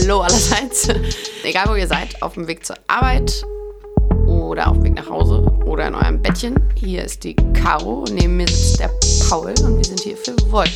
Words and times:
Hallo 0.00 0.20
allerseits. 0.20 0.88
Egal 1.44 1.64
wo 1.68 1.74
ihr 1.74 1.86
seid, 1.86 2.22
auf 2.22 2.34
dem 2.34 2.46
Weg 2.46 2.64
zur 2.64 2.76
Arbeit 2.86 3.44
oder 4.26 4.68
auf 4.68 4.76
dem 4.76 4.84
Weg 4.84 4.94
nach 4.94 5.08
Hause 5.08 5.40
oder 5.64 5.88
in 5.88 5.94
eurem 5.94 6.22
Bettchen. 6.22 6.54
Hier 6.76 7.04
ist 7.04 7.24
die 7.24 7.34
Caro, 7.34 8.04
neben 8.12 8.36
mir 8.36 8.46
sitzt 8.46 8.80
der 8.80 8.90
Paul 9.28 9.54
und 9.64 9.76
wir 9.76 9.84
sind 9.84 10.00
hier 10.00 10.16
für 10.16 10.36
Volt. 10.50 10.70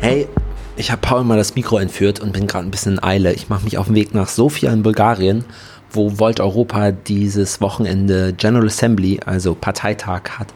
Hey, 0.00 0.26
ich 0.76 0.90
habe 0.90 1.00
Paul 1.00 1.24
mal 1.24 1.36
das 1.36 1.54
Mikro 1.54 1.78
entführt 1.78 2.20
und 2.20 2.32
bin 2.32 2.46
gerade 2.46 2.66
ein 2.66 2.70
bisschen 2.70 2.94
in 2.94 3.02
Eile. 3.02 3.32
Ich 3.32 3.48
mache 3.48 3.64
mich 3.64 3.78
auf 3.78 3.86
den 3.86 3.94
Weg 3.94 4.14
nach 4.14 4.28
Sofia 4.28 4.72
in 4.72 4.82
Bulgarien, 4.82 5.44
wo 5.90 6.18
Volt 6.18 6.40
Europa 6.40 6.90
dieses 6.90 7.60
Wochenende 7.60 8.32
General 8.32 8.66
Assembly, 8.66 9.20
also 9.24 9.54
Parteitag 9.54 10.22
hat. 10.38 10.48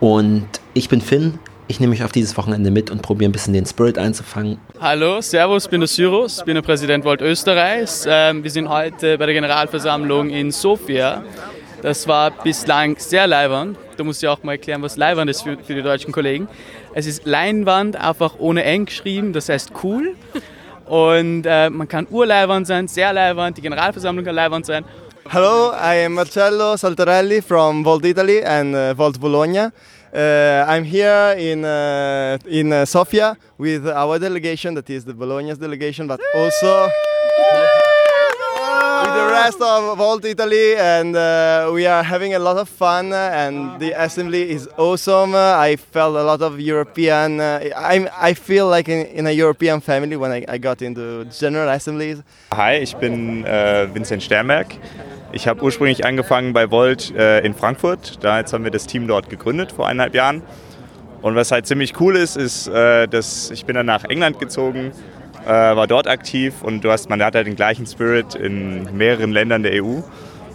Und 0.00 0.46
ich 0.74 0.88
bin 0.88 1.00
Finn, 1.00 1.38
ich 1.72 1.80
nehme 1.80 1.92
mich 1.92 2.04
auf 2.04 2.12
dieses 2.12 2.36
Wochenende 2.36 2.70
mit 2.70 2.90
und 2.90 3.00
probiere 3.00 3.30
ein 3.30 3.32
bisschen 3.32 3.54
den 3.54 3.64
Spirit 3.64 3.96
einzufangen. 3.96 4.58
Hallo, 4.78 5.22
Servus, 5.22 5.64
ich 5.64 5.70
bin 5.70 5.80
der 5.80 5.88
Cyrus, 5.88 6.38
ich 6.40 6.44
bin 6.44 6.54
der 6.54 6.60
Präsident 6.60 7.02
Volt 7.02 7.22
Österreichs. 7.22 8.04
Ähm, 8.06 8.44
wir 8.44 8.50
sind 8.50 8.68
heute 8.68 9.16
bei 9.16 9.24
der 9.24 9.34
Generalversammlung 9.34 10.28
in 10.28 10.50
Sofia. 10.50 11.24
Das 11.80 12.06
war 12.06 12.30
bislang 12.30 12.96
sehr 12.98 13.26
leibernd. 13.26 13.78
Da 13.96 14.04
muss 14.04 14.22
ich 14.22 14.28
auch 14.28 14.42
mal 14.42 14.52
erklären, 14.52 14.82
was 14.82 14.98
leibernd 14.98 15.30
ist 15.30 15.42
für, 15.42 15.56
für 15.56 15.74
die 15.74 15.80
deutschen 15.80 16.12
Kollegen. 16.12 16.46
Es 16.92 17.06
ist 17.06 17.24
Leinwand, 17.24 17.96
einfach 17.96 18.34
ohne 18.38 18.64
eng 18.64 18.84
geschrieben, 18.84 19.32
das 19.32 19.48
heißt 19.48 19.72
cool. 19.82 20.14
Und 20.84 21.44
äh, 21.46 21.70
man 21.70 21.88
kann 21.88 22.06
urleibernd 22.10 22.66
sein, 22.66 22.86
sehr 22.86 23.14
leibernd, 23.14 23.56
die 23.56 23.62
Generalversammlung 23.62 24.26
kann 24.26 24.34
leibernd 24.34 24.66
sein. 24.66 24.84
Hello, 25.30 25.72
I 25.72 26.04
am 26.04 26.12
Marcello 26.12 26.76
Saltarelli 26.76 27.40
from 27.40 27.82
Volt 27.82 28.04
Italy 28.04 28.44
and 28.44 28.74
uh, 28.74 28.92
Volt 28.98 29.18
Bologna. 29.18 29.72
Uh, 30.12 30.66
I'm 30.68 30.84
here 30.84 31.34
in 31.38 31.64
uh, 31.64 32.36
in 32.46 32.70
uh, 32.70 32.84
Sofia 32.84 33.34
with 33.56 33.88
our 33.88 34.18
delegation, 34.18 34.74
that 34.74 34.90
is 34.90 35.06
the 35.06 35.14
Bologna's 35.14 35.56
delegation, 35.56 36.06
but 36.06 36.20
also 36.34 36.90
with 39.02 39.14
the 39.14 39.28
rest 39.32 39.58
of 39.62 39.96
Volt 39.96 40.22
Italy, 40.26 40.76
and 40.76 41.16
uh, 41.16 41.70
we 41.72 41.86
are 41.86 42.02
having 42.02 42.34
a 42.34 42.38
lot 42.38 42.58
of 42.58 42.68
fun. 42.68 43.14
And 43.14 43.80
the 43.80 43.92
assembly 43.92 44.50
is 44.50 44.68
awesome. 44.76 45.34
I 45.34 45.76
felt 45.76 46.14
a 46.16 46.22
lot 46.22 46.42
of 46.42 46.60
European. 46.60 47.40
I'm 47.40 48.06
I 48.14 48.34
feel 48.34 48.68
like 48.68 48.90
in, 48.90 49.06
in, 49.06 49.26
a 49.26 49.32
European 49.32 49.80
family 49.80 50.16
when 50.16 50.30
I, 50.30 50.44
I 50.46 50.58
got 50.58 50.82
into 50.82 51.24
general 51.24 51.70
assemblies. 51.70 52.22
Hi, 52.52 52.82
ich 52.82 52.94
bin 52.96 53.46
äh, 53.46 53.86
Vincent 53.86 54.22
Sternberg. 54.22 54.78
Ich 55.34 55.48
habe 55.48 55.62
ursprünglich 55.62 56.04
angefangen 56.04 56.52
bei 56.52 56.70
Volt 56.70 57.14
äh, 57.16 57.40
in 57.40 57.54
Frankfurt. 57.54 58.22
Da 58.22 58.38
jetzt 58.38 58.52
haben 58.52 58.64
wir 58.64 58.70
das 58.70 58.86
Team 58.86 59.08
dort 59.08 59.30
gegründet 59.30 59.72
vor 59.72 59.88
eineinhalb 59.88 60.14
Jahren. 60.14 60.42
Und 61.22 61.36
was 61.36 61.50
halt 61.50 61.66
ziemlich 61.66 61.98
cool 62.00 62.16
ist, 62.16 62.36
ist, 62.36 62.68
äh, 62.68 63.08
dass 63.08 63.50
ich 63.50 63.64
bin 63.64 63.74
dann 63.74 63.86
nach 63.86 64.04
England 64.04 64.38
gezogen, 64.38 64.92
äh, 65.46 65.48
war 65.48 65.86
dort 65.86 66.06
aktiv 66.06 66.62
und 66.62 66.84
du 66.84 66.90
hast, 66.90 67.08
man 67.08 67.22
hat 67.22 67.34
halt 67.34 67.46
den 67.46 67.56
gleichen 67.56 67.86
Spirit 67.86 68.34
in 68.34 68.94
mehreren 68.94 69.32
Ländern 69.32 69.62
der 69.62 69.82
EU. 69.82 70.00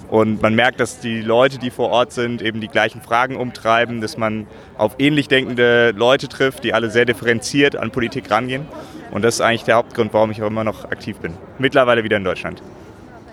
Und 0.10 0.44
man 0.44 0.54
merkt, 0.54 0.80
dass 0.80 1.00
die 1.00 1.22
Leute, 1.22 1.58
die 1.58 1.72
vor 1.72 1.90
Ort 1.90 2.14
sind, 2.14 2.44
eben 2.44 2.62
die 2.62 2.68
gleichen 2.68 3.02
Fragen 3.02 3.36
umtreiben, 3.36 4.00
dass 4.00 4.16
man 4.16 4.46
auf 4.78 4.96
ähnlich 5.00 5.28
denkende 5.28 5.92
Leute 5.92 6.28
trifft, 6.28 6.64
die 6.64 6.76
alle 6.76 6.92
sehr 6.92 7.06
differenziert 7.06 7.76
an 7.76 7.90
Politik 7.90 8.30
rangehen. 8.30 8.68
Und 9.10 9.26
das 9.26 9.36
ist 9.36 9.42
eigentlich 9.42 9.64
der 9.64 9.76
Hauptgrund, 9.76 10.14
warum 10.14 10.30
ich 10.30 10.44
auch 10.44 10.48
immer 10.48 10.64
noch 10.64 10.86
aktiv 10.86 11.18
bin. 11.18 11.34
Mittlerweile 11.58 12.04
wieder 12.04 12.18
in 12.18 12.24
Deutschland. 12.24 12.62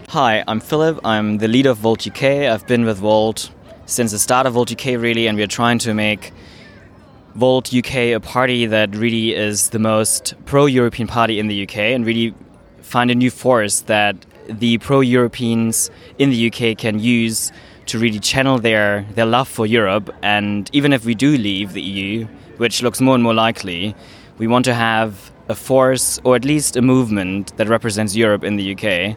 Hi, 0.08 0.44
I'm 0.47 0.60
Philip. 0.60 1.00
I'm 1.02 1.38
the 1.38 1.48
leader 1.48 1.70
of 1.70 1.78
Volt 1.78 2.06
UK. 2.06 2.22
I've 2.22 2.66
been 2.69 2.84
with 2.84 2.98
Volt 2.98 3.50
since 3.86 4.12
the 4.12 4.19
start 4.19 4.47
of 4.47 4.52
Volt 4.52 4.70
UK, 4.70 5.00
really, 5.00 5.27
and 5.27 5.36
we're 5.36 5.48
trying 5.48 5.78
to 5.80 5.94
make 5.94 6.33
Volt 7.34 7.74
UK 7.74 8.12
a 8.14 8.20
party 8.20 8.66
that 8.66 8.94
really 8.94 9.34
is 9.34 9.70
the 9.70 9.80
most 9.80 10.34
pro 10.44 10.66
European 10.66 11.08
party 11.08 11.41
in 11.41 11.48
the 11.48 11.64
UK 11.64 11.78
and 11.78 12.06
really 12.06 12.32
find 12.80 13.10
a 13.10 13.14
new 13.14 13.30
force 13.30 13.80
that 13.80 14.14
the 14.48 14.78
pro 14.78 15.00
Europeans 15.00 15.91
in 16.19 16.31
the 16.31 16.47
UK 16.47 16.78
can 16.78 17.00
use 17.00 17.50
to 17.87 17.98
really 17.98 18.20
channel 18.20 18.59
their, 18.59 19.04
their 19.14 19.26
love 19.26 19.48
for 19.48 19.66
Europe. 19.66 20.14
And 20.22 20.70
even 20.72 20.93
if 20.93 21.04
we 21.04 21.16
do 21.16 21.37
leave 21.37 21.72
the 21.72 21.82
EU, 21.82 22.26
which 22.59 22.82
looks 22.82 23.00
more 23.00 23.14
and 23.14 23.25
more 23.25 23.34
likely, 23.34 23.97
we 24.38 24.47
want 24.47 24.64
to 24.66 24.75
have 24.75 25.32
a 25.48 25.54
force 25.54 26.20
or 26.25 26.37
at 26.37 26.44
least 26.44 26.76
a 26.76 26.82
movement 26.82 27.56
that 27.56 27.69
represents 27.69 28.14
Europe 28.14 28.44
in 28.44 28.56
the 28.56 28.75
UK 28.75 29.16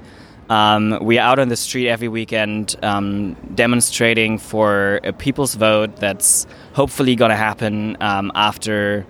um, 0.50 0.98
we 1.02 1.18
are 1.18 1.32
out 1.32 1.40
on 1.40 1.50
the 1.50 1.58
street 1.58 1.90
every 1.90 2.08
weekend 2.08 2.76
um, 2.82 3.34
demonstrating 3.54 4.38
for 4.38 5.02
a 5.04 5.12
people's 5.12 5.56
vote 5.56 5.98
that's 5.98 6.48
hopefully 6.74 7.16
going 7.16 7.32
to 7.32 7.36
happen 7.36 7.98
um, 8.02 8.32
after 8.34 9.06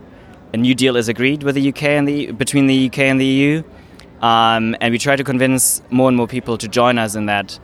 a 0.54 0.58
new 0.58 0.74
deal 0.74 0.96
is 0.96 1.10
agreed 1.10 1.44
with 1.44 1.56
the 1.56 1.70
UK 1.70 1.84
and 1.84 2.08
the 2.08 2.32
between 2.32 2.68
the 2.68 2.88
UK 2.88 3.00
and 3.00 3.22
the 3.22 3.26
EU. 3.26 3.64
Um, 4.22 4.76
and 4.82 4.92
we 4.92 4.98
try 4.98 5.16
to 5.16 5.24
convince 5.24 5.82
more 5.92 6.08
and 6.08 6.18
more 6.18 6.28
people 6.28 6.58
to 6.58 6.68
join 6.68 6.98
us 6.98 7.14
in 7.16 7.28
that 7.28 7.60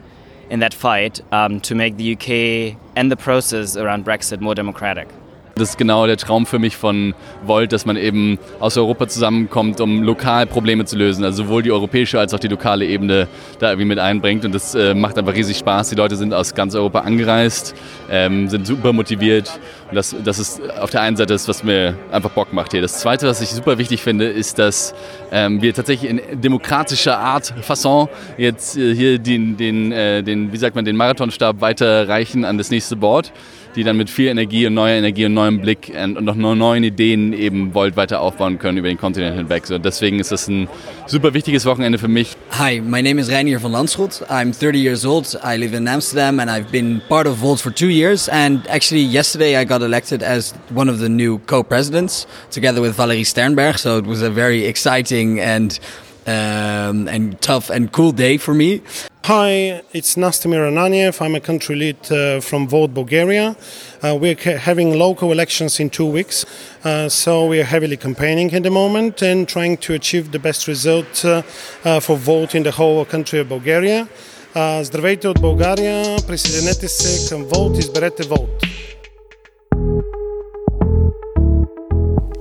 in 0.49 0.59
that 0.59 0.73
fight 0.73 1.21
um, 1.31 1.59
to 1.61 1.73
make 1.73 1.97
the 1.97 2.13
UK 2.13 2.77
and 2.95 3.11
the 3.11 3.17
process 3.17 3.75
around 3.75 4.05
Brexit 4.05 4.39
more 4.39 4.53
democratic. 4.53 5.07
Das 5.55 5.69
ist 5.69 5.77
genau 5.77 6.07
der 6.07 6.17
Traum 6.17 6.47
für 6.47 6.57
mich 6.57 6.77
von 6.77 7.13
Volt, 7.45 7.73
dass 7.73 7.85
man 7.85 7.95
eben 7.95 8.39
aus 8.59 8.75
Europa 8.75 9.07
zusammenkommt, 9.07 9.79
um 9.81 10.01
lokal 10.01 10.47
Probleme 10.47 10.85
zu 10.85 10.97
lösen. 10.97 11.23
Also 11.23 11.43
sowohl 11.43 11.61
die 11.61 11.71
europäische 11.71 12.19
als 12.19 12.33
auch 12.33 12.39
die 12.39 12.47
lokale 12.47 12.87
Ebene 12.87 13.27
da 13.59 13.69
irgendwie 13.69 13.85
mit 13.85 13.99
einbringt. 13.99 14.45
Und 14.45 14.55
das 14.55 14.73
äh, 14.73 14.95
macht 14.95 15.15
einfach 15.15 15.35
riesig 15.35 15.57
Spaß. 15.59 15.89
Die 15.89 15.95
Leute 15.95 16.15
sind 16.15 16.33
aus 16.33 16.55
ganz 16.55 16.73
Europa 16.73 17.01
angereist, 17.01 17.75
ähm, 18.09 18.49
sind 18.49 18.65
super 18.65 18.93
motiviert. 18.93 19.59
Und 19.93 19.97
das, 19.97 20.15
das 20.23 20.39
ist 20.39 20.59
auf 20.79 20.89
der 20.89 21.01
einen 21.01 21.15
Seite 21.15 21.33
das, 21.33 21.47
was 21.47 21.63
mir 21.63 21.95
einfach 22.11 22.31
Bock 22.31 22.51
macht 22.51 22.71
hier. 22.71 22.81
Das 22.81 22.97
Zweite, 22.97 23.27
was 23.27 23.41
ich 23.41 23.49
super 23.49 23.77
wichtig 23.77 24.01
finde, 24.01 24.25
ist, 24.25 24.57
dass 24.57 24.95
ähm, 25.31 25.61
wir 25.61 25.71
tatsächlich 25.71 26.09
in 26.09 26.41
demokratischer 26.41 27.19
Art, 27.19 27.53
Fasson, 27.61 28.09
jetzt 28.39 28.75
äh, 28.75 28.95
hier 28.95 29.19
den, 29.19 29.55
den, 29.55 29.91
äh, 29.91 30.23
den, 30.23 30.51
wie 30.51 30.57
sagt 30.57 30.75
man, 30.75 30.83
den 30.83 30.95
Marathonstab 30.95 31.61
weiterreichen 31.61 32.43
an 32.43 32.57
das 32.57 32.71
nächste 32.71 32.95
Board 32.95 33.31
die 33.75 33.83
dann 33.83 33.97
mit 33.97 34.09
viel 34.09 34.27
Energie 34.27 34.67
und 34.67 34.73
neuer 34.73 34.95
Energie 34.95 35.25
und 35.25 35.33
neuem 35.33 35.61
Blick 35.61 35.91
und, 35.95 36.23
noch 36.23 36.35
neuen 36.35 36.83
Ideen 36.83 37.33
eben 37.33 37.73
Volt 37.73 37.95
weiter 37.95 38.21
aufbauen 38.21 38.59
können 38.59 38.77
über 38.77 38.87
den 38.87 38.97
Kontinent 38.97 39.35
hinweg. 39.35 39.65
So, 39.65 39.77
deswegen 39.77 40.19
ist 40.19 40.31
das 40.31 40.47
ein 40.47 40.67
super 41.07 41.33
wichtiges 41.33 41.65
Wochenende 41.65 41.97
für 41.97 42.07
mich. 42.07 42.35
Hi, 42.51 42.81
my 42.81 43.01
name 43.01 43.19
is 43.19 43.31
Reinier 43.31 43.61
van 43.61 43.71
Landschot. 43.71 44.23
I'm 44.29 44.53
30 44.53 44.79
years 44.79 45.05
old. 45.05 45.37
I 45.43 45.57
live 45.57 45.75
in 45.75 45.87
Amsterdam 45.87 46.39
and 46.39 46.49
I've 46.49 46.71
been 46.71 47.01
part 47.09 47.27
of 47.27 47.41
Volt 47.41 47.59
for 47.59 47.73
two 47.73 47.89
years. 47.89 48.29
And 48.29 48.67
actually, 48.69 49.03
yesterday 49.03 49.59
I 49.59 49.65
got 49.65 49.81
elected 49.82 50.22
as 50.22 50.52
one 50.70 50.88
of 50.88 50.98
the 50.98 51.08
new 51.08 51.38
co-presidents 51.46 52.26
together 52.50 52.80
with 52.80 52.94
Valerie 52.94 53.24
Sternberg. 53.24 53.78
So 53.78 53.98
it 53.98 54.06
was 54.06 54.22
a 54.22 54.30
very 54.30 54.64
exciting 54.64 55.40
and 55.40 55.78
um, 56.26 57.08
and 57.08 57.40
tough 57.40 57.70
and 57.70 57.90
cool 57.90 58.12
day 58.12 58.36
for 58.36 58.54
me. 58.54 58.82
Hi, 59.24 59.82
it's 59.92 60.16
Nastimir 60.16 60.60
Ananiev. 60.60 61.20
I'm 61.20 61.34
a 61.34 61.40
country 61.40 61.76
lead 61.76 62.12
uh, 62.12 62.40
from 62.40 62.68
Vote 62.68 62.94
Bulgaria. 62.94 63.56
Uh, 64.02 64.16
we're 64.20 64.34
having 64.58 64.98
local 64.98 65.32
elections 65.32 65.80
in 65.80 65.90
two 65.90 66.06
weeks, 66.06 66.46
uh, 66.84 67.08
so 67.08 67.46
we 67.46 67.60
are 67.60 67.64
heavily 67.64 67.96
campaigning 67.96 68.54
at 68.54 68.62
the 68.62 68.70
moment 68.70 69.22
and 69.22 69.48
trying 69.48 69.76
to 69.78 69.94
achieve 69.94 70.32
the 70.32 70.38
best 70.38 70.68
result 70.68 71.24
uh, 71.24 71.42
uh, 71.84 72.00
for 72.00 72.16
vote 72.16 72.54
in 72.54 72.62
the 72.62 72.70
whole 72.70 73.04
country 73.04 73.38
of 73.40 73.48
Bulgaria. 73.48 74.08
Uh, 74.54 74.82
здравейте 74.82 75.28
от 75.28 75.40
България, 75.40 76.16
присъединете 76.26 76.88
се 76.88 77.28
към 77.28 77.44
Vote, 77.44 77.78
изберете 77.78 78.22
Vote. 78.22 78.71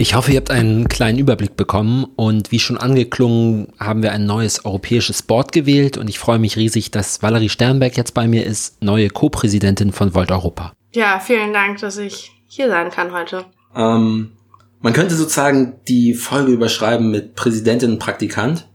Ich 0.02 0.16
hoffe, 0.16 0.32
ihr 0.32 0.38
habt 0.38 0.50
einen 0.50 0.88
kleinen 0.88 1.20
Überblick 1.20 1.54
bekommen 1.54 2.06
und 2.16 2.50
wie 2.50 2.58
schon 2.58 2.76
angeklungen, 2.76 3.68
haben 3.78 4.02
wir 4.02 4.10
ein 4.10 4.26
neues 4.26 4.64
europäisches 4.64 5.22
Board 5.22 5.52
gewählt 5.52 5.96
und 5.96 6.10
ich 6.10 6.18
freue 6.18 6.40
mich 6.40 6.56
riesig, 6.56 6.90
dass 6.90 7.22
Valerie 7.22 7.48
Sternberg 7.48 7.96
jetzt 7.96 8.12
bei 8.12 8.26
mir 8.26 8.44
ist, 8.44 8.82
neue 8.82 9.10
Co-Präsidentin 9.10 9.92
von 9.92 10.12
Volt 10.12 10.32
Europa. 10.32 10.72
Ja, 10.92 11.20
vielen 11.20 11.52
Dank, 11.52 11.78
dass 11.78 11.98
ich 11.98 12.32
hier 12.48 12.68
sein 12.68 12.90
kann 12.90 13.12
heute. 13.12 13.44
Ähm, 13.76 14.32
man 14.80 14.92
könnte 14.92 15.14
sozusagen 15.14 15.74
die 15.86 16.14
Folge 16.14 16.50
überschreiben 16.50 17.08
mit 17.08 17.36
Präsidentin 17.36 17.92
und 17.92 17.98
Praktikant. 18.00 18.66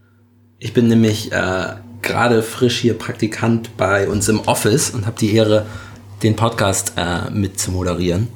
Ich 0.59 0.71
bin 0.71 0.87
nämlich 0.87 1.33
äh, 1.33 1.73
gerade 2.03 2.41
frisch 2.41 2.79
hier 2.79 2.97
Praktikant 2.97 3.75
bei 3.75 4.07
uns 4.07 4.29
im 4.29 4.39
Office 4.47 4.91
und 4.91 5.05
habe 5.05 5.19
die 5.19 5.35
Ehre, 5.35 5.65
den 6.23 6.37
Podcast 6.37 6.93
äh, 6.95 7.29
mit 7.31 7.59
zu 7.59 7.71
moderieren. 7.71 8.29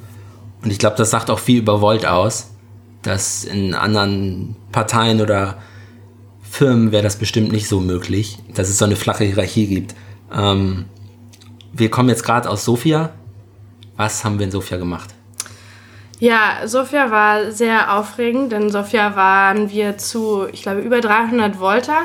Und 0.62 0.70
ich 0.70 0.78
glaube, 0.78 0.96
das 0.98 1.08
sagt 1.08 1.30
auch 1.30 1.38
viel 1.38 1.60
über 1.60 1.80
Volt 1.80 2.04
aus 2.04 2.51
dass 3.02 3.44
in 3.44 3.74
anderen 3.74 4.56
Parteien 4.70 5.20
oder 5.20 5.58
Firmen 6.42 6.92
wäre 6.92 7.02
das 7.02 7.16
bestimmt 7.16 7.50
nicht 7.50 7.68
so 7.68 7.80
möglich, 7.80 8.38
dass 8.54 8.68
es 8.68 8.78
so 8.78 8.84
eine 8.84 8.96
flache 8.96 9.24
Hierarchie 9.24 9.66
gibt. 9.66 9.94
Ähm, 10.34 10.84
wir 11.72 11.90
kommen 11.90 12.08
jetzt 12.08 12.24
gerade 12.24 12.48
aus 12.48 12.64
Sofia. 12.64 13.10
Was 13.96 14.24
haben 14.24 14.38
wir 14.38 14.44
in 14.44 14.52
Sofia 14.52 14.76
gemacht? 14.76 15.10
Ja, 16.18 16.66
Sofia 16.66 17.10
war 17.10 17.50
sehr 17.50 17.96
aufregend. 17.96 18.52
In 18.52 18.70
Sofia 18.70 19.16
waren 19.16 19.70
wir 19.70 19.98
zu, 19.98 20.46
ich 20.52 20.62
glaube, 20.62 20.80
über 20.80 21.00
300 21.00 21.56
Volter, 21.56 22.02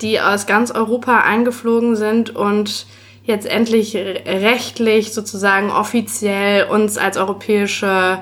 die 0.00 0.20
aus 0.20 0.46
ganz 0.46 0.70
Europa 0.70 1.18
eingeflogen 1.18 1.94
sind 1.94 2.30
und 2.30 2.86
jetzt 3.24 3.46
endlich 3.46 3.94
rechtlich 3.96 5.12
sozusagen 5.12 5.70
offiziell 5.70 6.68
uns 6.68 6.96
als 6.96 7.16
europäische 7.16 8.20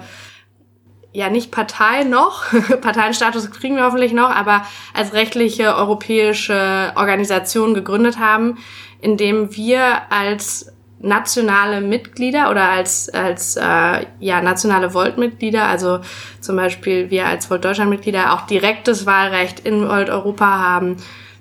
ja 1.18 1.30
nicht 1.30 1.50
Partei 1.50 2.04
noch, 2.04 2.44
Parteienstatus 2.80 3.50
kriegen 3.50 3.76
wir 3.76 3.84
hoffentlich 3.84 4.12
noch, 4.12 4.30
aber 4.30 4.62
als 4.94 5.12
rechtliche 5.12 5.74
europäische 5.74 6.92
Organisation 6.94 7.74
gegründet 7.74 8.18
haben, 8.18 8.58
indem 9.00 9.54
wir 9.56 10.10
als 10.10 10.72
nationale 11.00 11.80
Mitglieder 11.80 12.50
oder 12.50 12.68
als, 12.68 13.08
als 13.08 13.56
äh, 13.56 14.06
ja, 14.20 14.40
nationale 14.42 14.94
Volt-Mitglieder, 14.94 15.64
also 15.64 16.00
zum 16.40 16.56
Beispiel 16.56 17.10
wir 17.10 17.26
als 17.26 17.50
Volt 17.50 17.64
Deutschland-Mitglieder 17.64 18.32
auch 18.32 18.42
direktes 18.42 19.04
Wahlrecht 19.06 19.60
in 19.60 19.88
Volt 19.88 20.10
Europa 20.10 20.46
haben 20.46 20.96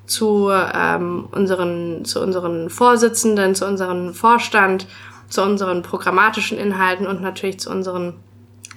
zu 0.05 0.49
ähm, 0.51 1.27
unseren, 1.31 2.05
zu 2.05 2.21
unseren 2.21 2.69
Vorsitzenden, 2.69 3.55
zu 3.55 3.65
unserem 3.65 4.13
Vorstand, 4.13 4.87
zu 5.27 5.43
unseren 5.43 5.81
programmatischen 5.81 6.57
Inhalten 6.57 7.05
und 7.05 7.21
natürlich 7.21 7.59
zu 7.59 7.69
unseren 7.69 8.13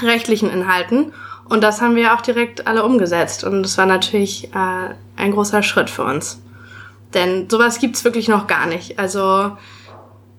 rechtlichen 0.02 0.50
Inhalten. 0.50 1.12
Und 1.48 1.62
das 1.62 1.80
haben 1.80 1.96
wir 1.96 2.14
auch 2.14 2.20
direkt 2.20 2.66
alle 2.66 2.84
umgesetzt. 2.84 3.44
Und 3.44 3.62
das 3.62 3.76
war 3.76 3.86
natürlich 3.86 4.52
äh, 4.54 4.94
ein 5.16 5.32
großer 5.32 5.62
Schritt 5.62 5.90
für 5.90 6.04
uns. 6.04 6.40
Denn 7.14 7.50
sowas 7.50 7.80
gibt's 7.80 8.04
wirklich 8.04 8.28
noch 8.28 8.46
gar 8.46 8.66
nicht. 8.66 8.98
Also 8.98 9.56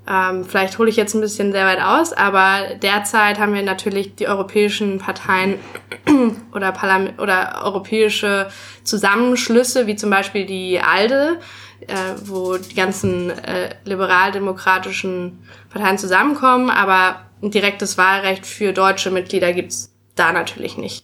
ähm, 0.07 0.45
vielleicht 0.45 0.79
hole 0.79 0.89
ich 0.89 0.95
jetzt 0.95 1.13
ein 1.13 1.21
bisschen 1.21 1.51
sehr 1.51 1.65
weit 1.65 1.81
aus, 1.81 2.11
aber 2.11 2.75
derzeit 2.81 3.39
haben 3.39 3.53
wir 3.53 3.61
natürlich 3.61 4.15
die 4.15 4.27
europäischen 4.27 4.97
Parteien 4.97 5.59
oder, 6.53 6.71
Parlament 6.71 7.19
oder 7.19 7.61
europäische 7.63 8.49
Zusammenschlüsse, 8.83 9.85
wie 9.85 9.95
zum 9.95 10.09
Beispiel 10.09 10.45
die 10.45 10.79
ALDE, 10.79 11.37
äh, 11.81 11.95
wo 12.25 12.57
die 12.57 12.73
ganzen 12.73 13.29
äh, 13.29 13.75
liberal-demokratischen 13.85 15.39
Parteien 15.69 15.97
zusammenkommen, 15.97 16.69
aber 16.69 17.21
ein 17.41 17.51
direktes 17.51 17.97
Wahlrecht 17.97 18.45
für 18.45 18.73
deutsche 18.73 19.11
Mitglieder 19.11 19.53
gibt's 19.53 19.91
da 20.15 20.31
natürlich 20.31 20.77
nicht. 20.77 21.03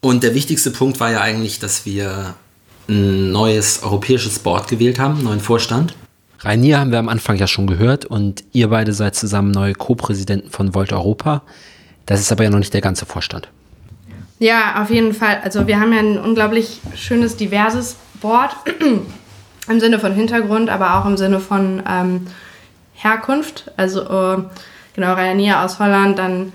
Und 0.00 0.22
der 0.22 0.34
wichtigste 0.34 0.70
Punkt 0.70 1.00
war 1.00 1.10
ja 1.10 1.20
eigentlich, 1.20 1.58
dass 1.58 1.84
wir 1.84 2.34
ein 2.88 3.32
neues 3.32 3.82
europäisches 3.82 4.38
Board 4.38 4.68
gewählt 4.68 4.98
haben, 4.98 5.14
einen 5.14 5.24
neuen 5.24 5.40
Vorstand. 5.40 5.94
Rainier 6.40 6.78
haben 6.78 6.92
wir 6.92 6.98
am 6.98 7.08
Anfang 7.08 7.36
ja 7.36 7.46
schon 7.46 7.66
gehört 7.66 8.04
und 8.04 8.44
ihr 8.52 8.68
beide 8.68 8.92
seid 8.92 9.16
zusammen 9.16 9.50
neue 9.50 9.74
Co-Präsidenten 9.74 10.50
von 10.50 10.74
Volt 10.74 10.92
Europa. 10.92 11.42
Das 12.06 12.20
ist 12.20 12.30
aber 12.30 12.44
ja 12.44 12.50
noch 12.50 12.58
nicht 12.58 12.72
der 12.72 12.80
ganze 12.80 13.06
Vorstand. 13.06 13.48
Ja, 14.38 14.80
auf 14.80 14.90
jeden 14.90 15.14
Fall. 15.14 15.40
Also 15.42 15.66
wir 15.66 15.80
haben 15.80 15.92
ja 15.92 15.98
ein 15.98 16.18
unglaublich 16.18 16.80
schönes, 16.94 17.36
diverses 17.36 17.96
Board 18.20 18.52
im 19.68 19.80
Sinne 19.80 19.98
von 19.98 20.14
Hintergrund, 20.14 20.70
aber 20.70 20.96
auch 20.96 21.06
im 21.06 21.16
Sinne 21.16 21.40
von 21.40 21.82
ähm, 21.88 22.28
Herkunft. 22.94 23.72
Also 23.76 24.02
äh, 24.02 24.42
genau, 24.98 25.14
Rainier 25.14 25.62
aus 25.62 25.78
Holland, 25.78 26.18
dann 26.18 26.52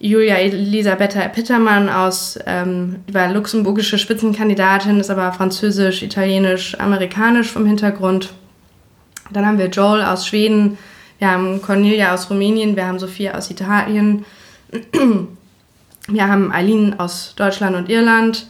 Julia 0.00 0.36
Elisabetta 0.36 1.28
Pittermann 1.28 1.90
aus, 1.90 2.38
ähm, 2.46 2.96
die 3.06 3.12
war 3.12 3.30
luxemburgische 3.30 3.98
Spitzenkandidatin, 3.98 5.00
ist 5.00 5.10
aber 5.10 5.32
französisch, 5.32 6.02
italienisch, 6.02 6.78
amerikanisch 6.80 7.50
vom 7.50 7.66
Hintergrund. 7.66 8.32
Dann 9.30 9.44
haben 9.44 9.58
wir 9.58 9.66
Joel 9.66 10.02
aus 10.02 10.26
Schweden, 10.26 10.78
wir 11.18 11.30
haben 11.30 11.60
Cornelia 11.60 12.14
aus 12.14 12.30
Rumänien, 12.30 12.74
wir 12.74 12.86
haben 12.86 12.98
Sophia 12.98 13.34
aus 13.34 13.50
Italien, 13.50 14.24
wir 16.08 16.26
haben 16.26 16.50
Eileen 16.52 16.98
aus 16.98 17.34
Deutschland 17.36 17.76
und 17.76 17.90
Irland, 17.90 18.46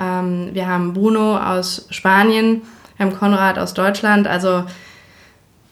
ähm, 0.00 0.50
wir 0.54 0.66
haben 0.66 0.92
Bruno 0.92 1.38
aus 1.38 1.86
Spanien, 1.90 2.62
wir 2.96 3.06
haben 3.06 3.16
Konrad 3.16 3.60
aus 3.60 3.74
Deutschland. 3.74 4.26
Also 4.26 4.64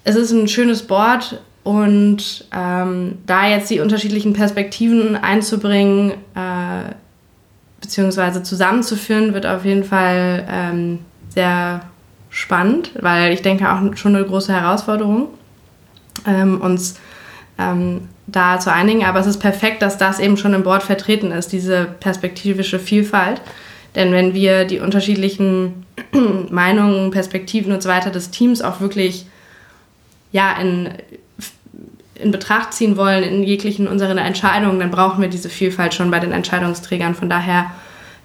es 0.05 0.14
ist 0.14 0.31
ein 0.31 0.46
schönes 0.46 0.87
Board 0.87 1.41
und 1.65 2.45
ähm, 2.55 3.19
da 3.27 3.49
jetzt 3.49 3.71
die 3.71 3.81
unterschiedlichen 3.81 4.35
Perspektiven 4.35 5.17
einzubringen, 5.17 6.13
äh, 6.35 6.93
beziehungsweise 7.81 8.43
zusammenzuführen, 8.43 9.33
wird 9.33 9.47
auf 9.47 9.65
jeden 9.65 9.85
Fall 9.85 10.47
ähm, 10.49 10.99
sehr 11.31 11.81
spannend, 12.29 12.91
weil 13.01 13.33
ich 13.33 13.43
denke 13.43 13.73
auch 13.73 13.81
schon 13.97 14.15
eine 14.15 14.25
große 14.25 14.53
Herausforderung, 14.53 15.29
ähm, 16.27 16.61
uns 16.61 16.97
ähm, 17.59 18.09
da 18.27 18.61
zu 18.61 18.71
einigen. 18.71 19.05
Aber 19.05 19.21
es 19.21 19.27
ist 19.27 19.39
perfekt, 19.39 19.81
dass 19.81 19.97
das 19.97 20.19
eben 20.19 20.37
schon 20.37 20.53
im 20.53 20.65
Board 20.65 20.83
vertreten 20.83 21.33
ist, 21.33 21.53
diese 21.53 21.87
perspektivische 22.01 22.79
Vielfalt. 22.79 23.41
Denn 23.95 24.13
wenn 24.13 24.35
wir 24.35 24.67
die 24.67 24.81
unterschiedlichen 24.81 25.87
Meinungen, 26.51 27.11
Perspektiven 27.11 27.73
und 27.73 27.83
so 27.83 27.89
weiter 27.89 28.11
des 28.11 28.31
Teams 28.31 28.61
auch 28.61 28.81
wirklich 28.81 29.27
ja, 30.33 30.53
in, 30.61 30.89
in 32.15 32.31
Betracht 32.31 32.73
ziehen 32.73 32.97
wollen 32.97 33.23
in 33.23 33.43
jeglichen 33.43 33.89
unseren 33.89 34.19
Entscheidungen, 34.19 34.79
dann 34.79 34.91
brauchen 34.91 35.21
wir 35.21 35.29
diese 35.29 35.49
Vielfalt 35.49 35.95
schon 35.95 36.11
bei 36.11 36.21
den 36.21 36.33
Entscheidungsträgern. 36.33 37.15
Von 37.15 37.29
daher 37.29 37.71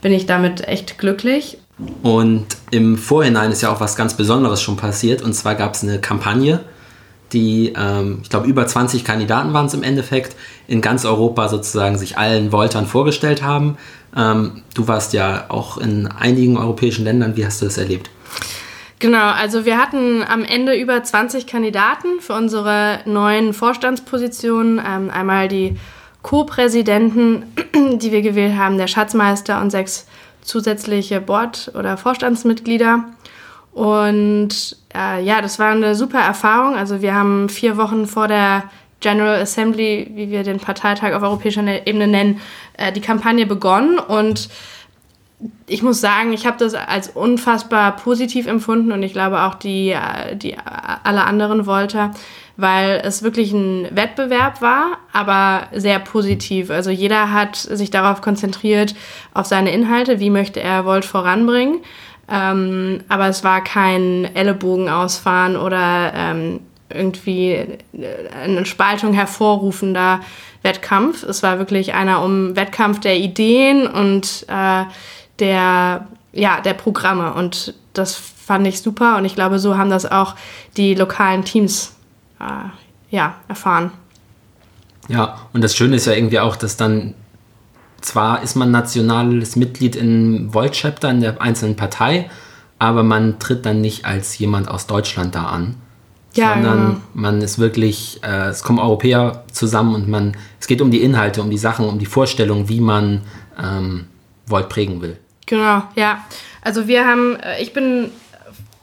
bin 0.02 0.12
ich 0.12 0.26
damit 0.26 0.68
echt 0.68 0.98
glücklich. 0.98 1.58
Und 2.04 2.46
im 2.72 2.98
Vorhinein 2.98 3.52
ist 3.52 3.62
ja 3.62 3.72
auch 3.72 3.80
was 3.80 3.96
ganz 3.96 4.16
Besonderes 4.16 4.62
schon 4.62 4.78
passiert. 4.78 5.22
Und 5.22 5.34
zwar 5.34 5.56
gab 5.56 5.76
es 5.76 5.84
eine 5.84 6.00
Kampagne, 6.00 6.60
die, 7.32 7.74
ähm, 7.78 8.20
ich 8.24 8.30
glaube, 8.30 8.48
über 8.48 8.66
20 8.66 9.04
Kandidaten 9.04 9.54
waren 9.54 9.68
es 9.68 9.74
im 9.74 9.84
Endeffekt, 9.84 10.36
in 10.68 10.82
ganz 10.82 11.06
Europa 11.06 11.48
sozusagen 11.48 11.98
sich 11.98 12.18
allen 12.18 12.52
Voltern 12.52 12.86
vorgestellt 12.86 13.44
haben. 13.44 13.78
Ähm, 14.16 14.64
du 14.74 14.88
warst 14.88 15.14
ja 15.14 15.46
auch 15.50 15.78
in 15.78 16.08
einigen 16.08 16.58
europäischen 16.58 17.06
Ländern. 17.06 17.38
Wie 17.38 17.46
hast 17.46 17.62
du 17.62 17.66
das 17.66 17.78
erlebt? 17.78 18.10
Genau, 19.00 19.31
also 19.31 19.63
wir 19.63 19.78
hatten 19.78 20.24
am 20.24 20.44
Ende 20.44 20.75
über 20.75 21.01
20 21.01 21.48
Kandidaten 21.48 22.19
für 22.19 22.34
unsere 22.34 23.00
neuen 23.06 23.54
Vorstandspositionen. 23.54 24.81
Ähm, 24.86 25.10
einmal 25.10 25.48
die 25.48 25.78
Co-Präsidenten, 26.22 27.44
die 27.74 28.12
wir 28.12 28.22
gewählt 28.22 28.57
haben, 28.57 28.78
der 28.78 28.88
Schatzmeister 28.88 29.62
und 29.62 29.69
sechs 29.69 30.06
zusätzliche 30.42 31.22
Board- 31.22 31.72
oder 31.75 31.96
Vorstandsmitglieder. 31.96 33.06
Und 33.72 34.75
äh, 34.94 35.24
ja, 35.24 35.42
das 35.42 35.60
war 35.60 35.72
eine 35.72 35.95
super 35.95 36.19
Erfahrung. 36.19 36.75
Also 36.75 37.02
wir 37.02 37.16
haben 37.16 37.48
vier 37.48 37.78
Wochen 37.78 38.06
vor 38.06 38.28
der 38.28 38.63
General 39.00 39.40
Assembly, 39.40 40.12
wie 40.13 40.30
wir 40.30 40.44
den 40.44 40.60
Parteitag 40.60 41.13
auf 41.13 41.24
europäischer 41.24 41.62
ne-, 41.62 41.88
Ebene 41.88 42.07
nennen, 42.07 42.42
äh, 42.74 42.92
die 42.92 43.00
Kampagne 43.00 43.45
begonnen. 43.45 43.98
Und 43.98 44.50
ich 45.68 45.84
muss 45.84 46.02
sagen, 46.02 46.34
ich 46.34 46.46
habe 46.46 46.58
das 46.58 46.74
als 46.74 47.10
unfassbar 47.10 47.96
positiv 47.96 48.48
empfunden 48.48 48.92
und 48.92 49.04
ich 49.04 49.14
glaube 49.14 49.44
auch 49.44 49.56
die, 49.56 49.92
äh, 49.92 50.36
die 50.36 50.58
alle 51.04 51.24
anderen 51.24 51.66
Volter, 51.66 52.12
weil 52.58 53.02
es 53.06 53.24
wirklich 53.24 53.54
ein 53.54 53.88
Wettbewerb 53.92 54.62
war, 54.62 54.98
aber 55.14 55.68
sehr 55.74 56.00
positiv. 56.00 56.70
Also 56.72 56.90
jeder 56.90 57.32
hat 57.32 57.56
sich 57.56 57.90
darauf 57.90 58.22
konzentriert, 58.22 58.96
auf 59.34 59.46
seine 59.46 59.72
Inhalte, 59.72 60.19
wie 60.19 60.30
möchte 60.30 60.60
er 60.60 60.86
Volt 60.86 61.06
voranbringen. 61.06 61.80
Ähm, 62.30 63.00
aber 63.08 63.28
es 63.28 63.44
war 63.44 63.64
kein 63.64 64.30
Ellenbogen 64.36 64.90
ausfahren 64.90 65.56
oder 65.56 66.12
ähm, 66.14 66.60
irgendwie 66.94 67.66
eine 68.44 68.66
Spaltung 68.66 69.14
hervorrufender 69.14 70.19
Wettkampf. 70.62 71.24
Es 71.24 71.42
war 71.44 71.60
wirklich 71.60 71.94
einer 71.94 72.24
um 72.24 72.56
Wettkampf 72.56 73.00
der 73.00 73.18
Ideen 73.18 73.88
und 73.88 74.46
äh, 74.48 74.84
der, 75.40 76.08
ja, 76.31 76.62
der 76.62 76.74
Programme. 76.74 77.34
Und 77.34 77.74
das 77.94 78.16
fand 78.16 78.66
ich 78.68 78.81
super 78.81 79.18
und 79.18 79.26
ich 79.26 79.36
glaube, 79.36 79.60
so 79.60 79.78
haben 79.78 79.90
das 79.90 80.06
auch 80.06 80.36
die 80.76 80.96
lokalen 80.96 81.46
Teams 81.46 81.94
äh, 82.40 82.69
ja, 83.16 83.36
erfahren. 83.48 83.92
Ja, 85.08 85.40
und 85.54 85.64
das 85.64 85.76
Schöne 85.76 85.96
ist 85.96 86.06
ja 86.06 86.14
irgendwie 86.14 86.40
auch, 86.40 86.56
dass 86.56 86.78
dann 86.78 87.16
zwar 88.02 88.42
ist 88.44 88.56
man 88.56 88.72
nationales 88.72 89.56
Mitglied 89.56 89.96
in 89.96 90.54
Volt-Chapter 90.54 91.10
in 91.10 91.22
der 91.22 91.42
einzelnen 91.42 91.76
Partei, 91.76 92.30
aber 92.78 93.04
man 93.04 93.40
tritt 93.40 93.66
dann 93.66 93.81
nicht 93.81 94.06
als 94.06 94.38
jemand 94.38 94.69
aus 94.69 94.88
Deutschland 94.88 95.36
da 95.36 95.46
an. 95.46 95.76
Ja, 96.36 96.54
sondern 96.54 96.86
genau. 96.86 97.00
man 97.16 97.42
ist 97.42 97.58
wirklich, 97.58 98.22
äh, 98.24 98.50
es 98.50 98.64
kommen 98.64 98.78
Europäer 98.78 99.44
zusammen 99.52 99.96
und 99.96 100.08
man, 100.08 100.38
es 100.60 100.68
geht 100.68 100.80
um 100.80 100.92
die 100.92 101.02
Inhalte, 101.02 101.42
um 101.42 101.50
die 101.50 101.58
Sachen, 101.58 101.88
um 101.88 101.98
die 101.98 102.06
Vorstellung, 102.06 102.69
wie 102.69 102.80
man 102.80 103.22
ähm, 103.62 104.06
Volt 104.46 104.69
prägen 104.69 105.02
will. 105.02 105.18
Genau, 105.50 105.82
ja. 105.96 106.24
Also 106.62 106.88
wir 106.88 107.08
haben, 107.08 107.38
äh, 107.40 107.60
ich 107.60 107.74
bin 107.74 108.12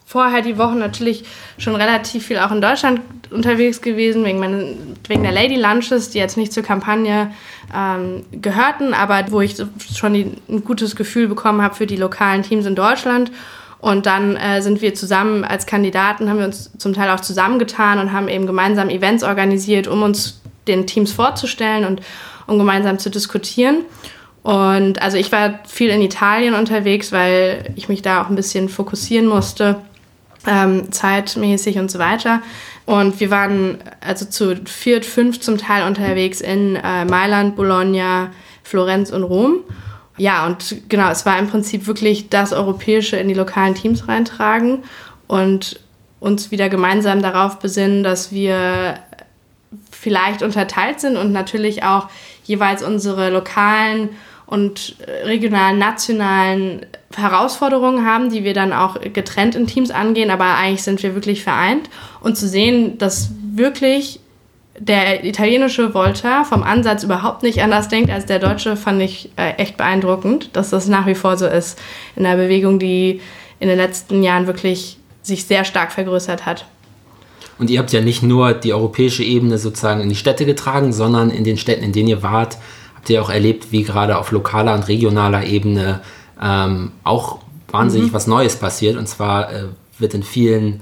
vorher 0.04 0.42
die 0.42 0.58
Woche 0.58 0.74
natürlich 0.74 1.24
schon 1.58 1.76
relativ 1.76 2.26
viel 2.26 2.38
auch 2.38 2.50
in 2.50 2.60
Deutschland 2.60 3.00
unterwegs 3.30 3.80
gewesen, 3.80 4.24
wegen, 4.24 4.40
meinen, 4.40 4.96
wegen 5.06 5.22
der 5.22 5.30
Lady 5.30 5.54
Lunches, 5.54 6.10
die 6.10 6.18
jetzt 6.18 6.36
nicht 6.36 6.52
zur 6.52 6.64
Kampagne 6.64 7.30
ähm, 7.74 8.24
gehörten, 8.32 8.94
aber 8.94 9.30
wo 9.30 9.40
ich 9.40 9.56
schon 9.94 10.14
die, 10.14 10.32
ein 10.48 10.64
gutes 10.64 10.96
Gefühl 10.96 11.28
bekommen 11.28 11.62
habe 11.62 11.76
für 11.76 11.86
die 11.86 11.96
lokalen 11.96 12.42
Teams 12.42 12.66
in 12.66 12.74
Deutschland. 12.74 13.30
Und 13.78 14.06
dann 14.06 14.34
äh, 14.36 14.60
sind 14.60 14.82
wir 14.82 14.94
zusammen 14.94 15.44
als 15.44 15.66
Kandidaten, 15.66 16.28
haben 16.28 16.38
wir 16.38 16.46
uns 16.46 16.72
zum 16.78 16.94
Teil 16.94 17.10
auch 17.10 17.20
zusammengetan 17.20 18.00
und 18.00 18.12
haben 18.12 18.26
eben 18.26 18.46
gemeinsam 18.46 18.88
Events 18.88 19.22
organisiert, 19.22 19.86
um 19.86 20.02
uns 20.02 20.40
den 20.66 20.88
Teams 20.88 21.12
vorzustellen 21.12 21.84
und 21.84 22.00
um 22.48 22.58
gemeinsam 22.58 22.98
zu 22.98 23.08
diskutieren. 23.08 23.84
Und 24.46 25.02
also 25.02 25.16
ich 25.16 25.32
war 25.32 25.58
viel 25.66 25.90
in 25.90 26.00
Italien 26.00 26.54
unterwegs, 26.54 27.10
weil 27.10 27.72
ich 27.74 27.88
mich 27.88 28.02
da 28.02 28.22
auch 28.22 28.28
ein 28.28 28.36
bisschen 28.36 28.68
fokussieren 28.68 29.26
musste, 29.26 29.80
ähm, 30.46 30.92
zeitmäßig 30.92 31.80
und 31.80 31.90
so 31.90 31.98
weiter. 31.98 32.42
Und 32.84 33.18
wir 33.18 33.32
waren 33.32 33.78
also 34.00 34.24
zu 34.24 34.54
viert, 34.66 35.04
fünf 35.04 35.40
zum 35.40 35.58
Teil 35.58 35.84
unterwegs 35.84 36.40
in 36.40 36.76
äh, 36.76 37.04
Mailand, 37.04 37.56
Bologna, 37.56 38.30
Florenz 38.62 39.10
und 39.10 39.24
Rom. 39.24 39.64
Ja, 40.16 40.46
und 40.46 40.88
genau, 40.88 41.10
es 41.10 41.26
war 41.26 41.40
im 41.40 41.48
Prinzip 41.48 41.88
wirklich 41.88 42.28
das 42.28 42.52
Europäische 42.52 43.16
in 43.16 43.26
die 43.26 43.34
lokalen 43.34 43.74
Teams 43.74 44.06
reintragen 44.06 44.84
und 45.26 45.80
uns 46.20 46.52
wieder 46.52 46.68
gemeinsam 46.68 47.20
darauf 47.20 47.58
besinnen, 47.58 48.04
dass 48.04 48.30
wir 48.30 49.00
vielleicht 49.90 50.42
unterteilt 50.42 51.00
sind 51.00 51.16
und 51.16 51.32
natürlich 51.32 51.82
auch 51.82 52.08
jeweils 52.44 52.84
unsere 52.84 53.30
lokalen 53.30 54.10
und 54.46 54.96
regionalen, 55.24 55.78
nationalen 55.78 56.86
Herausforderungen 57.14 58.06
haben, 58.06 58.30
die 58.30 58.44
wir 58.44 58.54
dann 58.54 58.72
auch 58.72 59.00
getrennt 59.00 59.54
in 59.54 59.66
Teams 59.66 59.90
angehen, 59.90 60.30
aber 60.30 60.56
eigentlich 60.56 60.82
sind 60.82 61.02
wir 61.02 61.14
wirklich 61.14 61.42
vereint 61.42 61.90
und 62.20 62.36
zu 62.36 62.46
sehen, 62.48 62.98
dass 62.98 63.30
wirklich 63.54 64.20
der 64.78 65.24
italienische 65.24 65.94
Volta 65.94 66.44
vom 66.44 66.62
Ansatz 66.62 67.02
überhaupt 67.02 67.42
nicht 67.42 67.62
anders 67.62 67.88
denkt 67.88 68.10
als 68.10 68.26
der 68.26 68.38
deutsche, 68.38 68.76
fand 68.76 69.00
ich 69.00 69.30
äh, 69.36 69.52
echt 69.52 69.76
beeindruckend, 69.76 70.50
dass 70.52 70.70
das 70.70 70.86
nach 70.86 71.06
wie 71.06 71.14
vor 71.14 71.36
so 71.36 71.46
ist 71.46 71.78
in 72.14 72.24
der 72.24 72.36
Bewegung, 72.36 72.78
die 72.78 73.20
in 73.58 73.68
den 73.68 73.78
letzten 73.78 74.22
Jahren 74.22 74.46
wirklich 74.46 74.98
sich 75.22 75.44
sehr 75.44 75.64
stark 75.64 75.92
vergrößert 75.92 76.44
hat. 76.44 76.66
Und 77.58 77.70
ihr 77.70 77.78
habt 77.78 77.92
ja 77.92 78.02
nicht 78.02 78.22
nur 78.22 78.52
die 78.52 78.74
europäische 78.74 79.24
Ebene 79.24 79.56
sozusagen 79.56 80.02
in 80.02 80.10
die 80.10 80.14
Städte 80.14 80.44
getragen, 80.44 80.92
sondern 80.92 81.30
in 81.30 81.42
den 81.42 81.56
Städten, 81.56 81.84
in 81.84 81.92
denen 81.92 82.08
ihr 82.08 82.22
wart, 82.22 82.58
habt 83.06 83.10
ihr 83.10 83.22
auch 83.22 83.30
erlebt, 83.30 83.70
wie 83.70 83.84
gerade 83.84 84.18
auf 84.18 84.32
lokaler 84.32 84.74
und 84.74 84.88
regionaler 84.88 85.44
Ebene 85.44 86.00
ähm, 86.42 86.90
auch 87.04 87.38
wahnsinnig 87.70 88.08
mhm. 88.08 88.14
was 88.14 88.26
Neues 88.26 88.56
passiert. 88.56 88.96
Und 88.96 89.06
zwar 89.06 89.52
äh, 89.52 89.62
wird 90.00 90.14
in 90.14 90.24
vielen 90.24 90.80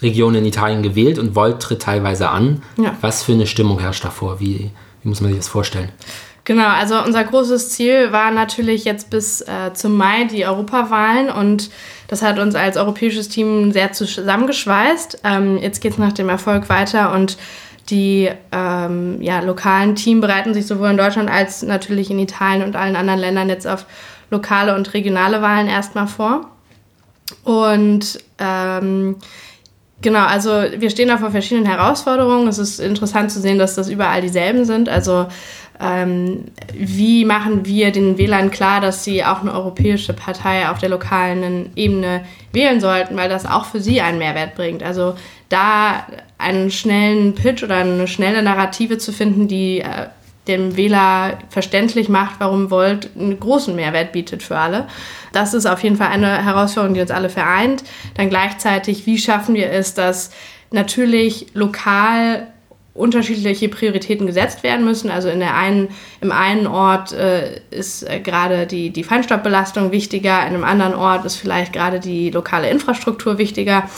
Regionen 0.00 0.38
in 0.38 0.44
Italien 0.44 0.82
gewählt 0.82 1.20
und 1.20 1.36
Volt 1.36 1.62
tritt 1.62 1.82
teilweise 1.82 2.30
an. 2.30 2.62
Ja. 2.78 2.96
Was 3.00 3.22
für 3.22 3.30
eine 3.30 3.46
Stimmung 3.46 3.78
herrscht 3.78 4.04
davor? 4.04 4.40
Wie, 4.40 4.72
wie 5.02 5.08
muss 5.08 5.20
man 5.20 5.30
sich 5.30 5.38
das 5.38 5.46
vorstellen? 5.46 5.90
Genau, 6.44 6.66
also 6.66 7.00
unser 7.00 7.22
großes 7.22 7.70
Ziel 7.70 8.10
war 8.10 8.32
natürlich 8.32 8.84
jetzt 8.84 9.10
bis 9.10 9.42
äh, 9.42 9.72
zum 9.74 9.96
Mai 9.96 10.24
die 10.24 10.44
Europawahlen 10.44 11.30
und 11.30 11.70
das 12.08 12.22
hat 12.22 12.40
uns 12.40 12.56
als 12.56 12.76
europäisches 12.76 13.28
Team 13.28 13.70
sehr 13.70 13.92
zusammengeschweißt. 13.92 15.20
Ähm, 15.22 15.58
jetzt 15.58 15.80
geht 15.80 15.92
es 15.92 15.98
nach 15.98 16.12
dem 16.12 16.28
Erfolg 16.28 16.68
weiter 16.68 17.14
und 17.14 17.36
die 17.90 18.30
ähm, 18.52 19.20
ja, 19.20 19.40
lokalen 19.40 19.94
Teams 19.96 20.20
bereiten 20.20 20.54
sich 20.54 20.66
sowohl 20.66 20.90
in 20.90 20.96
Deutschland 20.96 21.30
als 21.30 21.62
natürlich 21.62 22.10
in 22.10 22.18
Italien 22.18 22.62
und 22.64 22.76
allen 22.76 22.96
anderen 22.96 23.20
Ländern 23.20 23.48
jetzt 23.48 23.66
auf 23.66 23.86
lokale 24.30 24.74
und 24.74 24.94
regionale 24.94 25.42
Wahlen 25.42 25.68
erstmal 25.68 26.06
vor. 26.06 26.50
Und 27.44 28.18
ähm, 28.38 29.16
Genau, 30.02 30.26
also 30.26 30.50
wir 30.50 30.90
stehen 30.90 31.08
da 31.08 31.16
vor 31.16 31.30
verschiedenen 31.30 31.64
Herausforderungen. 31.64 32.48
Es 32.48 32.58
ist 32.58 32.80
interessant 32.80 33.30
zu 33.30 33.40
sehen, 33.40 33.58
dass 33.58 33.76
das 33.76 33.88
überall 33.88 34.20
dieselben 34.20 34.64
sind. 34.64 34.88
Also 34.88 35.28
ähm, 35.82 36.44
wie 36.72 37.24
machen 37.24 37.66
wir 37.66 37.90
den 37.90 38.16
Wählern 38.16 38.50
klar, 38.50 38.80
dass 38.80 39.02
sie 39.02 39.24
auch 39.24 39.40
eine 39.40 39.52
europäische 39.52 40.12
Partei 40.12 40.68
auf 40.68 40.78
der 40.78 40.88
lokalen 40.88 41.70
Ebene 41.74 42.24
wählen 42.52 42.80
sollten, 42.80 43.16
weil 43.16 43.28
das 43.28 43.46
auch 43.46 43.64
für 43.64 43.80
sie 43.80 44.00
einen 44.00 44.18
Mehrwert 44.18 44.54
bringt. 44.54 44.82
Also 44.82 45.14
da 45.48 46.06
einen 46.38 46.70
schnellen 46.70 47.34
Pitch 47.34 47.64
oder 47.64 47.76
eine 47.76 48.06
schnelle 48.06 48.42
Narrative 48.42 48.98
zu 48.98 49.12
finden, 49.12 49.48
die 49.48 49.80
äh, 49.80 50.06
dem 50.48 50.76
Wähler 50.76 51.38
verständlich 51.50 52.08
macht, 52.08 52.36
warum 52.38 52.70
Volt 52.70 53.10
einen 53.18 53.38
großen 53.38 53.74
Mehrwert 53.74 54.12
bietet 54.12 54.42
für 54.42 54.58
alle. 54.58 54.86
Das 55.32 55.54
ist 55.54 55.66
auf 55.66 55.82
jeden 55.82 55.96
Fall 55.96 56.08
eine 56.08 56.44
Herausforderung, 56.44 56.94
die 56.94 57.00
uns 57.00 57.10
alle 57.10 57.28
vereint. 57.28 57.84
Dann 58.14 58.28
gleichzeitig, 58.28 59.06
wie 59.06 59.18
schaffen 59.18 59.54
wir 59.54 59.70
es, 59.70 59.94
dass 59.94 60.30
natürlich 60.70 61.46
lokal 61.54 62.48
unterschiedliche 62.94 63.70
Prioritäten 63.70 64.26
gesetzt 64.26 64.62
werden 64.62 64.84
müssen. 64.84 65.10
Also 65.10 65.30
in 65.30 65.40
der 65.40 65.56
einen, 65.56 65.88
im 66.20 66.30
einen 66.30 66.66
Ort 66.66 67.12
äh, 67.12 67.60
ist 67.70 68.02
äh, 68.02 68.20
gerade 68.20 68.66
die, 68.66 68.90
die 68.90 69.02
Feinstaubbelastung 69.02 69.92
wichtiger, 69.92 70.40
in 70.40 70.54
einem 70.54 70.64
anderen 70.64 70.94
Ort 70.94 71.24
ist 71.24 71.36
vielleicht 71.36 71.72
gerade 71.72 72.00
die 72.00 72.30
lokale 72.30 72.68
Infrastruktur 72.68 73.38
wichtiger. 73.38 73.88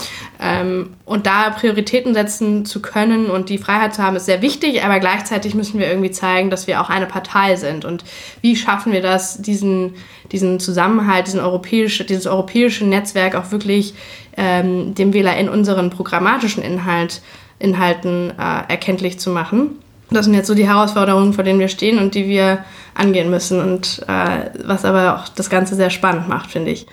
Ähm, 0.41 0.91
und 1.05 1.27
da 1.27 1.51
Prioritäten 1.51 2.15
setzen 2.15 2.67
zu 2.67 2.81
können 2.81 3.27
und 3.27 3.49
die 3.49 3.59
Freiheit 3.59 3.95
zu 3.95 4.03
haben, 4.03 4.15
ist 4.15 4.27
sehr 4.27 4.43
wichtig, 4.43 4.85
aber 4.85 5.01
gleichzeitig 5.01 5.57
müssen 5.57 5.81
wir 5.81 5.89
irgendwie 5.89 6.13
zeigen, 6.13 6.51
dass 6.51 6.69
wir 6.69 6.81
auch 6.81 6.89
eine 6.89 7.07
Partei 7.07 7.57
sind. 7.57 7.85
Und 7.85 8.05
wie 8.43 8.55
schaffen 8.55 8.93
wir 8.93 9.03
das, 9.03 9.43
diesen, 9.43 9.95
diesen 10.31 10.61
Zusammenhalt, 10.61 11.27
diesen 11.27 11.41
europäische, 11.41 12.05
dieses 12.05 12.29
europäische 12.29 12.85
Netzwerk 12.85 13.35
auch 13.35 13.51
wirklich 13.51 13.95
ähm, 14.37 14.95
dem 14.95 15.13
Wähler 15.13 15.37
in 15.37 15.49
unseren 15.49 15.91
programmatischen 15.91 16.63
Inhalt 16.63 17.23
Inhalten 17.59 18.31
äh, 18.31 18.63
erkenntlich 18.69 19.19
zu 19.19 19.31
machen. 19.31 19.79
Das 20.11 20.27
sind 20.27 20.35
jetzt 20.35 20.47
so 20.47 20.55
die 20.55 20.67
Herausforderungen, 20.67 21.33
vor 21.33 21.45
denen 21.45 21.59
wir 21.59 21.69
stehen 21.69 21.99
und 21.99 22.15
die 22.15 22.27
wir 22.29 22.65
angehen 22.95 23.31
müssen 23.31 23.61
und 23.61 24.03
äh, 24.07 24.51
was 24.65 24.85
aber 24.85 25.17
auch 25.17 25.29
das 25.29 25.51
Ganze 25.51 25.75
sehr 25.75 25.91
spannend 25.91 26.29
macht, 26.29 26.51
finde 26.51 26.71
ich. 26.71 26.87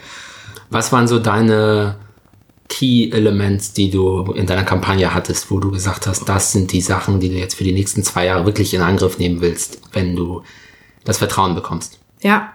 Was 0.69 0.91
waren 0.91 1.07
so 1.07 1.19
deine 1.19 1.97
Key 2.69 3.09
Elements, 3.11 3.73
die 3.73 3.91
du 3.91 4.31
in 4.31 4.47
deiner 4.47 4.63
Kampagne 4.63 5.13
hattest, 5.13 5.51
wo 5.51 5.59
du 5.59 5.71
gesagt 5.71 6.07
hast, 6.07 6.27
das 6.29 6.53
sind 6.53 6.71
die 6.71 6.79
Sachen, 6.79 7.19
die 7.19 7.27
du 7.27 7.35
jetzt 7.35 7.55
für 7.55 7.65
die 7.65 7.73
nächsten 7.73 8.01
zwei 8.03 8.25
Jahre 8.25 8.45
wirklich 8.45 8.73
in 8.73 8.81
Angriff 8.81 9.19
nehmen 9.19 9.41
willst, 9.41 9.81
wenn 9.91 10.15
du 10.15 10.41
das 11.03 11.17
Vertrauen 11.17 11.53
bekommst? 11.53 11.99
Ja, 12.21 12.53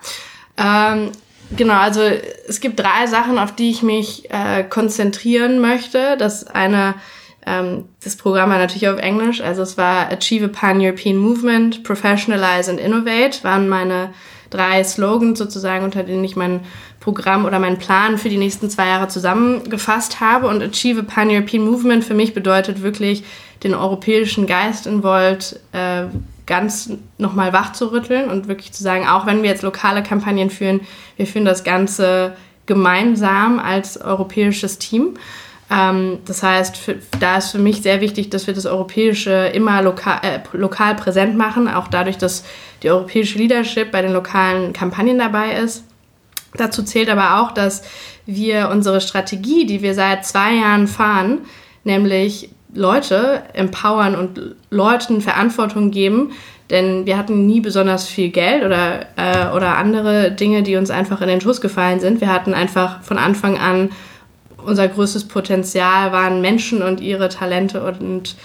ähm, 0.56 1.10
genau. 1.54 1.74
Also 1.74 2.00
es 2.00 2.60
gibt 2.60 2.80
drei 2.80 3.06
Sachen, 3.06 3.38
auf 3.38 3.54
die 3.54 3.70
ich 3.70 3.82
mich 3.82 4.30
äh, 4.30 4.64
konzentrieren 4.64 5.60
möchte. 5.60 6.16
Das 6.16 6.46
eine 6.46 6.94
das 7.46 8.16
Programm 8.16 8.50
war 8.50 8.58
natürlich 8.58 8.88
auf 8.88 8.98
Englisch, 8.98 9.40
also 9.40 9.62
es 9.62 9.78
war 9.78 10.10
Achieve 10.10 10.46
a 10.46 10.48
Pan-European 10.48 11.16
Movement, 11.16 11.84
Professionalize 11.84 12.68
and 12.68 12.80
Innovate, 12.80 13.44
waren 13.44 13.68
meine 13.68 14.10
drei 14.50 14.82
Slogans 14.82 15.38
sozusagen, 15.38 15.84
unter 15.84 16.02
denen 16.02 16.24
ich 16.24 16.34
mein 16.34 16.60
Programm 16.98 17.44
oder 17.44 17.60
meinen 17.60 17.78
Plan 17.78 18.18
für 18.18 18.28
die 18.28 18.36
nächsten 18.36 18.68
zwei 18.68 18.88
Jahre 18.88 19.06
zusammengefasst 19.06 20.18
habe. 20.18 20.48
Und 20.48 20.60
Achieve 20.60 21.00
a 21.00 21.04
Pan-European 21.04 21.64
Movement 21.64 22.04
für 22.04 22.14
mich 22.14 22.34
bedeutet 22.34 22.82
wirklich, 22.82 23.22
den 23.62 23.74
europäischen 23.74 24.46
Geist 24.46 24.86
in 24.86 25.02
Volt 25.02 25.60
äh, 25.72 26.06
ganz 26.46 26.90
nochmal 27.16 27.52
wach 27.52 27.72
zu 27.72 27.92
rütteln 27.92 28.28
und 28.28 28.48
wirklich 28.48 28.72
zu 28.72 28.82
sagen, 28.82 29.06
auch 29.06 29.24
wenn 29.24 29.42
wir 29.42 29.50
jetzt 29.50 29.62
lokale 29.62 30.02
Kampagnen 30.02 30.50
führen, 30.50 30.80
wir 31.16 31.26
führen 31.26 31.44
das 31.44 31.64
Ganze 31.64 32.36
gemeinsam 32.66 33.58
als 33.58 34.00
europäisches 34.00 34.78
Team. 34.78 35.14
Ähm, 35.70 36.18
das 36.24 36.42
heißt, 36.42 36.76
für, 36.76 36.96
da 37.18 37.38
ist 37.38 37.50
für 37.50 37.58
mich 37.58 37.82
sehr 37.82 38.00
wichtig, 38.00 38.30
dass 38.30 38.46
wir 38.46 38.54
das 38.54 38.66
Europäische 38.66 39.30
immer 39.52 39.82
loka 39.82 40.20
äh, 40.22 40.40
lokal 40.52 40.94
präsent 40.94 41.36
machen, 41.36 41.68
auch 41.68 41.88
dadurch, 41.88 42.18
dass 42.18 42.44
die 42.82 42.90
europäische 42.90 43.38
Leadership 43.38 43.90
bei 43.90 44.02
den 44.02 44.12
lokalen 44.12 44.72
Kampagnen 44.72 45.18
dabei 45.18 45.54
ist. 45.54 45.84
Dazu 46.54 46.82
zählt 46.82 47.10
aber 47.10 47.40
auch, 47.40 47.52
dass 47.52 47.82
wir 48.26 48.70
unsere 48.70 49.00
Strategie, 49.00 49.66
die 49.66 49.82
wir 49.82 49.94
seit 49.94 50.24
zwei 50.24 50.54
Jahren 50.54 50.86
fahren, 50.86 51.40
nämlich 51.84 52.50
Leute 52.72 53.42
empowern 53.52 54.14
und 54.14 54.56
Leuten 54.70 55.20
Verantwortung 55.20 55.90
geben, 55.90 56.32
denn 56.70 57.06
wir 57.06 57.16
hatten 57.16 57.46
nie 57.46 57.60
besonders 57.60 58.08
viel 58.08 58.30
Geld 58.30 58.64
oder, 58.64 59.06
äh, 59.16 59.54
oder 59.54 59.76
andere 59.76 60.32
Dinge, 60.32 60.62
die 60.62 60.76
uns 60.76 60.90
einfach 60.90 61.20
in 61.20 61.28
den 61.28 61.40
Schuss 61.40 61.60
gefallen 61.60 62.00
sind. 62.00 62.20
Wir 62.20 62.32
hatten 62.32 62.54
einfach 62.54 63.02
von 63.02 63.18
Anfang 63.18 63.56
an 63.58 63.90
unser 64.66 64.88
größtes 64.88 65.28
Potenzial 65.28 66.12
waren 66.12 66.40
Menschen 66.40 66.82
und 66.82 67.00
ihre 67.00 67.28
Talente 67.28 67.82
und 67.82 68.36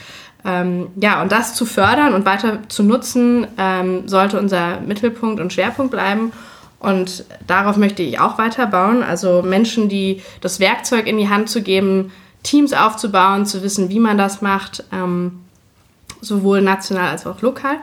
ähm, 0.44 0.88
ja, 0.96 1.22
und 1.22 1.32
das 1.32 1.54
zu 1.54 1.66
fördern 1.66 2.14
und 2.14 2.26
weiter 2.26 2.60
zu 2.68 2.84
nutzen, 2.84 3.46
ähm, 3.58 4.08
sollte 4.08 4.40
unser 4.40 4.80
Mittelpunkt 4.82 5.40
und 5.40 5.54
Schwerpunkt 5.54 5.92
bleiben. 5.92 6.32
Und 6.80 7.26
darauf 7.46 7.78
möchte 7.78 8.02
ich 8.02 8.20
auch 8.20 8.40
weiterbauen. 8.40 9.04
Also 9.04 9.44
Menschen, 9.44 9.88
die 9.88 10.24
das 10.42 10.60
Werkzeug 10.60 11.06
in 11.06 11.18
die 11.18 11.30
Hand 11.30 11.50
zu 11.50 11.62
geben, 11.62 12.12
Teams 12.42 12.74
aufzubauen, 12.74 13.46
zu 13.46 13.62
wissen, 13.62 13.90
wie 13.90 14.00
man 14.00 14.18
das 14.18 14.42
macht, 14.42 14.84
ähm, 14.92 15.42
sowohl 16.22 16.62
national 16.62 17.10
als 17.10 17.28
auch 17.28 17.42
lokal. 17.42 17.78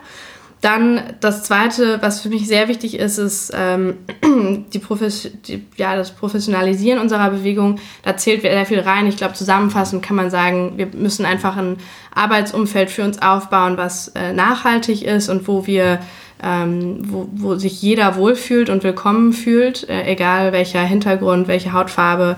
Dann 0.61 1.01
das 1.21 1.43
Zweite, 1.43 2.01
was 2.01 2.19
für 2.19 2.27
mich 2.27 2.45
sehr 2.45 2.67
wichtig 2.67 2.99
ist, 2.99 3.17
ist 3.17 3.51
ähm, 3.55 3.97
die 4.73 4.79
Profes 4.79 5.31
die, 5.47 5.65
ja, 5.77 5.95
das 5.95 6.11
Professionalisieren 6.11 6.99
unserer 6.99 7.29
Bewegung. 7.29 7.79
Da 8.03 8.17
zählt 8.17 8.41
sehr 8.41 8.65
viel 8.65 8.81
rein. 8.81 9.07
Ich 9.07 9.15
glaube, 9.15 9.35
zusammenfassend 9.35 10.03
kann 10.03 10.17
man 10.17 10.29
sagen, 10.29 10.73
wir 10.75 10.87
müssen 10.87 11.25
einfach 11.25 11.55
ein 11.55 11.77
Arbeitsumfeld 12.13 12.89
für 12.89 13.05
uns 13.05 13.21
aufbauen, 13.21 13.77
was 13.77 14.09
äh, 14.09 14.33
nachhaltig 14.33 15.03
ist 15.03 15.29
und 15.29 15.47
wo 15.47 15.65
wir 15.65 15.99
ähm, 16.41 16.99
wo, 17.03 17.27
wo 17.33 17.55
sich 17.55 17.81
jeder 17.81 18.15
wohlfühlt 18.15 18.69
und 18.69 18.83
willkommen 18.83 19.33
fühlt, 19.33 19.87
äh, 19.89 20.03
egal 20.05 20.51
welcher 20.51 20.81
Hintergrund, 20.81 21.47
welche 21.47 21.73
Hautfarbe, 21.73 22.37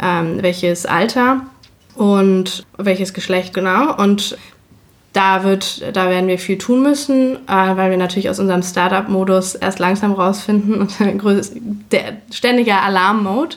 ähm, 0.00 0.42
welches 0.42 0.86
Alter 0.86 1.42
und 1.94 2.64
welches 2.78 3.12
Geschlecht 3.12 3.52
genau. 3.52 3.94
Und 3.96 4.38
da 5.12 5.44
wird, 5.44 5.94
da 5.94 6.08
werden 6.08 6.26
wir 6.26 6.38
viel 6.38 6.58
tun 6.58 6.82
müssen, 6.82 7.36
äh, 7.46 7.76
weil 7.76 7.90
wir 7.90 7.98
natürlich 7.98 8.30
aus 8.30 8.38
unserem 8.38 8.62
Startup-Modus 8.62 9.54
erst 9.54 9.78
langsam 9.78 10.12
rausfinden 10.12 10.80
und 10.80 10.94
der 11.92 12.16
ständige 12.30 12.76
Alarm-Mode. 12.76 13.56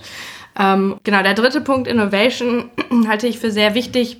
Ähm, 0.58 0.98
genau, 1.04 1.22
der 1.22 1.34
dritte 1.34 1.62
Punkt, 1.62 1.88
Innovation, 1.88 2.70
halte 3.08 3.28
ich 3.28 3.40
für 3.40 3.52
sehr 3.52 3.74
wichtig, 3.74 4.20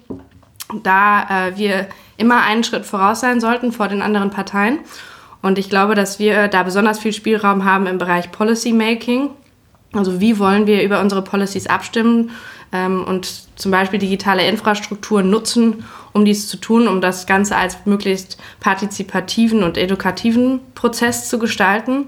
da 0.84 1.48
äh, 1.50 1.58
wir 1.58 1.88
immer 2.18 2.44
einen 2.44 2.64
Schritt 2.64 2.86
voraus 2.86 3.20
sein 3.20 3.42
sollten 3.42 3.72
vor 3.72 3.88
den 3.90 4.02
anderen 4.02 4.30
Parteien. 4.30 4.80
Und 5.42 5.60
ich 5.60 5.70
glaube, 5.70 5.96
dass 5.96 6.18
wir 6.18 6.48
da 6.48 6.64
besonders 6.64 7.00
viel 7.00 7.14
Spielraum 7.14 7.66
haben 7.66 7.86
im 7.86 7.98
Bereich 7.98 8.32
Policy 8.32 8.74
Making. 8.74 9.30
Also 9.94 10.20
wie 10.20 10.40
wollen 10.40 10.68
wir 10.68 10.84
über 10.84 11.02
unsere 11.02 11.22
Policies 11.22 11.68
abstimmen 11.68 12.32
und 12.72 13.28
zum 13.56 13.72
Beispiel 13.72 14.00
digitale 14.00 14.48
Infrastruktur 14.48 15.24
nutzen, 15.24 15.86
um 16.14 16.26
dies 16.26 16.48
zu 16.48 16.58
tun, 16.58 16.88
um 16.88 17.02
das 17.02 17.26
Ganze 17.26 17.56
als 17.56 17.86
möglichst 17.86 18.38
partizipativen 18.60 19.64
und 19.64 19.78
edukativen 19.78 20.60
Prozess 20.74 21.30
zu 21.30 21.40
gestalten. 21.40 22.08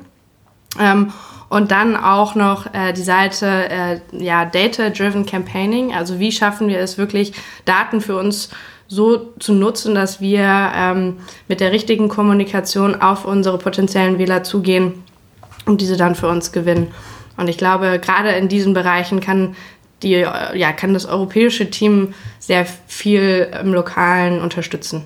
Ähm, 0.80 1.12
und 1.50 1.72
dann 1.72 1.96
auch 1.96 2.36
noch 2.36 2.74
äh, 2.74 2.92
die 2.92 3.02
Seite 3.04 3.70
äh, 3.70 4.00
ja, 4.12 4.46
Data-Driven 4.46 5.26
Campaigning. 5.26 5.94
Also 5.94 6.20
wie 6.20 6.32
schaffen 6.32 6.68
wir 6.68 6.80
es 6.80 6.98
wirklich, 6.98 7.34
Daten 7.64 8.02
für 8.02 8.18
uns 8.18 8.50
so 8.88 9.34
zu 9.40 9.54
nutzen, 9.54 9.96
dass 9.96 10.22
wir 10.22 10.72
ähm, 10.76 11.18
mit 11.48 11.60
der 11.60 11.72
richtigen 11.72 12.10
Kommunikation 12.10 13.02
auf 13.02 13.26
unsere 13.26 13.58
potenziellen 13.58 14.18
Wähler 14.18 14.44
zugehen 14.44 15.04
und 15.66 15.82
diese 15.82 15.98
dann 15.98 16.16
für 16.16 16.28
uns 16.28 16.52
gewinnen. 16.52 16.92
Und 17.38 17.50
ich 17.50 17.58
glaube, 17.58 18.00
gerade 18.00 18.30
in 18.32 18.48
diesen 18.48 18.74
Bereichen 18.74 19.20
kann 19.20 19.56
die, 20.04 20.12
ja, 20.12 20.74
kann 20.74 20.94
das 20.94 21.06
europäische 21.06 21.70
Team 21.70 22.14
sehr 22.40 22.66
viel 22.88 23.48
im 23.62 23.74
Lokalen 23.74 24.42
unterstützen. 24.42 25.06